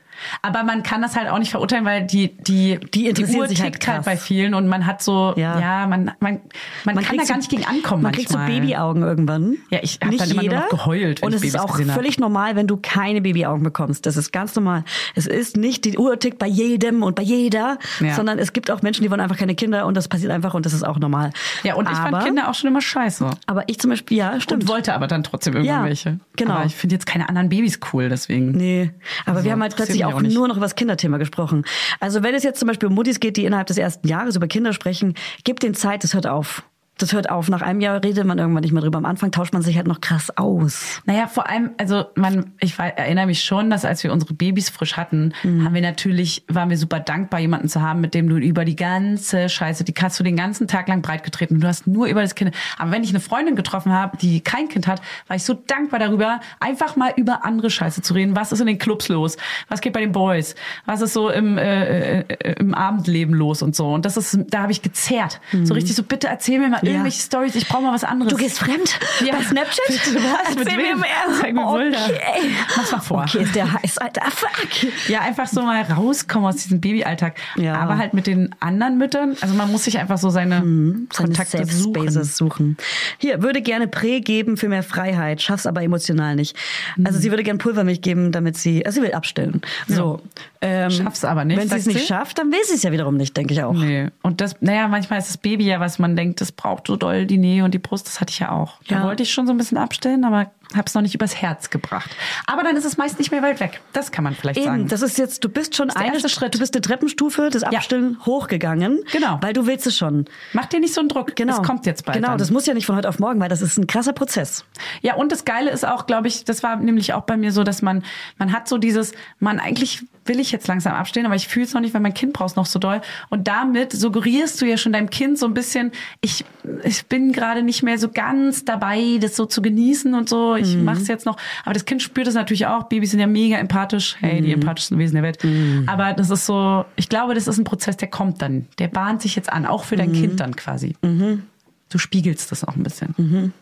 Aber 0.42 0.62
man 0.64 0.82
kann 0.82 1.02
das 1.02 1.16
halt 1.16 1.28
auch 1.28 1.38
nicht 1.38 1.50
verurteilen, 1.50 1.84
weil 1.84 2.06
die, 2.06 2.36
die, 2.36 2.78
Die 2.94 3.08
interessieren 3.08 3.40
Uhr 3.40 3.48
sich 3.48 3.60
halt 3.62 3.74
tickt 3.74 3.88
halt 3.88 4.04
bei 4.04 4.16
vielen 4.16 4.54
und 4.54 4.66
man 4.68 4.86
hat 4.86 5.02
so, 5.02 5.34
Ja. 5.36 5.58
ja, 5.60 5.86
man, 5.86 6.12
man, 6.20 6.40
man, 6.84 7.00
kann 7.02 7.16
da 7.16 7.24
gar 7.24 7.36
nicht 7.36 7.50
gegen 7.50 7.64
ankommen 7.64 8.02
Man 8.02 8.12
kriegt 8.12 8.28
so 8.30 8.38
manchmal. 8.38 8.60
Babyaugen 8.60 9.02
irgendwann. 9.02 9.56
Ja, 9.70 9.80
ich 9.82 9.98
hab 10.02 10.10
Nicht 10.10 10.20
dann 10.20 10.30
immer 10.30 10.42
nur 10.42 10.50
jeder. 10.52 10.60
noch 10.62 10.68
geheult, 10.68 11.22
wenn 11.22 11.26
Und 11.28 11.34
ich 11.34 11.40
es 11.42 11.48
ist 11.54 11.60
auch 11.60 11.72
gesehen 11.72 11.90
hab. 11.90 11.96
völlig 11.96 12.18
normal, 12.18 12.56
wenn 12.56 12.66
du 12.66 12.76
keine 12.76 13.20
Babyaugen 13.20 13.62
bekommst. 13.62 14.06
Das 14.06 14.16
ist 14.16 14.32
ganz 14.32 14.54
normal. 14.54 14.84
Es 15.14 15.26
ist 15.26 15.56
nicht, 15.56 15.84
die 15.84 15.98
Uhr 15.98 16.18
tickt 16.18 16.38
bei 16.38 16.46
jedem 16.46 17.02
und 17.02 17.14
bei 17.16 17.22
jeder, 17.22 17.78
Ja. 18.00 18.14
sondern 18.14 18.38
es 18.38 18.52
gibt 18.52 18.70
auch 18.70 18.82
Menschen, 18.82 19.02
die 19.02 19.10
wollen 19.10 19.20
einfach 19.20 19.36
keine 19.36 19.54
Kinder 19.54 19.86
und 19.86 19.96
das 19.96 20.08
passiert 20.08 20.32
einfach 20.32 20.54
und 20.54 20.66
das 20.66 20.72
ist 20.72 20.82
auch 20.84 20.98
normal. 20.98 21.30
Ja, 21.62 21.74
und 21.74 21.88
ich 21.90 21.96
aber, 21.96 22.10
fand 22.10 22.24
Kinder 22.24 22.48
auch 22.48 22.54
schon 22.54 22.68
immer 22.68 22.80
scheiße. 22.80 23.28
Aber 23.46 23.64
ich 23.68 23.78
zum 23.78 23.90
Beispiel, 23.90 24.16
ja, 24.18 24.40
stimmt. 24.40 24.64
Und 24.64 24.68
wollte 24.68 24.94
aber 24.94 25.06
dann 25.06 25.22
trotzdem 25.24 25.54
irgendwann 25.54 25.92
Ja, 25.94 26.12
genau. 26.36 26.54
Aber 26.54 26.66
ich 26.66 26.74
finde 26.76 26.94
jetzt 26.94 27.06
keine 27.06 27.28
anderen 27.28 27.48
Babys 27.48 27.80
cool, 27.92 28.08
deswegen. 28.08 28.52
Nee, 28.52 28.90
aber 29.26 29.36
Also, 29.36 29.44
wir 29.44 29.52
haben 29.52 29.62
halt 29.62 29.76
plötzlich 29.76 29.98
mich 29.98 30.11
auch, 30.12 30.18
auch 30.18 30.22
nur 30.22 30.48
noch 30.48 30.56
über 30.56 30.64
das 30.64 30.74
Kinderthema 30.74 31.18
gesprochen. 31.18 31.64
Also 32.00 32.22
wenn 32.22 32.34
es 32.34 32.42
jetzt 32.42 32.58
zum 32.58 32.68
Beispiel 32.68 32.88
um 32.88 32.94
Muttis 32.94 33.20
geht, 33.20 33.36
die 33.36 33.44
innerhalb 33.44 33.66
des 33.66 33.78
ersten 33.78 34.06
Jahres 34.08 34.36
über 34.36 34.46
Kinder 34.46 34.72
sprechen, 34.72 35.14
gebt 35.44 35.62
den 35.62 35.74
Zeit, 35.74 36.04
das 36.04 36.14
hört 36.14 36.26
auf. 36.26 36.62
Das 36.98 37.12
hört 37.14 37.30
auf. 37.30 37.48
Nach 37.48 37.62
einem 37.62 37.80
Jahr 37.80 38.04
redet 38.04 38.24
man 38.26 38.38
irgendwann 38.38 38.62
nicht 38.62 38.72
mehr 38.72 38.82
drüber. 38.82 38.98
Am 38.98 39.06
Anfang 39.06 39.32
tauscht 39.32 39.52
man 39.54 39.62
sich 39.62 39.76
halt 39.76 39.88
noch 39.88 40.00
krass 40.00 40.36
aus. 40.36 41.00
Naja, 41.06 41.26
vor 41.26 41.48
allem, 41.48 41.70
also 41.78 42.04
man, 42.14 42.52
ich 42.60 42.78
erinnere 42.78 43.26
mich 43.26 43.42
schon, 43.42 43.70
dass 43.70 43.84
als 43.84 44.04
wir 44.04 44.12
unsere 44.12 44.34
Babys 44.34 44.68
frisch 44.70 44.96
hatten, 44.96 45.32
Mhm. 45.42 45.64
haben 45.64 45.74
wir 45.74 45.80
natürlich, 45.80 46.44
waren 46.48 46.70
wir 46.70 46.76
super 46.76 47.00
dankbar, 47.00 47.40
jemanden 47.40 47.68
zu 47.68 47.80
haben, 47.80 48.00
mit 48.02 48.14
dem 48.14 48.28
du 48.28 48.36
über 48.36 48.64
die 48.64 48.76
ganze 48.76 49.48
Scheiße, 49.48 49.84
die 49.84 49.94
hast 50.00 50.20
du 50.20 50.22
den 50.24 50.36
ganzen 50.36 50.68
Tag 50.68 50.86
lang 50.88 51.00
breitgetreten. 51.02 51.60
Du 51.60 51.66
hast 51.66 51.86
nur 51.86 52.06
über 52.06 52.20
das 52.20 52.34
Kind. 52.34 52.54
Aber 52.78 52.90
wenn 52.92 53.02
ich 53.02 53.10
eine 53.10 53.20
Freundin 53.20 53.56
getroffen 53.56 53.90
habe, 53.90 54.16
die 54.18 54.40
kein 54.40 54.68
Kind 54.68 54.86
hat, 54.86 55.00
war 55.28 55.36
ich 55.36 55.44
so 55.44 55.54
dankbar 55.54 55.98
darüber, 55.98 56.40
einfach 56.60 56.94
mal 56.96 57.12
über 57.16 57.44
andere 57.44 57.70
Scheiße 57.70 58.02
zu 58.02 58.14
reden. 58.14 58.36
Was 58.36 58.52
ist 58.52 58.60
in 58.60 58.66
den 58.66 58.78
Clubs 58.78 59.08
los? 59.08 59.36
Was 59.68 59.80
geht 59.80 59.94
bei 59.94 60.00
den 60.00 60.12
Boys? 60.12 60.54
Was 60.86 61.00
ist 61.00 61.14
so 61.14 61.30
im, 61.30 61.56
äh, 61.58 62.20
äh, 62.20 62.52
im 62.60 62.74
Abendleben 62.74 63.34
los 63.34 63.62
und 63.62 63.74
so? 63.74 63.92
Und 63.92 64.04
das 64.04 64.16
ist, 64.16 64.38
da 64.50 64.62
habe 64.62 64.72
ich 64.72 64.82
gezerrt. 64.82 65.40
So 65.64 65.74
richtig 65.74 65.96
so, 65.96 66.02
bitte 66.02 66.28
erzähl 66.28 66.58
mir 66.60 66.68
mal 66.68 66.81
Mhm. 66.82 66.86
Ja. 66.88 66.92
irgendwelche 66.94 67.22
Stories. 67.22 67.54
Ich 67.54 67.68
brauche 67.68 67.82
mal 67.82 67.92
was 67.92 68.04
anderes. 68.04 68.32
Du 68.32 68.36
gehst 68.38 68.58
fremd 68.58 68.98
Ja. 69.24 69.34
bei 69.36 69.42
Snapchat? 69.42 69.86
Bitte, 69.88 70.16
was? 70.16 70.54
Mit 70.56 70.66
wem? 70.76 70.98
mir. 71.00 71.06
Zeig 71.40 71.54
mir 71.54 71.72
Bilder. 71.72 71.98
Okay. 72.06 72.50
Mach's 72.76 72.92
mal 72.92 73.00
vor. 73.00 73.22
Okay, 73.28 73.42
ist 73.44 73.54
der 73.54 73.72
heiß, 73.72 73.98
Alter. 73.98 74.22
Fuck. 74.30 75.08
Ja, 75.08 75.20
einfach 75.20 75.46
so 75.46 75.62
mal 75.62 75.82
rauskommen 75.82 76.48
aus 76.48 76.56
diesem 76.56 76.80
Babyalltag. 76.80 77.36
Ja. 77.56 77.76
Aber 77.76 77.98
halt 77.98 78.14
mit 78.14 78.26
den 78.26 78.54
anderen 78.60 78.98
Müttern. 78.98 79.36
Also 79.40 79.54
man 79.54 79.70
muss 79.70 79.84
sich 79.84 79.98
einfach 79.98 80.18
so 80.18 80.30
seine 80.30 80.52
Seine 80.62 81.06
Kontakte 81.14 81.58
Safe 81.58 81.72
suchen. 81.72 81.94
Spaces 82.08 82.36
suchen. 82.36 82.76
Hier, 83.18 83.42
würde 83.42 83.62
gerne 83.62 83.86
Prä 83.88 84.20
geben 84.20 84.56
für 84.56 84.68
mehr 84.68 84.82
Freiheit, 84.82 85.40
schaff's 85.42 85.66
aber 85.66 85.82
emotional 85.82 86.34
nicht. 86.36 86.56
Also 87.04 87.18
sie 87.18 87.30
würde 87.30 87.42
gerne 87.42 87.58
Pulvermilch 87.58 88.02
geben, 88.02 88.32
damit 88.32 88.56
sie, 88.56 88.84
also 88.84 89.00
sie 89.00 89.06
will 89.06 89.14
abstillen. 89.14 89.62
So. 89.88 90.20
Ähm, 90.64 90.90
Schaff's 90.92 91.24
aber 91.24 91.44
nicht, 91.44 91.58
Wenn 91.58 91.68
sie 91.68 91.74
es 91.74 91.86
nicht 91.86 92.06
schafft, 92.06 92.38
dann 92.38 92.52
will 92.52 92.60
sie 92.64 92.74
es 92.74 92.84
ja 92.84 92.92
wiederum 92.92 93.16
nicht, 93.16 93.36
denke 93.36 93.52
ich 93.52 93.62
auch. 93.64 93.72
Nee. 93.74 94.10
Und 94.22 94.40
das, 94.40 94.54
naja, 94.60 94.86
manchmal 94.86 95.18
ist 95.18 95.28
das 95.28 95.36
Baby 95.36 95.64
ja, 95.66 95.80
was 95.80 95.98
man 95.98 96.14
denkt, 96.14 96.40
das 96.40 96.52
braucht 96.52 96.86
so 96.86 96.94
doll 96.96 97.26
die 97.26 97.36
Nähe 97.38 97.64
und 97.64 97.74
die 97.74 97.78
Brust, 97.80 98.06
das 98.06 98.20
hatte 98.20 98.30
ich 98.30 98.38
ja 98.38 98.52
auch. 98.52 98.74
Da 98.86 99.00
Ja. 99.00 99.04
wollte 99.04 99.24
ich 99.24 99.32
schon 99.32 99.46
so 99.48 99.52
ein 99.52 99.56
bisschen 99.58 99.76
abstellen, 99.76 100.24
aber 100.24 100.52
hab's 100.76 100.94
noch 100.94 101.02
nicht 101.02 101.14
übers 101.14 101.36
Herz 101.36 101.70
gebracht. 101.70 102.10
Aber 102.46 102.62
dann 102.62 102.76
ist 102.76 102.84
es 102.84 102.96
meist 102.96 103.18
nicht 103.18 103.30
mehr 103.30 103.42
weit 103.42 103.60
weg. 103.60 103.80
Das 103.92 104.12
kann 104.12 104.24
man 104.24 104.34
vielleicht 104.34 104.58
Eben, 104.58 104.66
sagen. 104.66 104.88
das 104.88 105.02
ist 105.02 105.18
jetzt, 105.18 105.44
du 105.44 105.48
bist 105.48 105.76
schon 105.76 105.90
eine, 105.90 106.28
Schritt. 106.28 106.54
du 106.54 106.58
bist 106.58 106.74
eine 106.74 106.82
Treppenstufe 106.82 107.50
des 107.50 107.62
Abstillen 107.62 108.18
hochgegangen. 108.24 109.00
Genau. 109.12 109.38
Weil 109.40 109.52
du 109.52 109.66
willst 109.66 109.86
es 109.86 109.96
schon. 109.96 110.26
Mach 110.52 110.66
dir 110.66 110.80
nicht 110.80 110.94
so 110.94 111.00
einen 111.00 111.08
Druck. 111.08 111.36
Genau. 111.36 111.60
Es 111.60 111.66
kommt 111.66 111.86
jetzt 111.86 112.04
bald. 112.04 112.16
Genau, 112.16 112.28
dann. 112.28 112.38
das 112.38 112.50
muss 112.50 112.66
ja 112.66 112.74
nicht 112.74 112.86
von 112.86 112.96
heute 112.96 113.08
auf 113.08 113.18
morgen, 113.18 113.40
weil 113.40 113.48
das 113.48 113.62
ist 113.62 113.78
ein 113.78 113.86
krasser 113.86 114.12
Prozess. 114.12 114.64
Ja, 115.00 115.14
und 115.14 115.32
das 115.32 115.44
Geile 115.44 115.70
ist 115.70 115.86
auch, 115.86 116.06
glaube 116.06 116.28
ich, 116.28 116.44
das 116.44 116.62
war 116.62 116.76
nämlich 116.76 117.12
auch 117.14 117.22
bei 117.22 117.36
mir 117.36 117.52
so, 117.52 117.64
dass 117.64 117.82
man, 117.82 118.04
man 118.38 118.52
hat 118.52 118.68
so 118.68 118.78
dieses, 118.78 119.12
man 119.38 119.58
eigentlich 119.60 120.02
will 120.24 120.40
ich 120.40 120.52
jetzt 120.52 120.68
langsam 120.68 120.94
abstehen, 120.94 121.26
aber 121.26 121.34
ich 121.34 121.48
fühle 121.48 121.66
es 121.66 121.74
noch 121.74 121.80
nicht, 121.80 121.94
weil 121.94 122.00
mein 122.00 122.14
Kind 122.14 122.32
braucht 122.32 122.56
noch 122.56 122.66
so 122.66 122.78
doll. 122.78 123.00
Und 123.28 123.48
damit 123.48 123.92
suggerierst 123.92 124.60
du 124.60 124.66
ja 124.66 124.76
schon 124.76 124.92
deinem 124.92 125.10
Kind 125.10 125.38
so 125.38 125.46
ein 125.46 125.54
bisschen, 125.54 125.92
ich, 126.20 126.44
ich 126.84 127.06
bin 127.06 127.32
gerade 127.32 127.62
nicht 127.62 127.82
mehr 127.82 127.98
so 127.98 128.08
ganz 128.08 128.64
dabei, 128.64 129.18
das 129.20 129.34
so 129.36 129.46
zu 129.46 129.62
genießen 129.62 130.14
und 130.14 130.28
so. 130.28 130.54
Ich 130.54 130.76
Mhm. 130.76 130.84
mach's 130.84 131.08
jetzt 131.08 131.26
noch. 131.26 131.36
Aber 131.64 131.74
das 131.74 131.84
Kind 131.84 132.02
spürt 132.02 132.26
es 132.28 132.34
natürlich 132.34 132.66
auch. 132.66 132.84
Babys 132.84 133.10
sind 133.10 133.20
ja 133.20 133.26
mega 133.26 133.56
empathisch. 133.58 134.16
Hey, 134.20 134.40
Mhm. 134.40 134.44
die 134.44 134.52
empathischsten 134.52 134.98
Wesen 134.98 135.14
der 135.14 135.22
Welt. 135.24 135.38
Aber 135.86 136.12
das 136.12 136.30
ist 136.30 136.46
so, 136.46 136.84
ich 136.96 137.08
glaube, 137.08 137.34
das 137.34 137.48
ist 137.48 137.58
ein 137.58 137.64
Prozess, 137.64 137.96
der 137.96 138.08
kommt 138.08 138.40
dann. 138.42 138.66
Der 138.78 138.88
bahnt 138.88 139.22
sich 139.22 139.34
jetzt 139.36 139.52
an, 139.52 139.66
auch 139.66 139.84
für 139.84 139.96
Mhm. 139.96 139.98
dein 139.98 140.12
Kind 140.12 140.40
dann 140.40 140.54
quasi. 140.56 140.96
Du 141.02 141.98
spiegelst 141.98 142.50
das 142.52 142.64
auch 142.64 142.76
ein 142.76 142.82
bisschen. 142.84 143.14
Mhm. 143.18 143.52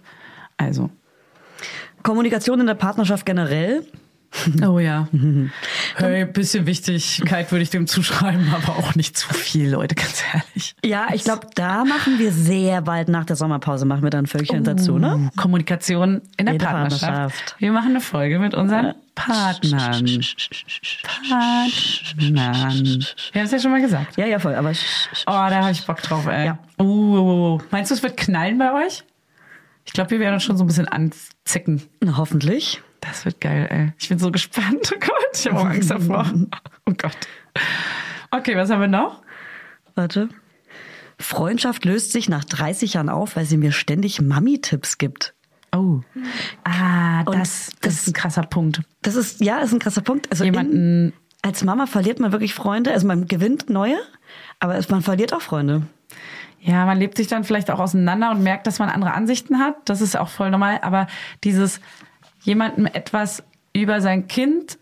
Also. 0.56 0.90
Kommunikation 2.02 2.60
in 2.60 2.66
der 2.66 2.74
Partnerschaft 2.74 3.26
generell. 3.26 3.84
Oh 4.64 4.78
ja. 4.78 5.08
Hey, 5.96 6.24
bisschen 6.24 6.66
Wichtigkeit 6.66 7.50
würde 7.50 7.62
ich 7.62 7.70
dem 7.70 7.86
zuschreiben, 7.86 8.48
aber 8.54 8.78
auch 8.78 8.94
nicht 8.94 9.16
zu 9.16 9.32
viel, 9.34 9.70
Leute, 9.70 9.94
ganz 9.96 10.22
ehrlich. 10.32 10.74
Ja, 10.84 11.08
ich 11.12 11.24
glaube, 11.24 11.48
da 11.54 11.84
machen 11.84 12.18
wir 12.18 12.32
sehr 12.32 12.82
bald 12.82 13.08
nach 13.08 13.24
der 13.24 13.36
Sommerpause, 13.36 13.86
machen 13.86 14.02
wir 14.02 14.10
dann 14.10 14.26
Völkchen 14.26 14.62
dazu, 14.64 14.98
ne? 14.98 15.30
Kommunikation 15.36 16.22
in 16.36 16.46
der 16.46 16.54
Partnerschaft. 16.54 17.00
Partnerschaft. 17.02 17.56
Wir 17.58 17.72
machen 17.72 17.90
eine 17.90 18.00
Folge 18.00 18.38
mit 18.38 18.54
unseren 18.54 18.94
Partnern. 19.14 19.80
Partnern. 19.80 20.06
Wir 23.32 23.40
haben 23.40 23.44
es 23.44 23.50
ja 23.50 23.58
schon 23.58 23.70
mal 23.70 23.80
gesagt. 23.82 24.16
Ja, 24.16 24.26
ja, 24.26 24.38
voll, 24.38 24.54
aber 24.54 24.70
Oh, 24.70 24.74
da 25.26 25.50
habe 25.62 25.72
ich 25.72 25.84
Bock 25.84 26.00
drauf, 26.02 26.26
ey. 26.26 26.46
Ja. 26.46 26.58
Uh, 26.78 26.84
uh, 26.84 27.54
uh. 27.54 27.58
Meinst 27.70 27.90
du, 27.90 27.94
es 27.94 28.02
wird 28.02 28.16
knallen 28.16 28.58
bei 28.58 28.86
euch? 28.86 29.02
Ich 29.84 29.92
glaube, 29.92 30.10
wir 30.10 30.20
werden 30.20 30.34
uns 30.34 30.44
schon 30.44 30.56
so 30.56 30.64
ein 30.64 30.66
bisschen 30.68 30.88
anzicken. 30.88 31.82
na, 32.00 32.16
hoffentlich. 32.16 32.80
Das 33.00 33.24
wird 33.24 33.40
geil, 33.40 33.66
ey. 33.70 33.92
Ich 33.98 34.08
bin 34.08 34.18
so 34.18 34.30
gespannt. 34.30 34.92
Oh 34.94 34.98
Gott, 34.98 35.30
ich 35.34 35.46
habe 35.46 35.58
auch 35.58 35.64
Angst 35.66 35.90
davor. 35.90 36.30
Oh 36.86 36.92
Gott. 36.96 37.16
Okay, 38.32 38.56
was 38.56 38.70
haben 38.70 38.80
wir 38.80 38.88
noch? 38.88 39.22
Warte. 39.94 40.28
Freundschaft 41.20 41.84
löst 41.84 42.12
sich 42.12 42.28
nach 42.28 42.44
30 42.44 42.94
Jahren 42.94 43.08
auf, 43.08 43.36
weil 43.36 43.44
sie 43.44 43.56
mir 43.58 43.70
ständig 43.72 44.20
Mami-Tipps 44.20 44.98
gibt. 44.98 45.34
Oh. 45.72 46.00
Ah, 46.64 47.22
das, 47.24 47.34
das 47.34 47.70
das- 47.80 47.94
ist 47.94 48.06
ein 48.08 48.12
krasser 48.14 48.42
Punkt. 48.42 48.80
Das 49.02 49.14
ist, 49.14 49.40
ja, 49.40 49.58
ist 49.58 49.72
ein 49.72 49.78
krasser 49.78 50.00
Punkt. 50.00 50.30
Also 50.30 50.44
Jemanden- 50.44 50.72
in, 51.08 51.12
als 51.42 51.62
Mama 51.62 51.86
verliert 51.86 52.18
man 52.18 52.32
wirklich 52.32 52.54
Freunde. 52.54 52.90
Also 52.92 53.06
man 53.06 53.26
gewinnt 53.28 53.70
neue, 53.70 53.98
aber 54.58 54.80
man 54.88 55.02
verliert 55.02 55.32
auch 55.32 55.42
Freunde. 55.42 55.82
Ja, 56.60 56.84
man 56.86 56.98
lebt 56.98 57.16
sich 57.18 57.28
dann 57.28 57.44
vielleicht 57.44 57.70
auch 57.70 57.78
auseinander 57.78 58.30
und 58.32 58.42
merkt, 58.42 58.66
dass 58.66 58.78
man 58.80 58.88
andere 58.88 59.12
Ansichten 59.14 59.58
hat. 59.60 59.76
Das 59.84 60.00
ist 60.00 60.16
auch 60.18 60.28
voll 60.28 60.50
normal. 60.50 60.80
Aber 60.82 61.06
dieses 61.44 61.80
jemandem 62.40 62.86
etwas 62.86 63.42
über 63.72 64.00
sein 64.00 64.26
Kind 64.28 64.78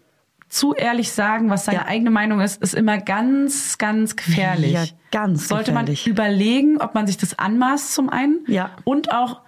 zu 0.48 0.72
ehrlich 0.74 1.12
sagen, 1.12 1.50
was 1.50 1.66
seine 1.66 1.78
Ja. 1.80 1.86
eigene 1.86 2.10
Meinung 2.10 2.40
ist, 2.40 2.62
ist 2.62 2.74
immer 2.74 2.96
ganz, 2.98 3.76
ganz 3.76 4.16
gefährlich. 4.16 4.72
Ja, 4.72 4.84
ganz 5.10 5.46
Sollte 5.48 5.72
gefährlich. 5.72 6.06
man 6.06 6.12
überlegen, 6.12 6.80
ob 6.80 6.94
man 6.94 7.06
sich 7.06 7.18
das 7.18 7.38
anmaßt 7.38 7.92
zum 7.92 8.08
einen. 8.08 8.40
Ja. 8.46 8.70
Und 8.84 9.12
auch 9.12 9.42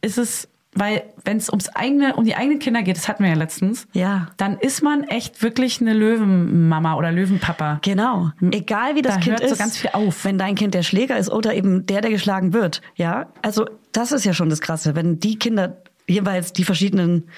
ist 0.00 0.18
es, 0.18 0.48
weil 0.74 1.04
wenn 1.24 1.36
es 1.36 1.48
ums 1.48 1.68
eigene, 1.68 2.16
um 2.16 2.24
die 2.24 2.34
eigenen 2.34 2.58
Kinder 2.58 2.82
geht, 2.82 2.96
das 2.96 3.08
hatten 3.08 3.22
wir 3.22 3.30
ja 3.30 3.36
letztens, 3.36 3.86
Ja. 3.92 4.26
dann 4.36 4.58
ist 4.58 4.82
man 4.82 5.04
echt 5.04 5.42
wirklich 5.42 5.80
eine 5.80 5.94
Löwenmama 5.94 6.94
oder 6.96 7.12
Löwenpapa. 7.12 7.78
Genau. 7.82 8.30
Egal 8.50 8.94
wie 8.96 9.02
das 9.02 9.14
Da 9.14 9.20
Kind 9.20 9.30
hört 9.40 9.48
so 9.48 9.54
ist. 9.54 9.58
ganz 9.58 9.76
viel 9.76 9.90
auf. 9.92 10.24
Wenn 10.24 10.36
dein 10.36 10.54
Kind 10.56 10.74
der 10.74 10.82
Schläger 10.82 11.16
ist 11.16 11.30
oder 11.30 11.54
eben 11.54 11.86
der, 11.86 12.00
der 12.00 12.10
geschlagen 12.10 12.52
wird. 12.52 12.82
Ja. 12.96 13.28
Also, 13.42 13.66
das 13.92 14.10
ist 14.12 14.24
ja 14.24 14.34
schon 14.34 14.50
das 14.50 14.60
Krasse. 14.60 14.94
Wenn 14.96 15.18
die 15.20 15.38
Kinder 15.38 15.78
jeweils 16.08 16.52
die 16.52 16.64
verschiedenen, 16.64 17.28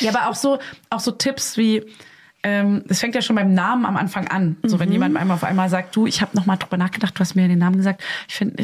Ja, 0.00 0.10
aber 0.14 0.28
auch 0.30 0.34
so, 0.34 0.58
auch 0.90 1.00
so 1.00 1.10
Tipps 1.12 1.56
wie, 1.56 1.84
ähm, 2.42 2.84
es 2.88 3.00
fängt 3.00 3.14
ja 3.14 3.22
schon 3.22 3.36
beim 3.36 3.52
Namen 3.54 3.84
am 3.84 3.96
Anfang 3.96 4.28
an. 4.28 4.56
So, 4.62 4.76
Mhm. 4.76 4.80
wenn 4.80 4.92
jemand 4.92 5.16
einmal 5.16 5.34
auf 5.36 5.44
einmal 5.44 5.68
sagt, 5.68 5.94
du, 5.96 6.06
ich 6.06 6.20
habe 6.22 6.36
noch 6.36 6.46
mal 6.46 6.56
drüber 6.56 6.76
nachgedacht, 6.76 7.14
du 7.16 7.20
hast 7.20 7.34
mir 7.34 7.48
den 7.48 7.58
Namen 7.58 7.76
gesagt. 7.76 8.02
Ich 8.28 8.34
finde, 8.36 8.62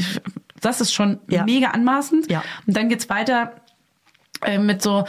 das 0.60 0.80
ist 0.80 0.92
schon 0.94 1.18
Ja. 1.28 1.44
mega 1.44 1.68
anmaßend. 1.68 2.30
Ja. 2.30 2.42
Und 2.66 2.76
dann 2.76 2.88
geht's 2.88 3.08
weiter 3.08 3.52
äh, 4.42 4.58
mit 4.58 4.82
so, 4.82 5.04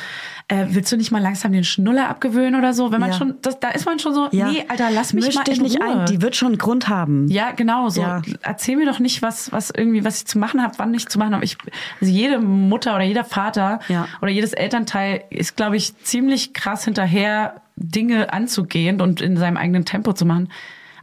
äh, 0.48 0.66
willst 0.70 0.92
du 0.92 0.98
nicht 0.98 1.12
mal 1.12 1.22
langsam 1.22 1.52
den 1.52 1.64
Schnuller 1.64 2.08
abgewöhnen 2.10 2.56
oder 2.56 2.74
so? 2.74 2.92
Wenn 2.92 3.00
man 3.00 3.12
Ja. 3.12 3.18
schon, 3.18 3.36
das, 3.42 3.60
da 3.60 3.70
ist 3.70 3.86
man 3.86 4.00
schon 4.00 4.14
so, 4.14 4.28
ja. 4.32 4.50
nee, 4.52 4.64
Alter, 4.68 4.90
lass 4.92 5.14
mich 5.14 5.26
Misch 5.26 5.36
mal 5.36 5.44
dich 5.44 5.58
in 5.58 5.64
nicht 5.64 5.82
Ruhe. 5.82 6.02
ein. 6.02 6.06
Die 6.06 6.22
wird 6.22 6.36
schon 6.36 6.50
einen 6.50 6.58
Grund 6.58 6.88
haben. 6.88 7.28
Ja, 7.28 7.52
genau 7.52 7.90
so. 7.90 8.02
Ja. 8.02 8.22
Erzähl 8.42 8.76
mir 8.78 8.86
doch 8.86 9.00
nicht, 9.00 9.22
was, 9.22 9.52
was 9.52 9.72
irgendwie, 9.72 10.04
was 10.06 10.18
ich 10.20 10.26
zu 10.28 10.38
machen 10.38 10.62
habe, 10.62 10.74
wann 10.78 10.94
ich 10.94 11.08
zu 11.10 11.18
machen 11.20 11.34
habe. 11.34 11.44
Ich, 11.44 11.58
also 12.00 12.12
jede 12.14 12.40
Mutter 12.40 12.96
oder 12.96 13.04
jeder 13.04 13.24
Vater 13.26 13.80
oder 14.22 14.32
jedes 14.32 14.54
Elternteil 14.54 15.24
ist, 15.30 15.56
glaube 15.56 15.78
ich, 15.78 15.98
ziemlich 16.00 16.54
krass 16.54 16.86
hinterher, 16.86 17.62
Dinge 17.78 18.32
anzugehen 18.32 19.02
und 19.02 19.22
in 19.22 19.36
seinem 19.38 19.58
eigenen 19.58 19.84
Tempo 19.86 20.14
zu 20.14 20.26
machen. 20.26 20.50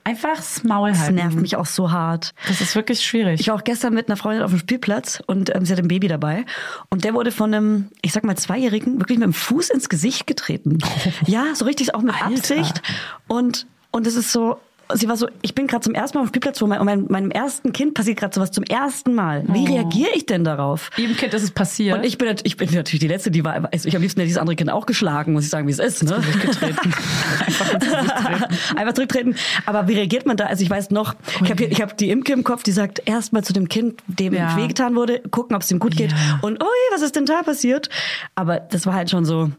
Einfach 0.04 0.36
das 0.36 0.64
Maul 0.64 0.90
Das 0.90 1.00
halten. 1.00 1.14
nervt 1.14 1.36
mich 1.40 1.56
auch 1.56 1.66
so 1.66 1.92
hart. 1.92 2.34
Das 2.48 2.60
ist 2.60 2.74
wirklich 2.74 3.04
schwierig. 3.04 3.40
Ich 3.40 3.48
war 3.48 3.54
auch 3.54 3.64
gestern 3.64 3.94
mit 3.94 4.08
einer 4.08 4.16
Freundin 4.16 4.42
auf 4.42 4.50
dem 4.50 4.58
Spielplatz 4.58 5.22
und 5.26 5.54
ähm, 5.54 5.64
sie 5.64 5.72
hat 5.72 5.78
ein 5.78 5.88
Baby 5.88 6.08
dabei. 6.08 6.44
Und 6.90 7.04
der 7.04 7.14
wurde 7.14 7.30
von 7.30 7.54
einem, 7.54 7.88
ich 8.02 8.12
sag 8.12 8.24
mal, 8.24 8.36
Zweijährigen 8.36 8.98
wirklich 9.00 9.18
mit 9.18 9.26
dem 9.26 9.32
Fuß 9.32 9.70
ins 9.70 9.88
Gesicht 9.88 10.26
getreten. 10.26 10.78
Ja, 11.26 11.54
so 11.54 11.64
richtig 11.64 11.94
auch 11.94 12.02
mit 12.02 12.14
Alter. 12.14 12.36
Absicht. 12.36 12.82
Und, 13.28 13.66
und 13.92 14.06
es 14.06 14.16
ist 14.16 14.32
so, 14.32 14.58
sie 14.94 15.08
war 15.08 15.16
so, 15.16 15.28
ich 15.42 15.54
bin 15.54 15.66
gerade 15.66 15.82
zum 15.82 15.94
ersten 15.94 16.16
Mal 16.18 16.22
auf 16.22 16.28
dem 16.28 16.32
Spielplatz, 16.32 16.60
wo 16.62 16.66
mein, 16.66 16.84
mein, 16.84 17.06
meinem 17.08 17.30
ersten 17.30 17.72
Kind 17.72 17.94
passiert 17.94 18.18
gerade 18.18 18.34
sowas 18.34 18.50
zum 18.50 18.64
ersten 18.64 19.14
Mal. 19.14 19.44
Wie 19.48 19.66
reagiere 19.66 20.10
ich 20.14 20.26
denn 20.26 20.44
darauf? 20.44 20.90
Ihrem 20.96 21.16
Kind 21.16 21.34
ist 21.34 21.42
es 21.42 21.50
passiert. 21.50 21.98
Und 21.98 22.04
ich 22.04 22.18
bin, 22.18 22.34
ich 22.42 22.56
bin 22.56 22.68
natürlich 22.72 23.00
die 23.00 23.08
Letzte, 23.08 23.30
die 23.30 23.44
war, 23.44 23.68
also 23.72 23.88
ich 23.88 23.94
am 23.96 24.02
liebsten 24.02 24.20
hätte 24.20 24.28
dieses 24.28 24.40
andere 24.40 24.56
Kind 24.56 24.70
auch 24.70 24.86
geschlagen, 24.86 25.32
muss 25.32 25.44
ich 25.44 25.50
sagen, 25.50 25.66
wie 25.66 25.72
es 25.72 25.78
ist, 25.78 26.02
ne? 26.04 26.16
Einfach. 27.46 28.48
Einfach 28.76 28.94
zurücktreten. 28.94 29.34
Aber 29.66 29.88
wie 29.88 29.94
reagiert 29.94 30.26
man 30.26 30.36
da? 30.36 30.46
Also 30.46 30.62
ich 30.62 30.70
weiß 30.70 30.90
noch, 30.90 31.14
ich 31.42 31.50
habe 31.50 31.64
ich 31.64 31.80
hab 31.80 31.96
die 31.96 32.10
Imke 32.10 32.32
im 32.32 32.44
Kopf, 32.44 32.62
die 32.62 32.72
sagt, 32.72 33.02
erstmal 33.06 33.44
zu 33.44 33.52
dem 33.52 33.68
Kind, 33.68 34.00
dem 34.06 34.34
Ja. 34.34 34.56
wehgetan 34.56 34.94
wurde, 34.96 35.20
gucken, 35.30 35.56
ob 35.56 35.62
es 35.62 35.70
ihm 35.70 35.78
gut 35.78 35.96
geht. 35.96 36.12
Ja. 36.12 36.38
Und 36.42 36.62
ui, 36.62 36.68
was 36.92 37.02
ist 37.02 37.16
denn 37.16 37.26
da 37.26 37.42
passiert? 37.42 37.88
Aber 38.34 38.60
das 38.60 38.86
war 38.86 38.94
halt 38.94 39.10
schon 39.10 39.24
so. 39.24 39.50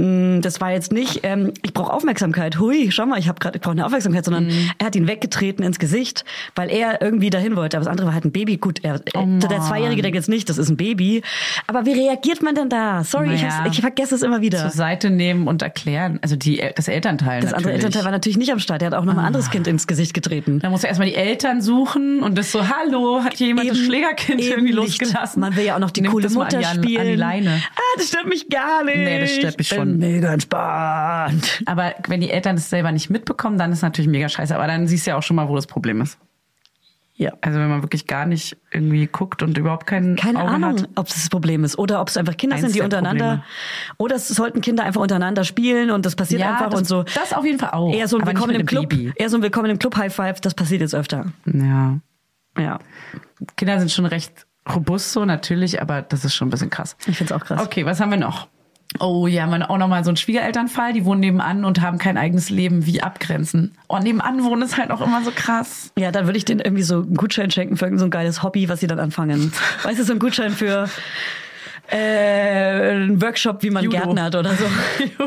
Mm, 0.00 0.40
Das 0.40 0.60
war 0.60 0.70
jetzt 0.72 0.92
nicht, 0.92 1.20
ähm, 1.24 1.52
ich 1.62 1.72
brauche 1.74 1.92
Aufmerksamkeit. 1.92 2.58
Hui, 2.58 2.90
schau 2.92 3.06
mal, 3.06 3.18
ich 3.18 3.28
habe 3.28 3.38
gerade, 3.40 3.56
ich 3.56 3.62
brauche 3.62 3.72
eine 3.72 3.84
Aufmerksamkeit, 3.84 4.24
sondern 4.24 4.46
Mhm. 4.46 4.70
er 4.78 4.86
hat 4.86 4.94
ihn 4.96 5.08
weggetreten 5.08 5.64
ins 5.64 5.78
Gesicht, 5.78 6.24
weil 6.54 6.70
er 6.70 7.02
irgendwie 7.02 7.30
dahin 7.30 7.56
wollte. 7.56 7.76
Aber 7.76 7.84
das 7.84 7.90
andere 7.90 8.06
war 8.06 8.14
halt 8.14 8.24
ein 8.24 8.32
Baby. 8.32 8.56
Gut, 8.56 8.80
er, 8.84 9.00
Oh 9.16 9.20
äh, 9.22 9.38
der 9.38 9.50
Mann. 9.58 9.62
Zweijährige 9.62 10.02
denkt 10.02 10.14
jetzt 10.16 10.28
nicht, 10.28 10.48
das 10.48 10.58
ist 10.58 10.68
ein 10.68 10.76
Baby. 10.76 11.22
Aber 11.66 11.86
wie 11.86 11.92
reagiert 11.92 12.42
man 12.42 12.54
denn 12.54 12.68
da? 12.68 13.02
Sorry, 13.04 13.34
ich, 13.34 13.42
Naja. 13.42 13.58
hab's, 13.64 13.70
ich 13.76 13.80
vergesse 13.80 14.14
es 14.14 14.22
immer 14.22 14.40
wieder. 14.40 14.58
Zur 14.60 14.70
Seite 14.70 15.10
nehmen 15.10 15.48
und 15.48 15.62
erklären. 15.62 16.18
Also 16.22 16.36
die, 16.36 16.62
das 16.76 16.86
Elternteil 16.88 17.40
Das 17.40 17.52
andere 17.52 17.72
natürlich. 17.72 17.84
Elternteil 17.84 18.04
war 18.04 18.12
natürlich 18.12 18.38
nicht 18.38 18.52
am 18.52 18.58
Start. 18.60 18.82
Er 18.82 18.86
hat 18.86 18.94
auch 18.94 19.04
noch 19.04 19.14
ein 19.14 19.18
anderes 19.24 19.50
Kind 19.50 19.66
ins 19.66 19.86
Gesicht 19.86 20.14
getreten. 20.14 20.60
Da 20.60 20.70
muss 20.70 20.82
er 20.84 20.90
erstmal 20.90 21.08
die 21.08 21.14
Eltern 21.16 21.60
suchen 21.60 22.22
und 22.22 22.38
das 22.38 22.52
so, 22.52 22.68
hallo, 22.68 23.22
hat 23.24 23.34
hier 23.36 23.48
jemand 23.48 23.68
das 23.70 23.76
Eben- 23.78 23.86
Schlägerkind 23.86 24.40
eben 24.40 24.48
irgendwie 24.50 24.66
nicht. 24.74 25.00
losgelassen? 25.00 25.40
Man 25.40 25.56
will 25.56 25.64
ja 25.64 25.74
auch 25.74 25.80
noch 25.80 25.90
die 25.90 26.02
Nimmt 26.02 26.12
coole 26.12 26.24
das 26.24 26.34
Mutter 26.34 26.58
an 26.58 26.80
die, 26.80 26.88
spielen. 26.88 27.00
An 27.00 27.06
die 27.08 27.14
Leine. 27.16 27.62
Ah, 27.74 27.80
das 27.96 28.08
stört 28.08 28.26
mich 28.28 28.48
gar 28.48 28.84
nicht. 28.84 28.96
Nee, 28.96 29.20
das 29.20 29.34
stört 29.34 29.58
mich 29.58 29.70
Ich 29.72 29.78
schon. 29.88 29.98
Mega 29.98 30.32
entspannt. 30.32 31.62
Aber 31.66 31.94
wenn 32.06 32.20
die 32.20 32.30
Eltern 32.30 32.56
das 32.56 32.70
selber 32.70 32.92
nicht 32.92 33.10
mitbekommen, 33.10 33.58
dann 33.58 33.72
ist 33.72 33.82
natürlich 33.82 34.10
mega 34.10 34.28
scheiße. 34.28 34.54
Aber 34.54 34.66
dann 34.66 34.86
siehst 34.86 35.06
du 35.06 35.10
ja 35.10 35.16
auch 35.16 35.22
schon 35.22 35.36
mal, 35.36 35.48
wo 35.48 35.56
das 35.56 35.66
Problem 35.66 36.00
ist. 36.00 36.18
Ja. 37.14 37.32
Also 37.40 37.58
wenn 37.58 37.68
man 37.68 37.82
wirklich 37.82 38.06
gar 38.06 38.26
nicht 38.26 38.56
irgendwie 38.70 39.08
guckt 39.08 39.42
und 39.42 39.58
überhaupt 39.58 39.86
keinen 39.86 40.14
Keine 40.14 40.40
Auge 40.40 40.52
Ahnung, 40.52 40.78
hat. 40.78 40.88
ob 40.94 41.08
es 41.08 41.14
das 41.14 41.28
Problem 41.28 41.64
ist 41.64 41.76
oder 41.76 42.00
ob 42.00 42.08
es 42.08 42.16
einfach 42.16 42.36
Kinder 42.36 42.54
Eins 42.54 42.62
sind, 42.62 42.74
die 42.74 42.78
der 42.78 42.84
untereinander. 42.84 43.24
Probleme. 43.24 43.44
Oder 43.96 44.16
es 44.16 44.28
sollten 44.28 44.60
Kinder 44.60 44.84
einfach 44.84 45.00
untereinander 45.00 45.42
spielen 45.42 45.90
und 45.90 46.06
das 46.06 46.14
passiert 46.14 46.42
einfach 46.42 46.70
das, 46.70 46.78
und 46.78 46.86
so. 46.86 47.02
Das 47.02 47.32
auf 47.32 47.44
jeden 47.44 47.58
Fall 47.58 47.70
auch. 47.70 47.92
Eher 47.92 48.06
so 48.06 48.18
ein 48.18 48.26
Willkommen 48.26 48.54
im 48.54 48.66
Club. 48.66 48.88
Baby. 48.88 49.12
Eher 49.16 49.30
so 49.30 49.36
ein 49.36 49.42
Willkommen 49.42 49.68
im 49.68 49.80
Club 49.80 49.96
High 49.96 50.14
Five, 50.14 50.40
das 50.40 50.54
passiert 50.54 50.80
jetzt 50.80 50.94
öfter. 50.94 51.26
Ja. 51.44 51.98
Ja. 52.56 52.78
Kinder 53.56 53.80
sind 53.80 53.90
schon 53.90 54.06
recht 54.06 54.46
robust 54.72 55.12
so, 55.12 55.24
natürlich, 55.24 55.82
aber 55.82 56.02
das 56.02 56.24
ist 56.24 56.34
schon 56.36 56.48
ein 56.48 56.50
bisschen 56.52 56.70
krass. 56.70 56.96
Ich 57.06 57.16
find's 57.16 57.32
auch 57.32 57.44
krass. 57.44 57.60
Okay, 57.60 57.84
was 57.84 57.98
haben 58.00 58.10
wir 58.10 58.18
noch? 58.18 58.46
Oh 59.00 59.26
ja, 59.26 59.46
man 59.46 59.62
auch 59.62 59.76
noch 59.78 59.86
mal 59.88 60.02
so 60.02 60.10
ein 60.10 60.16
Schwiegerelternfall, 60.16 60.92
die 60.94 61.04
wohnen 61.04 61.20
nebenan 61.20 61.64
und 61.64 61.80
haben 61.82 61.98
kein 61.98 62.16
eigenes 62.16 62.48
Leben. 62.50 62.86
Wie 62.86 63.02
abgrenzen? 63.02 63.76
Oh, 63.88 63.98
nebenan 63.98 64.42
wohnen 64.44 64.62
ist 64.62 64.78
halt 64.78 64.90
auch 64.90 65.02
immer 65.02 65.22
so 65.22 65.30
krass. 65.34 65.92
Ja, 65.98 66.10
dann 66.10 66.24
würde 66.26 66.38
ich 66.38 66.44
denen 66.46 66.60
irgendwie 66.60 66.82
so 66.82 67.02
einen 67.02 67.14
Gutschein 67.14 67.50
schenken 67.50 67.76
für 67.76 67.84
irgend 67.84 68.00
so 68.00 68.06
ein 68.06 68.10
geiles 68.10 68.42
Hobby, 68.42 68.68
was 68.68 68.80
sie 68.80 68.86
dann 68.86 68.98
anfangen. 68.98 69.52
Weißt 69.82 69.98
du, 69.98 70.04
so 70.04 70.14
ein 70.14 70.18
Gutschein 70.18 70.52
für 70.52 70.88
äh, 71.90 71.96
einen 71.96 73.20
Workshop, 73.22 73.62
wie 73.62 73.70
man 73.70 73.84
Judo. 73.84 73.96
Gärtner 73.98 74.22
hat 74.24 74.34
oder 74.34 74.52
so. 74.54 74.64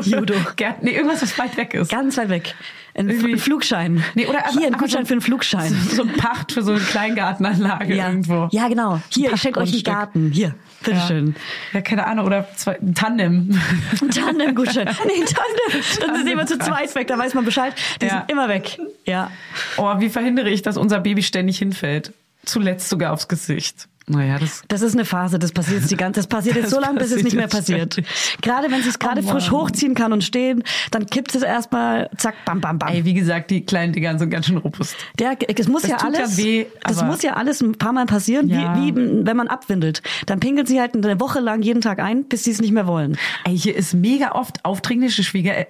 Judo. 0.10 0.34
Gerd, 0.56 0.82
nee, 0.82 0.90
irgendwas, 0.92 1.22
was 1.22 1.38
weit 1.38 1.56
weg 1.56 1.74
ist. 1.74 1.90
Ganz 1.90 2.16
weit 2.16 2.28
weg. 2.28 2.54
Ein 2.94 3.08
Irgendwie- 3.08 3.36
Flugschein. 3.38 4.04
Nee, 4.14 4.26
oder 4.26 4.40
Hier 4.52 4.66
ein 4.66 4.74
Gutschein 4.74 5.02
so- 5.02 5.06
für 5.08 5.14
einen 5.14 5.20
Flugschein. 5.22 5.72
So 5.90 6.02
ein 6.02 6.12
Pacht 6.14 6.52
für 6.52 6.62
so 6.62 6.72
eine 6.72 6.80
Kleingartenanlage 6.80 7.94
Ja, 7.94 8.08
irgendwo. 8.08 8.48
ja, 8.52 8.68
genau. 8.68 9.00
Hier, 9.08 9.32
ich 9.32 9.40
schenke 9.40 9.60
euch 9.60 9.72
einen. 9.72 9.82
Garten. 9.82 10.30
Hier, 10.32 10.54
bitteschön. 10.82 11.34
Ja, 11.72 11.80
keine 11.80 12.06
Ahnung, 12.06 12.26
oder 12.26 12.46
zwei, 12.56 12.78
ein 12.80 12.94
Tandem. 12.94 13.58
Ein 14.00 14.10
Tandem-Gutschein. 14.10 14.88
Nee, 15.06 15.24
Tandem. 15.24 15.82
Dann 16.00 16.16
sind 16.16 16.28
immer 16.28 16.46
zu 16.46 16.58
zweit 16.58 16.94
weg, 16.94 17.06
da 17.08 17.18
weiß 17.18 17.34
man 17.34 17.44
Bescheid. 17.44 17.74
Die 18.00 18.06
Ja. 18.06 18.18
sind 18.20 18.30
immer 18.30 18.48
weg. 18.48 18.78
Ja. 19.04 19.30
Oh, 19.76 19.94
wie 20.00 20.08
verhindere 20.08 20.50
ich, 20.50 20.62
dass 20.62 20.76
unser 20.76 21.00
Baby 21.00 21.22
ständig 21.22 21.58
hinfällt? 21.58 22.12
Zuletzt 22.44 22.88
sogar 22.88 23.12
aufs 23.12 23.28
Gesicht. 23.28 23.86
Naja, 24.08 24.38
das. 24.38 24.62
Das 24.68 24.82
ist 24.82 24.94
eine 24.94 25.04
Phase, 25.04 25.38
das 25.38 25.52
passiert 25.52 25.80
jetzt 25.80 25.90
die 25.90 25.96
ganze, 25.96 26.20
das 26.20 26.26
passiert 26.26 26.56
jetzt 26.56 26.66
Das 26.66 26.72
so 26.72 26.80
lange, 26.80 26.98
bis 26.98 27.12
es 27.12 27.22
nicht 27.22 27.36
mehr 27.36 27.48
passiert 27.48 27.62
passiert. 27.62 28.42
Gerade 28.42 28.70
wenn 28.70 28.82
sie 28.82 28.88
es 28.88 28.98
gerade 28.98 29.22
Oh 29.24 29.28
frisch 29.28 29.50
hochziehen 29.50 29.94
kann 29.94 30.12
und 30.12 30.24
stehen, 30.24 30.62
dann 30.90 31.06
kippt 31.06 31.34
es 31.34 31.42
erstmal, 31.42 32.10
zack, 32.16 32.34
bam, 32.44 32.60
bam, 32.60 32.78
bam. 32.78 32.88
Ey, 32.92 33.04
wie 33.04 33.14
gesagt, 33.14 33.50
die 33.50 33.64
kleinen 33.64 33.92
Dinger 33.92 34.18
sind 34.18 34.30
ganz 34.30 34.46
schön 34.46 34.56
robust. 34.56 34.96
Der, 35.18 35.36
es 35.56 35.68
muss 35.68 35.82
Das 35.82 35.90
ja 35.92 35.96
tut 35.98 36.14
ja 36.14 36.20
alles, 36.20 36.36
weh, 36.36 36.66
das 36.82 37.04
muss 37.04 37.22
ja 37.22 37.34
alles 37.34 37.60
ein 37.60 37.72
paar 37.78 37.92
Mal 37.92 38.06
passieren, 38.06 38.48
Ja. 38.48 38.76
wie, 38.76 38.94
wie 38.94 39.26
wenn 39.26 39.36
man 39.36 39.48
abwindelt. 39.48 40.02
Dann 40.26 40.40
pinkelt 40.40 40.68
sie 40.68 40.80
halt 40.80 40.94
eine 40.94 41.20
Woche 41.20 41.40
lang 41.40 41.62
jeden 41.62 41.80
Tag 41.80 42.00
ein, 42.00 42.24
bis 42.24 42.44
sie 42.44 42.50
es 42.50 42.60
nicht 42.60 42.72
mehr 42.72 42.86
wollen. 42.86 43.16
Ey, 43.44 43.56
hier 43.56 43.76
ist 43.76 43.94
mega 43.94 44.32
oft 44.32 44.64
aufdringliche 44.64 45.22
Schwieger, 45.22 45.56
äh, 45.56 45.66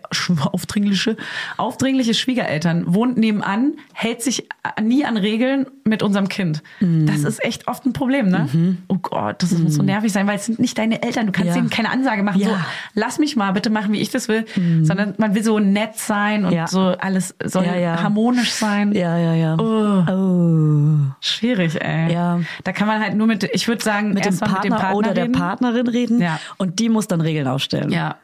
aufdringliche, 0.52 1.16
aufdringliche 1.56 2.14
Schwiegereltern, 2.14 2.84
wohnt 2.94 3.18
nebenan, 3.18 3.74
hält 3.92 4.22
sich 4.22 4.48
nie 4.80 5.04
an 5.04 5.16
Regeln 5.16 5.66
mit 5.84 6.02
unserem 6.02 6.28
Kind. 6.28 6.62
Mhm. 6.80 7.06
Das 7.06 7.24
ist 7.24 7.44
echt 7.44 7.66
oft 7.68 7.84
ein 7.86 7.92
Problem, 7.92 8.28
ne? 8.28 8.76
Oh 8.88 8.96
Gott, 9.02 9.42
das 9.42 9.50
muss 9.58 9.74
so 9.74 9.82
nervig 9.82 10.12
sein, 10.12 10.26
weil 10.26 10.36
es 10.36 10.46
sind 10.46 10.58
nicht 10.60 10.78
deine 10.78 11.02
Eltern. 11.02 11.26
Du 11.26 11.32
kannst 11.32 11.48
Ja. 11.48 11.54
denen 11.54 11.70
keine 11.70 11.90
Ansage 11.90 12.22
machen, 12.22 12.40
Ja. 12.40 12.48
so, 12.48 12.56
lass 12.94 13.18
mich 13.18 13.34
mal 13.36 13.52
bitte 13.52 13.70
machen, 13.70 13.92
wie 13.92 14.00
ich 14.00 14.10
das 14.10 14.28
will. 14.28 14.44
Sondern 14.82 15.14
man 15.18 15.34
will 15.34 15.42
so 15.42 15.58
nett 15.58 15.96
sein 15.96 16.44
und 16.44 16.52
Ja. 16.52 16.66
so 16.66 16.80
alles 16.80 17.34
soll 17.44 17.66
harmonisch 17.66 18.52
sein. 18.52 18.92
Ja, 18.92 19.16
ja, 19.18 19.34
ja. 19.34 19.56
Oh. 19.58 20.04
Oh. 20.10 21.12
Schwierig, 21.20 21.80
ey. 21.82 22.12
Ja. 22.12 22.40
Da 22.64 22.72
kann 22.72 22.86
man 22.86 23.00
halt 23.00 23.14
nur 23.16 23.26
mit, 23.26 23.44
ich 23.52 23.66
würde 23.68 23.82
sagen, 23.82 24.12
Mit 24.12 24.24
dem 24.24 24.38
Partner, 24.38 24.54
mit 24.56 24.64
dem 24.64 24.72
Partner 24.72 24.96
oder 24.96 25.14
der 25.14 25.24
reden. 25.24 25.32
Partnerin 25.32 25.88
reden 25.88 26.20
Ja. 26.20 26.38
und 26.58 26.78
die 26.78 26.88
muss 26.88 27.08
dann 27.08 27.20
Regeln 27.20 27.46
aufstellen. 27.48 27.90
Ja. 27.90 28.16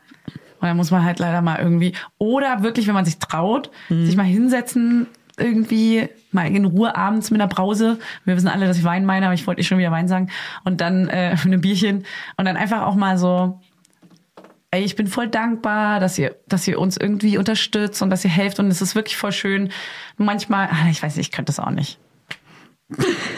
Und 0.60 0.66
da 0.66 0.74
muss 0.74 0.90
man 0.90 1.04
halt 1.04 1.18
leider 1.20 1.40
mal 1.40 1.58
irgendwie, 1.58 1.92
oder 2.18 2.62
wirklich, 2.62 2.86
wenn 2.88 2.94
man 2.94 3.04
sich 3.04 3.18
traut, 3.18 3.70
Mhm. 3.88 4.06
sich 4.06 4.16
mal 4.16 4.24
hinsetzen, 4.24 5.06
irgendwie 5.36 6.08
mal 6.32 6.46
in 6.46 6.64
Ruhe 6.64 6.96
abends 6.96 7.30
mit 7.30 7.40
einer 7.40 7.48
Brause. 7.48 7.98
Wir 8.24 8.36
wissen 8.36 8.48
alle, 8.48 8.66
dass 8.66 8.78
ich 8.78 8.84
Wein 8.84 9.04
meine, 9.06 9.26
aber 9.26 9.34
ich 9.34 9.46
wollte 9.46 9.60
eh 9.60 9.64
schon 9.64 9.78
wieder 9.78 9.90
Wein 9.90 10.08
sagen. 10.08 10.30
Und 10.64 10.80
dann 10.80 11.08
äh, 11.08 11.36
ein 11.44 11.60
Bierchen. 11.60 12.04
Und 12.36 12.44
dann 12.44 12.56
einfach 12.56 12.82
auch 12.82 12.94
mal 12.94 13.18
so, 13.18 13.60
ey, 14.70 14.82
ich 14.82 14.96
bin 14.96 15.06
voll 15.06 15.28
dankbar, 15.28 16.00
dass 16.00 16.18
ihr, 16.18 16.36
dass 16.46 16.66
ihr 16.68 16.78
uns 16.78 16.96
irgendwie 16.96 17.38
unterstützt 17.38 18.02
und 18.02 18.10
dass 18.10 18.24
ihr 18.24 18.30
helft. 18.30 18.58
Und 18.58 18.68
es 18.68 18.82
ist 18.82 18.94
wirklich 18.94 19.16
voll 19.16 19.32
schön. 19.32 19.70
Manchmal, 20.16 20.68
ah, 20.70 20.88
ich 20.90 21.02
weiß 21.02 21.16
nicht, 21.16 21.28
ich 21.28 21.32
könnte 21.32 21.50
das 21.50 21.60
auch 21.60 21.70
nicht. 21.70 21.98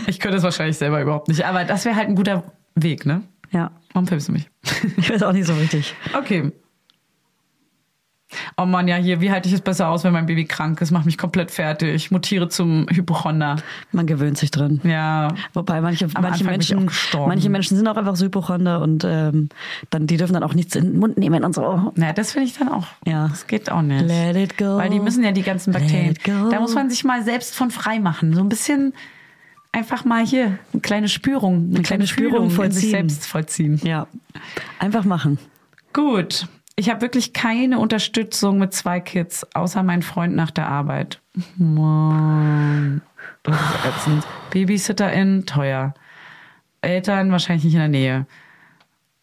Ich 0.06 0.20
könnte 0.20 0.38
es 0.38 0.42
wahrscheinlich 0.42 0.78
selber 0.78 1.00
überhaupt 1.00 1.28
nicht. 1.28 1.44
Aber 1.44 1.64
das 1.64 1.84
wäre 1.84 1.96
halt 1.96 2.08
ein 2.08 2.14
guter 2.14 2.44
Weg, 2.74 3.04
ne? 3.06 3.22
ja. 3.50 3.70
Warum 3.92 4.06
filmst 4.06 4.28
du 4.28 4.32
mich? 4.32 4.48
Ich 4.96 5.10
weiß 5.10 5.22
auch 5.24 5.32
nicht 5.32 5.46
so 5.46 5.54
richtig. 5.54 5.94
Okay. 6.16 6.52
Oh 8.56 8.64
Mann, 8.64 8.88
ja, 8.88 8.96
hier, 8.96 9.20
wie 9.20 9.30
halte 9.30 9.48
ich 9.48 9.54
es 9.54 9.60
besser 9.60 9.88
aus, 9.88 10.04
wenn 10.04 10.12
mein 10.12 10.26
Baby 10.26 10.44
krank 10.44 10.80
ist? 10.80 10.90
Mach 10.90 11.04
mich 11.04 11.18
komplett 11.18 11.50
fertig. 11.50 11.94
Ich 11.94 12.10
mutiere 12.10 12.48
zum 12.48 12.86
Hypochonder. 12.90 13.56
Man 13.92 14.06
gewöhnt 14.06 14.38
sich 14.38 14.50
dran. 14.50 14.80
Ja. 14.84 15.28
Wobei 15.52 15.80
manche, 15.80 16.06
Am 16.14 16.22
manche, 16.22 16.44
Anfang 16.44 16.46
Menschen, 16.46 16.90
manche 17.26 17.50
Menschen 17.50 17.76
sind 17.76 17.88
auch 17.88 17.96
einfach 17.96 18.16
so 18.16 18.26
Hypochonder 18.26 18.80
und 18.80 19.04
ähm, 19.04 19.48
dann, 19.90 20.06
die 20.06 20.16
dürfen 20.16 20.34
dann 20.34 20.42
auch 20.42 20.54
nichts 20.54 20.76
in 20.76 20.92
den 20.92 20.98
Mund 20.98 21.18
nehmen 21.18 21.44
und 21.44 21.54
so. 21.54 21.92
Naja, 21.96 22.12
das 22.12 22.32
finde 22.32 22.48
ich 22.48 22.56
dann 22.56 22.68
auch. 22.68 22.86
Ja. 23.06 23.28
Das 23.28 23.46
geht 23.46 23.70
auch 23.70 23.82
nicht. 23.82 24.06
Let 24.06 24.36
it 24.36 24.58
go. 24.58 24.76
Weil 24.76 24.90
die 24.90 25.00
müssen 25.00 25.24
ja 25.24 25.32
die 25.32 25.42
ganzen 25.42 25.72
Bakterien. 25.72 26.14
Da 26.24 26.60
muss 26.60 26.74
man 26.74 26.90
sich 26.90 27.04
mal 27.04 27.22
selbst 27.22 27.54
von 27.54 27.70
frei 27.70 27.98
machen. 27.98 28.34
So 28.34 28.40
ein 28.40 28.48
bisschen 28.48 28.92
einfach 29.72 30.04
mal 30.04 30.24
hier 30.24 30.58
eine 30.72 30.80
kleine 30.82 31.08
Spürung, 31.08 31.70
eine, 31.72 31.82
kleine 31.82 32.06
Spürung 32.06 32.50
Fühlung 32.50 32.64
in 32.66 32.72
sich 32.72 32.90
vollziehen. 32.90 32.90
selbst 32.90 33.26
vollziehen. 33.26 33.80
Ja. 33.84 34.06
Einfach 34.78 35.04
machen. 35.04 35.38
Gut. 35.92 36.46
Ich 36.80 36.88
habe 36.88 37.02
wirklich 37.02 37.34
keine 37.34 37.78
Unterstützung 37.78 38.58
mit 38.58 38.72
zwei 38.72 39.00
Kids, 39.00 39.46
außer 39.52 39.82
mein 39.82 40.00
Freund 40.00 40.34
nach 40.34 40.50
der 40.50 40.66
Arbeit. 40.66 41.20
Mann, 41.58 43.02
das 43.42 43.60
ist 43.60 43.84
ätzend. 43.84 44.26
Babysitterin, 44.50 45.44
teuer. 45.44 45.92
Eltern 46.80 47.32
wahrscheinlich 47.32 47.64
nicht 47.64 47.74
in 47.74 47.80
der 47.80 47.88
Nähe. 47.88 48.26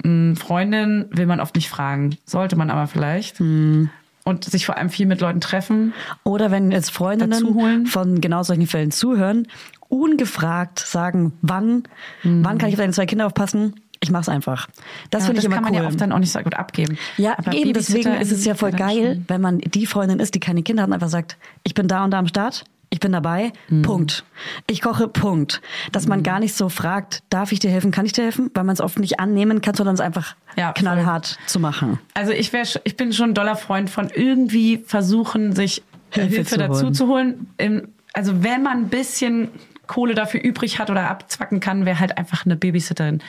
Hm, 0.03 0.35
Freundin 0.35 1.07
will 1.09 1.25
man 1.25 1.39
oft 1.39 1.55
nicht 1.55 1.67
fragen, 1.67 2.15
sollte 2.25 2.55
man 2.57 2.69
aber 2.69 2.85
vielleicht. 2.85 3.39
Hm. 3.39 3.89
Und 4.23 4.43
sich 4.43 4.67
vor 4.67 4.77
allem 4.77 4.91
viel 4.91 5.07
mit 5.07 5.19
Leuten 5.19 5.41
treffen. 5.41 5.95
Oder 6.23 6.51
wenn 6.51 6.69
jetzt 6.69 6.91
Freundinnen 6.91 7.55
holen. 7.55 7.87
von 7.87 8.21
genau 8.21 8.43
solchen 8.43 8.67
Fällen 8.67 8.91
zuhören, 8.91 9.47
ungefragt 9.89 10.77
sagen, 10.77 11.33
wann, 11.41 11.83
wann 12.21 12.59
kann 12.59 12.69
ich 12.69 12.75
auf 12.75 12.81
deine 12.81 12.93
zwei 12.93 13.07
Kinder 13.07 13.25
aufpassen? 13.25 13.73
Ich 14.07 14.11
mach's 14.11 14.29
einfach. 14.29 14.67
Das 15.09 15.23
Ja, 15.23 15.25
finde 15.27 15.39
ich 15.39 15.43
das 15.43 15.45
immer 15.45 15.55
kann 15.55 15.63
man 15.65 15.73
cool. 15.73 15.81
ja 15.81 15.87
oft 15.87 15.99
dann 15.99 16.11
auch 16.13 16.19
nicht 16.19 16.31
so 16.31 16.39
gut 16.39 16.55
abgeben. 16.55 16.97
Ja, 17.17 17.37
Aber 17.37 17.53
eben 17.53 17.73
deswegen 17.73 18.13
ist 18.15 18.31
es 18.31 18.45
ja 18.45 18.55
voll 18.55 18.71
geil, 18.71 19.21
wenn 19.27 19.41
man 19.41 19.59
die 19.59 19.85
Freundin 19.85 20.19
ist, 20.19 20.33
die 20.35 20.39
keine 20.39 20.63
Kinder 20.63 20.83
hat 20.83 20.87
und 20.89 20.93
einfach 20.93 21.09
sagt, 21.09 21.37
ich 21.63 21.73
bin 21.73 21.87
da 21.87 22.03
und 22.05 22.11
da 22.11 22.19
am 22.19 22.27
Start, 22.27 22.63
ich 22.89 23.01
bin 23.01 23.11
dabei, 23.11 23.51
Mhm. 23.67 23.81
Punkt. 23.81 24.23
Ich 24.65 24.81
koche, 24.81 25.09
Punkt. 25.09 25.61
Dass 25.91 26.07
man 26.07 26.23
gar 26.23 26.39
nicht 26.39 26.53
so 26.53 26.69
fragt, 26.69 27.21
darf 27.29 27.51
ich 27.51 27.59
dir 27.59 27.69
helfen, 27.69 27.91
kann 27.91 28.05
ich 28.05 28.13
dir 28.13 28.23
helfen? 28.23 28.49
Weil 28.53 28.63
man 28.63 28.73
es 28.73 28.79
oft 28.79 28.97
nicht 28.99 29.19
annehmen 29.19 29.59
kann, 29.59 29.75
sondern 29.75 29.95
es 29.95 29.99
einfach 29.99 30.35
Ja, 30.55 30.67
voll. 30.67 30.75
knallhart 30.75 31.37
zu 31.47 31.59
machen. 31.59 31.99
Also 32.13 32.31
ich 32.31 32.53
wäre, 32.53 32.65
ich 32.85 32.95
bin 32.95 33.11
schon 33.11 33.31
ein 33.31 33.33
doller 33.33 33.57
Freund 33.57 33.89
von 33.89 34.09
irgendwie 34.09 34.77
versuchen, 34.85 35.53
sich 35.53 35.83
Hilfe 36.11 36.35
Hilfe, 36.35 36.49
zu 36.51 36.57
dazu 36.57 36.81
holen. 36.83 36.93
zu 36.93 37.07
holen. 37.07 37.93
Also 38.13 38.41
wenn 38.41 38.63
man 38.63 38.77
ein 38.83 38.87
bisschen 38.89 39.49
Kohle 39.87 40.15
dafür 40.15 40.41
übrig 40.41 40.79
hat 40.79 40.89
oder 40.89 41.09
abzwacken 41.09 41.59
kann, 41.59 41.85
wäre 41.85 41.99
halt 41.99 42.17
einfach 42.17 42.45
eine 42.45 42.55
Babysitterin 42.55 43.21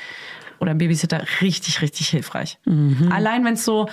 oder 0.61 0.73
ein 0.73 0.79
Babysitter 0.79 1.25
richtig, 1.41 1.83
richtig 1.83 2.09
hilfreich. 2.09 2.59
Mhm. 2.65 3.11
Allein 3.13 3.45
wenn 3.45 3.55
es 3.55 3.65
so 3.65 3.89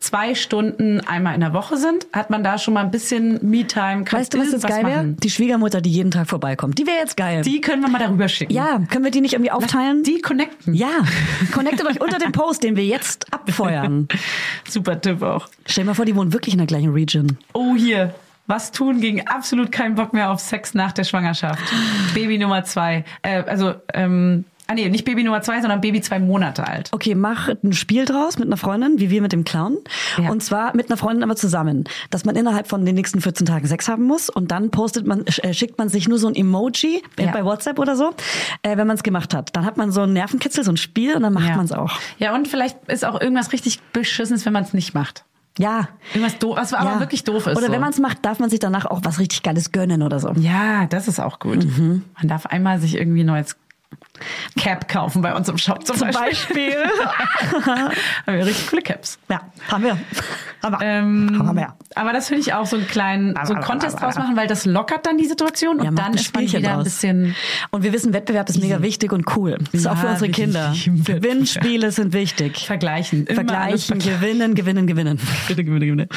zwei 0.00 0.34
Stunden 0.34 1.00
einmal 1.00 1.34
in 1.34 1.40
der 1.40 1.52
Woche 1.52 1.76
sind, 1.76 2.06
hat 2.12 2.30
man 2.30 2.42
da 2.42 2.58
schon 2.58 2.74
mal 2.74 2.82
ein 2.82 2.90
bisschen 2.90 3.38
Me-Time. 3.42 4.04
Weißt 4.10 4.32
du, 4.34 4.38
was 4.38 4.50
jetzt 4.52 4.66
geil 4.66 4.84
wäre? 4.84 5.04
Die 5.04 5.30
Schwiegermutter, 5.30 5.80
die 5.80 5.90
jeden 5.90 6.10
Tag 6.10 6.28
vorbeikommt. 6.28 6.78
Die 6.78 6.86
wäre 6.86 6.96
jetzt 6.98 7.16
geil. 7.16 7.42
Die 7.42 7.60
können 7.60 7.82
wir 7.82 7.88
mal 7.88 7.98
darüber 7.98 8.26
schicken. 8.28 8.52
ja, 8.52 8.80
können 8.90 9.04
wir 9.04 9.10
die 9.10 9.20
nicht 9.20 9.34
irgendwie 9.34 9.50
aufteilen? 9.50 10.02
Die 10.02 10.20
connecten. 10.20 10.74
ja, 10.74 11.04
connectet 11.52 11.86
euch 11.86 12.00
unter 12.00 12.18
dem 12.18 12.32
Post, 12.32 12.62
den 12.62 12.76
wir 12.76 12.84
jetzt 12.84 13.32
abfeuern. 13.32 14.08
Super 14.68 15.00
Tipp 15.00 15.22
auch. 15.22 15.48
Stell 15.66 15.84
dir 15.84 15.90
mal 15.90 15.94
vor, 15.94 16.06
die 16.06 16.16
wohnen 16.16 16.32
wirklich 16.32 16.54
in 16.54 16.58
der 16.58 16.66
gleichen 16.66 16.92
Region. 16.92 17.36
Oh, 17.52 17.76
hier. 17.76 18.14
Was 18.46 18.72
tun 18.72 19.00
gegen 19.00 19.28
absolut 19.28 19.70
keinen 19.70 19.94
Bock 19.94 20.12
mehr 20.12 20.32
auf 20.32 20.40
Sex 20.40 20.74
nach 20.74 20.90
der 20.90 21.04
Schwangerschaft? 21.04 21.62
Baby 22.14 22.36
Nummer 22.38 22.64
zwei. 22.64 23.04
Äh, 23.22 23.44
also, 23.44 23.74
ähm, 23.94 24.44
ah 24.70 24.74
nee, 24.74 24.88
nicht 24.88 25.04
Baby 25.04 25.24
Nummer 25.24 25.42
zwei, 25.42 25.60
sondern 25.60 25.80
Baby 25.80 26.00
zwei 26.00 26.20
Monate 26.20 26.66
alt. 26.66 26.90
Okay, 26.92 27.14
mach 27.14 27.48
ein 27.48 27.72
Spiel 27.72 28.04
draus 28.04 28.38
mit 28.38 28.46
einer 28.46 28.56
Freundin, 28.56 29.00
wie 29.00 29.10
wir 29.10 29.20
mit 29.20 29.32
dem 29.32 29.44
Clown. 29.44 29.78
Ja. 30.16 30.30
Und 30.30 30.42
zwar 30.42 30.76
mit 30.76 30.88
einer 30.88 30.96
Freundin 30.96 31.24
aber 31.24 31.34
zusammen. 31.36 31.84
Dass 32.10 32.24
man 32.24 32.36
innerhalb 32.36 32.68
von 32.68 32.84
den 32.84 32.94
nächsten 32.94 33.20
14 33.20 33.46
Tagen 33.46 33.66
Sex 33.66 33.88
haben 33.88 34.04
muss 34.04 34.30
und 34.30 34.50
dann 34.52 34.70
postet 34.70 35.06
man, 35.06 35.26
äh, 35.26 35.52
schickt 35.54 35.78
man 35.78 35.88
sich 35.88 36.08
nur 36.08 36.18
so 36.18 36.28
ein 36.28 36.34
Emoji 36.36 37.02
äh, 37.16 37.24
Ja. 37.24 37.32
bei 37.32 37.44
WhatsApp 37.44 37.78
oder 37.78 37.96
so, 37.96 38.14
äh, 38.62 38.76
wenn 38.76 38.86
man 38.86 38.96
es 38.96 39.02
gemacht 39.02 39.34
hat. 39.34 39.56
Dann 39.56 39.64
hat 39.64 39.76
man 39.76 39.90
so 39.90 40.02
einen 40.02 40.12
Nervenkitzel, 40.12 40.62
so 40.62 40.70
ein 40.70 40.76
Spiel 40.76 41.14
und 41.16 41.22
dann 41.22 41.32
macht 41.32 41.48
Ja. 41.48 41.56
man 41.56 41.64
es 41.64 41.72
auch. 41.72 41.98
Ja, 42.18 42.34
und 42.34 42.46
vielleicht 42.46 42.76
ist 42.88 43.04
auch 43.04 43.20
irgendwas 43.20 43.52
richtig 43.52 43.80
Beschissenes, 43.92 44.46
wenn 44.46 44.52
man 44.52 44.62
es 44.62 44.72
nicht 44.72 44.94
macht. 44.94 45.24
Ja. 45.58 45.88
Irgendwas 46.14 46.38
doof, 46.38 46.56
was 46.56 46.72
aber 46.72 46.92
ja. 46.92 47.00
wirklich 47.00 47.24
doof 47.24 47.46
ist. 47.46 47.56
Oder 47.56 47.66
so. 47.66 47.72
wenn 47.72 47.80
man 47.80 47.90
es 47.90 47.98
macht, 47.98 48.24
darf 48.24 48.38
man 48.38 48.48
sich 48.50 48.60
danach 48.60 48.86
auch 48.86 49.00
was 49.02 49.18
richtig 49.18 49.42
Geiles 49.42 49.72
gönnen 49.72 50.02
oder 50.02 50.20
so. 50.20 50.30
Ja, 50.36 50.86
das 50.86 51.08
ist 51.08 51.18
auch 51.20 51.38
gut. 51.40 51.64
Mhm. 51.64 52.04
Man 52.16 52.28
darf 52.28 52.46
einmal 52.46 52.78
sich 52.78 52.94
irgendwie 52.94 53.24
neues 53.24 53.56
Cap 54.58 54.88
kaufen 54.88 55.22
bei 55.22 55.34
uns 55.34 55.48
im 55.48 55.58
Shop 55.58 55.84
zum, 55.86 55.96
Zum 55.96 56.10
Beispiel. 56.10 56.74
Haben 57.66 57.92
wir 58.26 58.46
richtig 58.46 58.68
coole 58.68 58.82
Caps. 58.82 59.18
Ja, 59.28 59.40
haben 59.70 59.84
wir. 59.84 59.98
Haben 60.62 60.76
wir. 60.78 60.86
Ähm, 60.86 61.42
haben 61.46 61.56
wir. 61.56 61.74
aber 61.94 62.12
das 62.12 62.28
finde 62.28 62.42
ich 62.42 62.52
auch 62.52 62.66
so 62.66 62.76
einen 62.76 62.86
kleinen 62.86 63.34
so 63.44 63.54
einen 63.54 63.62
Contest 63.62 64.00
draus 64.00 64.16
machen, 64.16 64.36
weil 64.36 64.46
das 64.46 64.64
lockert 64.66 65.06
dann 65.06 65.18
die 65.18 65.26
Situation 65.26 65.78
und 65.78 65.84
Ja, 65.84 65.90
macht 65.90 66.06
dann 66.06 66.14
ist 66.14 66.34
man 66.34 66.44
wieder 66.50 66.78
ein 66.78 66.84
bisschen 66.84 67.34
Und 67.70 67.82
wir 67.82 67.92
wissen, 67.92 68.12
Wettbewerb 68.12 68.48
ist 68.48 68.60
mega 68.60 68.82
wichtig 68.82 69.12
und 69.12 69.36
cool. 69.36 69.58
Das 69.72 69.80
ist 69.80 69.86
auch 69.86 69.96
für 69.96 70.06
Ja, 70.06 70.12
unsere. 70.12 70.30
Kinder. 70.30 70.74
Gewinnspiele 70.84 71.90
sind 71.92 72.12
wichtig. 72.12 72.58
vergleichen. 72.66 73.26
Vergleichen, 73.26 73.98
gewinnen, 73.98 74.54
gewinnen, 74.54 74.86
gewinnen. 74.86 75.20
Bitte, 75.48 75.64
gewinne, 75.64 75.86
gewinne. 75.86 76.08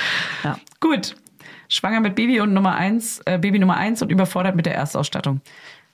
Ja. 0.44 0.58
Gut. 0.80 1.16
Schwanger 1.70 2.02
mit 2.02 2.16
Baby 2.16 2.40
und 2.42 2.54
Nummer 2.54 2.76
eins, 2.76 3.22
äh, 3.26 3.40
Baby 3.40 3.58
Nummer 3.58 3.78
eins 3.78 4.02
und 4.02 4.12
überfordert 4.12 4.56
mit 4.56 4.66
der 4.66 4.76
Erstausstattung. 4.76 5.42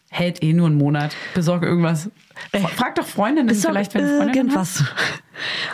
Hält 0.09 0.41
eh 0.43 0.53
nur 0.53 0.67
einen 0.67 0.77
Monat. 0.77 1.15
Besorge 1.35 1.67
irgendwas. 1.67 2.09
Frag 2.75 2.95
doch 2.95 3.05
Freundinnen 3.05 3.47
doch 3.47 3.55
vielleicht, 3.69 3.93
wenn 3.93 4.17
Freundinnen 4.17 4.55
hast. 4.55 4.79
irgendwas. 4.81 4.93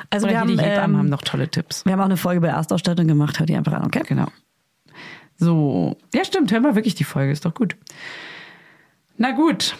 Also 0.10 0.28
Oder 0.28 0.34
wir 0.34 0.40
haben, 0.42 0.50
die 0.50 0.60
Hebammen 0.62 0.92
ähm, 0.92 0.98
haben 0.98 1.10
noch 1.10 1.22
tolle 1.22 1.50
Tipps. 1.50 1.86
wir 1.86 1.94
haben 1.94 2.02
auch 2.02 2.06
eine 2.06 2.18
Folge 2.18 2.42
bei 2.42 2.50
Erstausstattung 2.50 3.08
gemacht, 3.08 3.40
hört 3.40 3.50
die 3.50 3.56
einfach 3.56 3.74
an, 3.74 3.86
okay? 3.86 4.04
Genau. 4.08 4.28
So. 5.38 5.98
Ja, 6.14 6.24
stimmt. 6.24 6.52
Hör 6.52 6.60
mal 6.60 6.76
wirklich 6.76 6.96
die 6.96 7.04
Folge. 7.04 7.32
Ist 7.32 7.46
doch 7.46 7.54
gut. 7.54 7.76
Na 9.18 9.32
gut. 9.32 9.76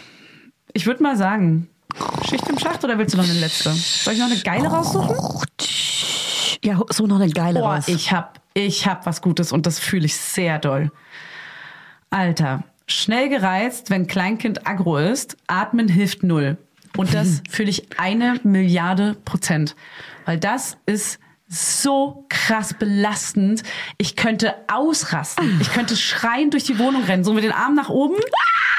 Ich 0.72 0.86
würde 0.86 1.02
mal 1.02 1.16
sagen, 1.16 1.68
Schicht 2.28 2.48
im 2.48 2.58
Schacht 2.58 2.84
oder 2.84 2.98
willst 2.98 3.14
du 3.14 3.18
noch 3.18 3.24
eine 3.24 3.38
letzte? 3.38 3.70
Soll 3.72 4.14
ich 4.14 4.18
noch 4.18 4.26
eine 4.26 4.38
geile 4.40 4.68
raussuchen? 4.68 5.16
Ja, 6.64 6.80
so 6.90 7.06
noch 7.06 7.20
eine 7.20 7.30
geile 7.30 7.60
Boah, 7.60 7.76
raus. 7.76 7.88
ich 7.88 8.12
hab, 8.12 8.40
ich 8.54 8.86
hab 8.86 9.06
was 9.06 9.22
Gutes 9.22 9.52
und 9.52 9.66
das 9.66 9.78
fühle 9.78 10.06
ich 10.06 10.16
sehr 10.16 10.58
doll. 10.58 10.90
Alter, 12.10 12.64
schnell 12.86 13.28
gereizt, 13.28 13.90
wenn 13.90 14.06
Kleinkind 14.06 14.66
aggro 14.66 14.96
ist, 14.98 15.36
atmen 15.46 15.88
hilft 15.88 16.22
null. 16.22 16.56
Und 16.96 17.14
das 17.14 17.42
fühle 17.50 17.70
ich 17.70 17.98
eine 17.98 18.40
Milliarde 18.42 19.16
Prozent. 19.24 19.76
Weil 20.24 20.38
das 20.38 20.78
ist 20.86 21.20
so 21.48 22.26
krass 22.28 22.74
belastend. 22.74 23.62
Ich 23.98 24.16
könnte 24.16 24.54
ausrasten. 24.66 25.60
Ich 25.60 25.72
könnte 25.72 25.96
schreien 25.96 26.50
durch 26.50 26.64
die 26.64 26.78
Wohnung 26.78 27.04
rennen, 27.04 27.22
so 27.22 27.32
mit 27.32 27.44
den 27.44 27.52
Armen 27.52 27.76
nach 27.76 27.88
oben. 27.88 28.16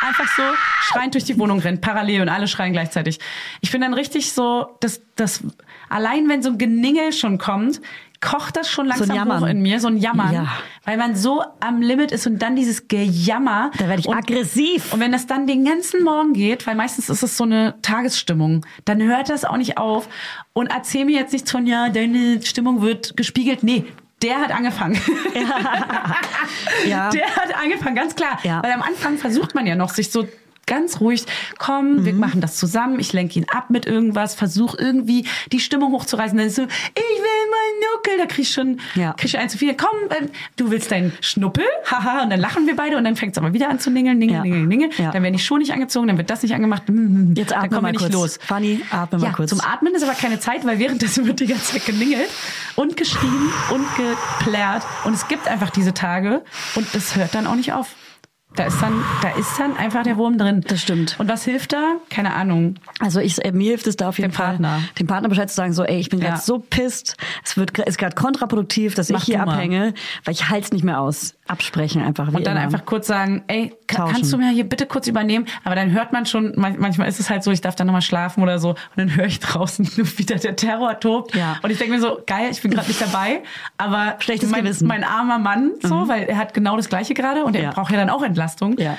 Einfach 0.02 0.28
so 0.36 0.44
schreiend 0.82 1.14
durch 1.14 1.24
die 1.24 1.40
Wohnung 1.40 1.60
rennen, 1.60 1.82
parallel 1.82 2.22
und 2.22 2.30
alle 2.30 2.48
schreien 2.48 2.74
gleichzeitig. 2.74 3.20
Ich 3.62 3.72
bin 3.72 3.82
dann 3.82 3.94
richtig 3.94 4.32
so, 4.32 4.78
das, 4.82 5.02
das, 5.16 5.44
allein 5.90 6.28
wenn 6.30 6.44
so 6.44 6.50
ein 6.50 6.58
Geningel 6.58 7.14
schon 7.14 7.38
kommt, 7.38 7.82
kocht 8.22 8.58
das 8.58 8.70
schon 8.70 8.88
langsam 8.88 9.16
Jammern. 9.16 9.42
hoch 9.42 9.48
in 9.48 9.62
mir, 9.62 9.80
so 9.80 9.88
ein 9.88 9.98
Jammern. 9.98 10.34
Ja. 10.34 10.48
Weil 10.86 10.98
man 10.98 11.16
so 11.16 11.44
am 11.60 11.82
Limit 11.82 12.12
ist 12.12 12.28
und 12.28 12.40
dann 12.42 12.56
dieses 12.56 12.88
Gejammer. 12.88 13.72
Da 13.78 13.88
werde 13.88 14.02
ich 14.02 14.08
und, 14.08 14.18
aggressiv. 14.18 14.94
Und 14.94 15.00
wenn 15.00 15.12
das 15.12 15.28
dann 15.28 15.48
den 15.48 15.66
ganzen 15.66 16.04
Morgen 16.04 16.34
geht, 16.34 16.66
weil 16.68 16.76
meistens 16.76 17.10
ist 17.10 17.24
es 17.24 17.38
so 17.38 17.44
eine 17.44 17.76
Tagesstimmung, 17.82 18.66
dann 18.86 19.02
hört 19.02 19.30
das 19.30 19.46
auch 19.46 19.58
nicht 19.58 19.78
auf. 19.78 20.10
Und 20.54 20.68
erzähl 20.68 21.06
mir 21.06 21.20
jetzt 21.20 21.34
nichts 21.34 21.52
von, 21.52 21.68
ja, 21.68 21.90
deine 21.90 22.42
Stimmung 22.42 22.82
wird 22.82 23.16
gespiegelt. 23.18 23.64
Nee, 23.64 23.86
der 24.22 24.40
hat 24.42 24.52
angefangen. 24.52 25.00
Ja. 26.88 27.10
Der 27.12 27.36
hat 27.36 27.56
angefangen, 27.62 27.96
ganz 27.96 28.16
klar. 28.16 28.40
Ja. 28.44 28.64
Weil 28.64 28.72
am 28.72 28.82
Anfang 28.82 29.18
versucht 29.18 29.54
man 29.56 29.68
ja 29.68 29.76
noch, 29.76 29.90
sich 29.90 30.12
so 30.12 30.28
ganz 30.68 31.00
ruhig, 31.00 31.26
komm, 31.58 32.06
wir 32.06 32.14
machen 32.14 32.42
das 32.42 32.58
zusammen, 32.58 33.00
ich 33.00 33.14
lenke 33.14 33.40
ihn 33.40 33.46
ab 33.52 33.70
mit 33.70 33.86
irgendwas, 33.88 34.36
versuch 34.36 34.76
irgendwie 34.78 35.26
die 35.52 35.60
Stimmung 35.60 35.92
hochzureißen. 35.94 36.38
Dann 36.38 36.48
ist 36.48 36.56
so, 36.58 36.62
ich 36.64 36.68
will 36.68 37.50
meinen 37.50 37.94
Nuckel, 37.96 38.18
da 38.20 38.26
krieg 38.28 38.44
ich 38.44 38.52
schon, 38.52 38.80
Ja. 38.94 39.14
krieg 39.14 39.26
ich 39.26 39.38
ein 39.38 39.50
zu 39.50 39.58
viel. 39.58 39.76
Komm, 39.76 39.98
ähm, 40.20 40.30
du 40.58 40.70
willst 40.70 40.92
deinen 40.92 41.14
Schnuppel, 41.22 41.64
haha, 41.90 42.24
und 42.24 42.30
dann 42.30 42.40
lachen 42.40 42.68
wir 42.68 42.76
beide 42.76 42.98
und 42.98 43.04
dann 43.06 43.16
fängt 43.16 43.32
es 43.32 43.38
aber 43.38 43.54
wieder 43.54 43.70
an 43.70 43.80
zu 43.80 43.90
ningeln, 43.90 44.18
ningeln, 44.20 44.38
Ja. 44.38 44.44
ningeln, 44.44 44.68
ningeln. 44.68 44.92
Ja. 44.98 45.12
Dann 45.12 45.24
werden 45.24 45.34
die 45.34 45.40
Schuhe 45.44 45.58
nicht 45.60 45.72
angezogen, 45.74 46.08
dann 46.08 46.18
wird 46.18 46.30
das 46.30 46.44
nicht 46.44 46.54
angemacht. 46.54 46.84
Jetzt 47.36 47.52
dann 47.52 47.60
atme 47.60 47.70
kommen 47.70 47.82
mal 47.82 47.88
wir 47.88 47.92
nicht 47.94 48.00
kurz. 48.02 48.14
los. 48.14 48.40
Fanny, 48.46 48.82
atme 48.92 49.20
mal 49.20 49.32
kurz. 49.32 49.50
zum 49.50 49.62
Atmen 49.62 49.96
ist 49.96 50.04
aber 50.04 50.14
keine 50.14 50.40
Zeit, 50.40 50.66
weil 50.66 50.80
währenddessen 50.80 51.26
wird 51.26 51.40
die 51.40 51.48
ganze 51.48 51.74
Zeit 51.74 51.86
geningelt 51.86 52.30
und 52.76 52.98
geschrien 52.98 53.50
und 53.74 53.86
geplärrt. 53.96 54.84
Und 55.06 55.14
es 55.14 55.28
gibt 55.30 55.48
einfach 55.48 55.70
diese 55.70 55.94
Tage 55.94 56.44
und 56.76 56.88
das 56.94 57.16
hört 57.16 57.34
dann 57.36 57.48
auch 57.48 57.56
nicht 57.56 57.72
auf. 57.74 57.96
Da 58.58 58.64
ist 58.66 58.82
dann, 58.82 59.04
da 59.22 59.30
ist 59.38 59.58
dann 59.60 59.78
einfach 59.78 60.02
der 60.04 60.18
Wurm 60.18 60.38
drin. 60.38 60.62
Das 60.68 60.82
stimmt. 60.82 61.16
Und 61.20 61.30
was 61.30 61.46
hilft 61.46 61.74
da? 61.74 61.94
Keine 62.10 62.34
Ahnung. 62.34 62.76
Also 63.00 63.20
ich, 63.20 63.44
äh, 63.46 63.52
mir 63.52 63.70
hilft 63.70 63.86
es 63.88 63.96
da 63.96 64.10
auf 64.10 64.18
jeden 64.18 64.32
Dem 64.32 64.36
Fall, 64.36 64.48
Partner. 64.48 64.82
dem 65.00 65.06
Partner 65.08 65.30
Bescheid 65.30 65.48
zu 65.50 65.56
sagen, 65.56 65.74
so, 65.74 65.84
ey, 65.84 66.00
ich 66.00 66.10
bin 66.10 66.20
gerade 66.20 66.34
Ja. 66.38 66.42
so 66.42 66.58
pisst, 66.60 67.18
es 67.46 67.56
wird 67.56 67.78
ist 67.78 67.98
gerade 68.00 68.16
kontraproduktiv, 68.16 68.96
dass 68.96 69.10
Mach 69.10 69.20
ich 69.20 69.26
hier 69.26 69.42
abhänge, 69.44 69.94
weil 70.26 70.34
ich 70.34 70.50
halte 70.50 70.66
es 70.66 70.72
nicht 70.74 70.84
mehr 70.84 71.00
aus. 71.00 71.36
Absprechen 71.48 72.02
einfach. 72.02 72.28
Und 72.28 72.46
dann 72.46 72.58
immer. 72.58 72.62
einfach 72.66 72.84
kurz 72.86 73.08
sagen, 73.08 73.44
ey, 73.48 73.74
ka- 73.88 73.98
Tauschen. 74.00 74.14
kannst 74.16 74.34
du 74.34 74.38
mir 74.38 74.50
hier 74.50 74.68
bitte 74.68 74.86
kurz 74.86 75.08
übernehmen? 75.08 75.46
Aber 75.64 75.76
dann 75.76 75.92
hört 75.92 76.12
man 76.12 76.26
schon, 76.26 76.54
man- 76.58 76.78
manchmal 76.80 77.08
ist 77.08 77.20
es 77.22 77.30
halt 77.30 77.44
so, 77.44 77.52
ich 77.52 77.62
darf 77.62 77.76
dann 77.76 77.88
nochmal 77.88 78.02
schlafen 78.02 78.42
oder 78.44 78.60
so. 78.60 78.70
Und 78.72 78.78
dann 78.98 79.16
höre 79.16 79.26
ich 79.28 79.40
draußen 79.40 79.88
nur 79.98 80.18
wieder 80.18 80.36
der 80.38 80.56
Terror 80.56 81.00
tobt. 81.00 81.36
Ja. 81.36 81.58
Und 81.62 81.70
ich 81.70 81.78
denke 81.78 81.94
mir 81.94 82.02
so, 82.02 82.20
geil, 82.26 82.50
ich 82.52 82.62
bin 82.62 82.72
gerade 82.72 82.88
nicht 82.88 83.00
dabei. 83.02 83.44
Aber 83.78 84.16
Schlechtes 84.20 84.50
mein, 84.50 84.64
Gewissen. 84.64 84.86
Mhm. 84.86 84.88
mein 84.90 85.04
armer 85.04 85.38
Mann, 85.40 85.72
so, 85.82 86.08
weil 86.10 86.24
er 86.24 86.38
hat 86.38 86.54
genau 86.56 86.76
das 86.76 86.90
Gleiche 86.90 87.14
gerade 87.14 87.46
und 87.46 87.56
er 87.56 87.62
Ja. 87.64 87.70
braucht 87.72 87.92
ja 87.92 87.98
dann 87.98 88.10
auch 88.10 88.24
Entlastung. 88.24 88.47
Ja. 88.80 88.98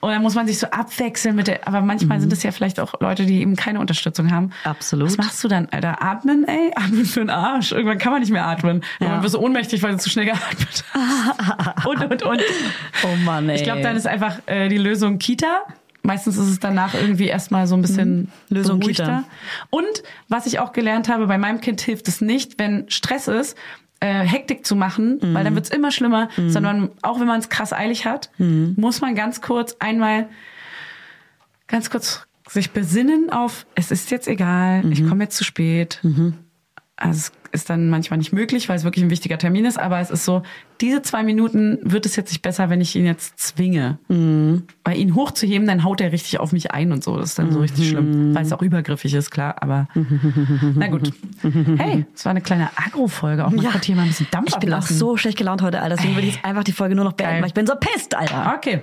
Und 0.00 0.10
dann 0.10 0.20
muss 0.22 0.34
man 0.34 0.48
sich 0.48 0.58
so 0.58 0.66
abwechseln 0.66 1.36
mit 1.36 1.46
der, 1.46 1.68
aber 1.68 1.80
manchmal 1.80 2.20
sind 2.20 2.32
es 2.32 2.42
ja 2.42 2.50
vielleicht 2.50 2.80
auch 2.80 3.00
Leute, 3.00 3.24
die 3.24 3.40
eben 3.40 3.54
keine 3.54 3.78
Unterstützung 3.78 4.32
haben. 4.32 4.46
Mhm. 4.46 4.52
Absolut. 4.64 5.08
Was 5.10 5.16
machst 5.16 5.44
du 5.44 5.46
dann, 5.48 5.68
Alter? 5.70 6.02
Atmen, 6.02 6.44
ey? 6.48 6.72
Atmen 6.76 7.04
für 7.04 7.20
den 7.20 7.30
Arsch. 7.30 7.70
Irgendwann 7.70 7.98
kann 7.98 8.10
man 8.10 8.20
nicht 8.20 8.32
mehr 8.32 8.44
atmen. 8.44 8.82
Irgendwann 8.98 9.22
wirst 9.22 9.34
du 9.36 9.38
ohnmächtig, 9.38 9.80
weil 9.84 9.92
du 9.92 9.98
zu 9.98 10.10
schnell 10.10 10.24
geatmet 10.24 10.84
hast. 10.92 11.86
und, 11.86 12.02
und, 12.04 12.22
und. 12.24 12.42
Oh 13.04 13.16
Mann, 13.24 13.48
ey. 13.48 13.54
Ich 13.54 13.62
glaube, 13.62 13.82
dann 13.82 13.94
ist 13.94 14.08
einfach 14.08 14.38
äh, 14.46 14.68
die 14.68 14.78
Lösung 14.78 15.18
Kita. 15.20 15.60
Meistens 16.02 16.36
ist 16.36 16.48
es 16.48 16.58
danach 16.58 16.94
irgendwie 16.94 17.28
erstmal 17.28 17.68
so 17.68 17.76
ein 17.76 17.82
bisschen 17.82 18.22
Mhm. 18.22 18.28
Lösung 18.48 18.80
beruhigter. 18.80 19.04
Kita. 19.04 19.24
Und 19.70 20.02
was 20.28 20.46
ich 20.46 20.58
auch 20.58 20.72
gelernt 20.72 21.08
habe, 21.08 21.28
bei 21.28 21.38
meinem 21.38 21.60
Kind 21.60 21.80
hilft 21.80 22.08
es 22.08 22.20
nicht, 22.20 22.58
wenn 22.58 22.90
Stress 22.90 23.28
ist, 23.28 23.56
äh, 24.02 24.24
Hektik 24.26 24.66
zu 24.66 24.74
machen, 24.76 25.18
Mhm. 25.22 25.34
weil 25.34 25.44
dann 25.44 25.54
wird's 25.54 25.70
immer 25.70 25.90
schlimmer, 25.92 26.28
sondern 26.48 26.90
auch 27.02 27.20
wenn 27.20 27.26
man 27.26 27.38
es 27.40 27.48
krass 27.48 27.72
eilig 27.72 28.04
hat, 28.04 28.30
Mhm. 28.38 28.74
muss 28.76 29.00
man 29.00 29.14
ganz 29.14 29.40
kurz 29.40 29.76
einmal 29.78 30.28
ganz 31.68 31.88
kurz 31.88 32.26
sich 32.48 32.72
besinnen 32.72 33.30
auf, 33.30 33.64
es 33.74 33.90
ist 33.90 34.10
jetzt 34.10 34.28
egal, 34.28 34.82
Mhm. 34.82 34.92
ich 34.92 35.08
komme 35.08 35.24
jetzt 35.24 35.36
zu 35.36 35.44
spät. 35.44 36.00
Also 36.96 37.30
es 37.32 37.32
ist 37.52 37.70
dann 37.70 37.88
manchmal 37.90 38.18
nicht 38.18 38.32
möglich, 38.32 38.68
weil 38.68 38.76
es 38.76 38.84
wirklich 38.84 39.04
ein 39.04 39.10
wichtiger 39.10 39.38
Termin 39.38 39.64
ist, 39.64 39.78
aber 39.78 40.00
es 40.00 40.10
ist 40.10 40.24
so, 40.24 40.42
diese 40.80 41.02
zwei 41.02 41.22
Minuten 41.22 41.78
wird 41.82 42.06
es 42.06 42.16
jetzt 42.16 42.30
nicht 42.30 42.42
besser, 42.42 42.70
wenn 42.70 42.80
ich 42.80 42.96
ihn 42.96 43.04
jetzt 43.06 43.38
zwinge. 43.38 43.98
Mhm. 44.08 44.64
Weil 44.84 44.96
ihn 44.98 45.14
hochzuheben, 45.14 45.66
dann 45.68 45.84
haut 45.84 46.00
er 46.00 46.12
richtig 46.12 46.40
auf 46.40 46.52
mich 46.52 46.70
ein 46.72 46.92
und 46.92 47.04
so. 47.04 47.16
Das 47.18 47.30
ist 47.30 47.38
dann 47.38 47.52
so 47.52 47.60
richtig 47.60 47.86
Mhm. 47.86 47.90
schlimm, 47.90 48.34
weil 48.34 48.42
es 48.44 48.52
auch 48.52 48.62
übergriffig 48.62 49.14
ist, 49.14 49.30
klar, 49.30 49.56
aber 49.60 49.86
na 50.74 50.88
gut. 50.88 51.12
Hey, 51.76 52.06
es 52.14 52.24
war 52.24 52.30
eine 52.30 52.40
kleine 52.40 52.70
Agro-Folge, 52.76 53.46
auch 53.46 53.50
mal 53.50 53.64
kurz 53.70 53.84
hier 53.86 53.96
mal 53.96 54.02
ein 54.02 54.08
bisschen 54.08 54.26
Dampf 54.30 54.48
ich 54.48 54.56
bin 54.56 54.72
auch 54.72 54.82
so 54.82 55.16
schlecht 55.16 55.38
gelaunt 55.38 55.62
heute, 55.62 55.80
Alter. 55.82 55.96
Deswegen 55.96 56.16
will 56.16 56.24
ich 56.24 56.34
jetzt 56.36 56.44
einfach 56.44 56.64
die 56.64 56.72
Folge 56.72 56.94
nur 56.94 57.04
noch 57.04 57.12
beenden, 57.12 57.34
Geil. 57.34 57.42
weil 57.42 57.48
ich 57.48 57.54
bin 57.54 57.66
so 57.66 57.74
pisst, 57.78 58.14
Alter. 58.14 58.54
Okay, 58.56 58.82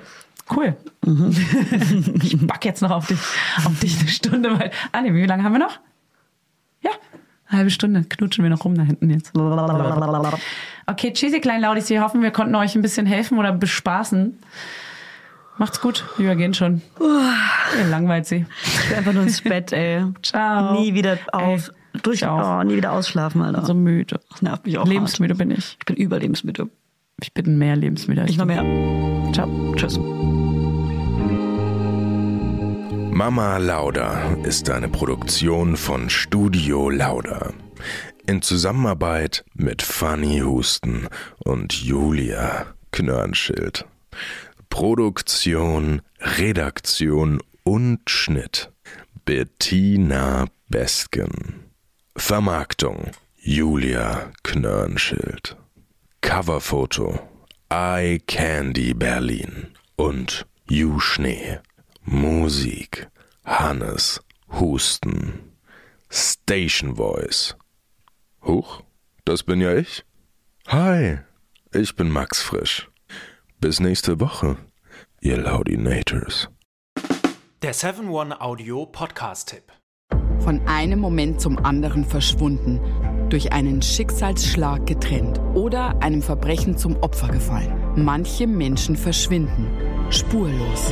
cool. 0.55 0.76
Mhm. 1.05 1.36
ich 2.24 2.38
back 2.47 2.65
jetzt 2.65 2.82
noch 2.82 2.91
auf 2.91 3.07
dich, 3.07 3.17
auf 3.65 3.80
dich 3.80 3.99
eine 3.99 4.09
Stunde. 4.09 4.59
Weil, 4.59 4.72
ah 4.91 5.01
nee, 5.01 5.13
wie 5.13 5.26
lange 5.26 5.43
haben 5.43 5.53
wir 5.53 5.59
noch? 5.59 5.80
Halbe 7.50 7.70
Stunde 7.72 8.04
knutschen 8.04 8.43
wir 8.43 8.50
noch 8.50 8.64
rum 8.64 8.76
da 8.76 8.84
hinten 8.84 9.10
jetzt. 9.10 9.36
Okay, 10.88 11.14
cheesy 11.14 11.39
kleinen 11.39 11.62
Laudis, 11.64 11.89
wir 11.89 12.02
hoffen, 12.04 12.22
wir 12.22 12.32
konnten 12.32 12.54
euch 12.56 12.76
ein 12.76 12.82
bisschen 12.82 13.06
helfen 13.06 13.38
oder 13.39 13.52
bespaßen. 13.52 14.38
Macht's 15.58 15.82
gut, 15.82 16.06
wir 16.18 16.36
gehen 16.36 16.54
schon. 16.54 16.82
Ihr 17.02 17.88
langweilt 17.89 18.26
sie. 18.28 18.45
Ich 18.64 18.89
will 18.89 18.97
einfach 18.97 19.14
nur 19.14 19.24
ins 19.24 19.41
Bett, 19.41 19.74
ey. 19.74 20.06
Ciao. 20.24 20.74
Nie 20.80 20.93
wieder 20.93 21.18
auf. 21.34 21.72
Durch, 22.04 22.22
Ich 22.22 22.28
auch. 22.28 22.60
oh, 22.60 22.64
nie 22.64 22.78
wieder 22.78 22.93
ausschlafen, 22.93 23.41
Alter. 23.41 23.66
So 23.66 23.74
müde. 23.74 24.20
das 24.30 24.41
nervt 24.41 24.66
mich 24.66 24.78
auch 24.78 24.88
Lebensmüde 24.88 25.36
bin 25.36 25.52
ich. 25.52 25.58
hart. 25.58 25.76
Ich 25.80 25.86
bin 25.86 25.95
überlebensmüde. 25.97 26.70
Ich 27.22 27.34
bin 27.34 27.58
mehr 27.58 27.76
lebensmüde 27.76 28.22
als 28.22 28.32
Ich 28.32 28.38
noch 28.38 28.45
du. 28.47 28.54
mehr. 28.54 29.34
Ciao. 29.34 29.74
Tschüss. 29.76 30.00
Mama 33.20 33.57
Lauda 33.57 34.34
ist 34.43 34.70
eine 34.70 34.88
Produktion 34.88 35.76
von 35.76 36.09
Studio 36.09 36.89
Lauda. 36.89 37.51
In 38.26 38.41
Zusammenarbeit 38.41 39.43
mit 39.53 39.82
Fanny 39.82 40.39
Husten 40.39 41.09
und 41.39 41.74
Julia 41.74 42.67
Knörnschild. 42.93 43.86
Produktion, 44.70 46.01
Redaktion 46.22 47.41
und 47.65 48.09
Schnitt 48.09 48.72
Bettina 49.26 50.45
Bestgen. 50.70 51.65
Vermarktung 52.15 53.11
Julia 53.36 54.32
Knörnschild. 54.43 55.57
Coverfoto 56.22 57.20
Eye 57.70 58.20
Candy 58.26 58.93
Berlin 58.93 59.74
und 59.97 60.45
You 60.70 61.01
Schnee. 61.01 61.59
Musik 62.12 63.07
Hannes 63.45 64.20
Husten. 64.60 65.53
Station 66.10 66.95
Voice. 66.95 67.55
Huch, 68.43 68.82
das 69.26 69.43
bin 69.43 69.62
ja 69.62 69.76
ich. 69.76 70.03
Hi, 70.68 71.20
ich 71.72 71.95
bin 71.95 72.10
Max 72.10 72.41
Frisch. 72.41 72.89
Bis 73.60 73.80
nächste 73.80 74.20
Woche, 74.20 74.57
ihr 75.22 75.38
Laudinators. 75.38 76.49
Der 77.62 77.76
7-One-Audio 77.76 78.88
Podcast-Tipp. 78.88 79.72
Von 80.39 80.68
einem 80.68 80.97
Moment 80.97 81.39
zum 81.39 81.64
anderen 81.64 82.05
verschwunden, 82.05 82.80
durch 83.30 83.53
einen 83.53 83.84
Schicksalsschlag 83.84 84.88
getrennt 84.88 85.39
oder 85.53 86.01
einem 86.01 86.24
Verbrechen 86.24 86.76
zum 86.76 86.97
Opfer 87.03 87.28
gefallen. 87.28 87.93
Manche 88.03 88.47
Menschen 88.47 88.97
verschwinden 88.97 89.89
spurlos. 90.12 90.91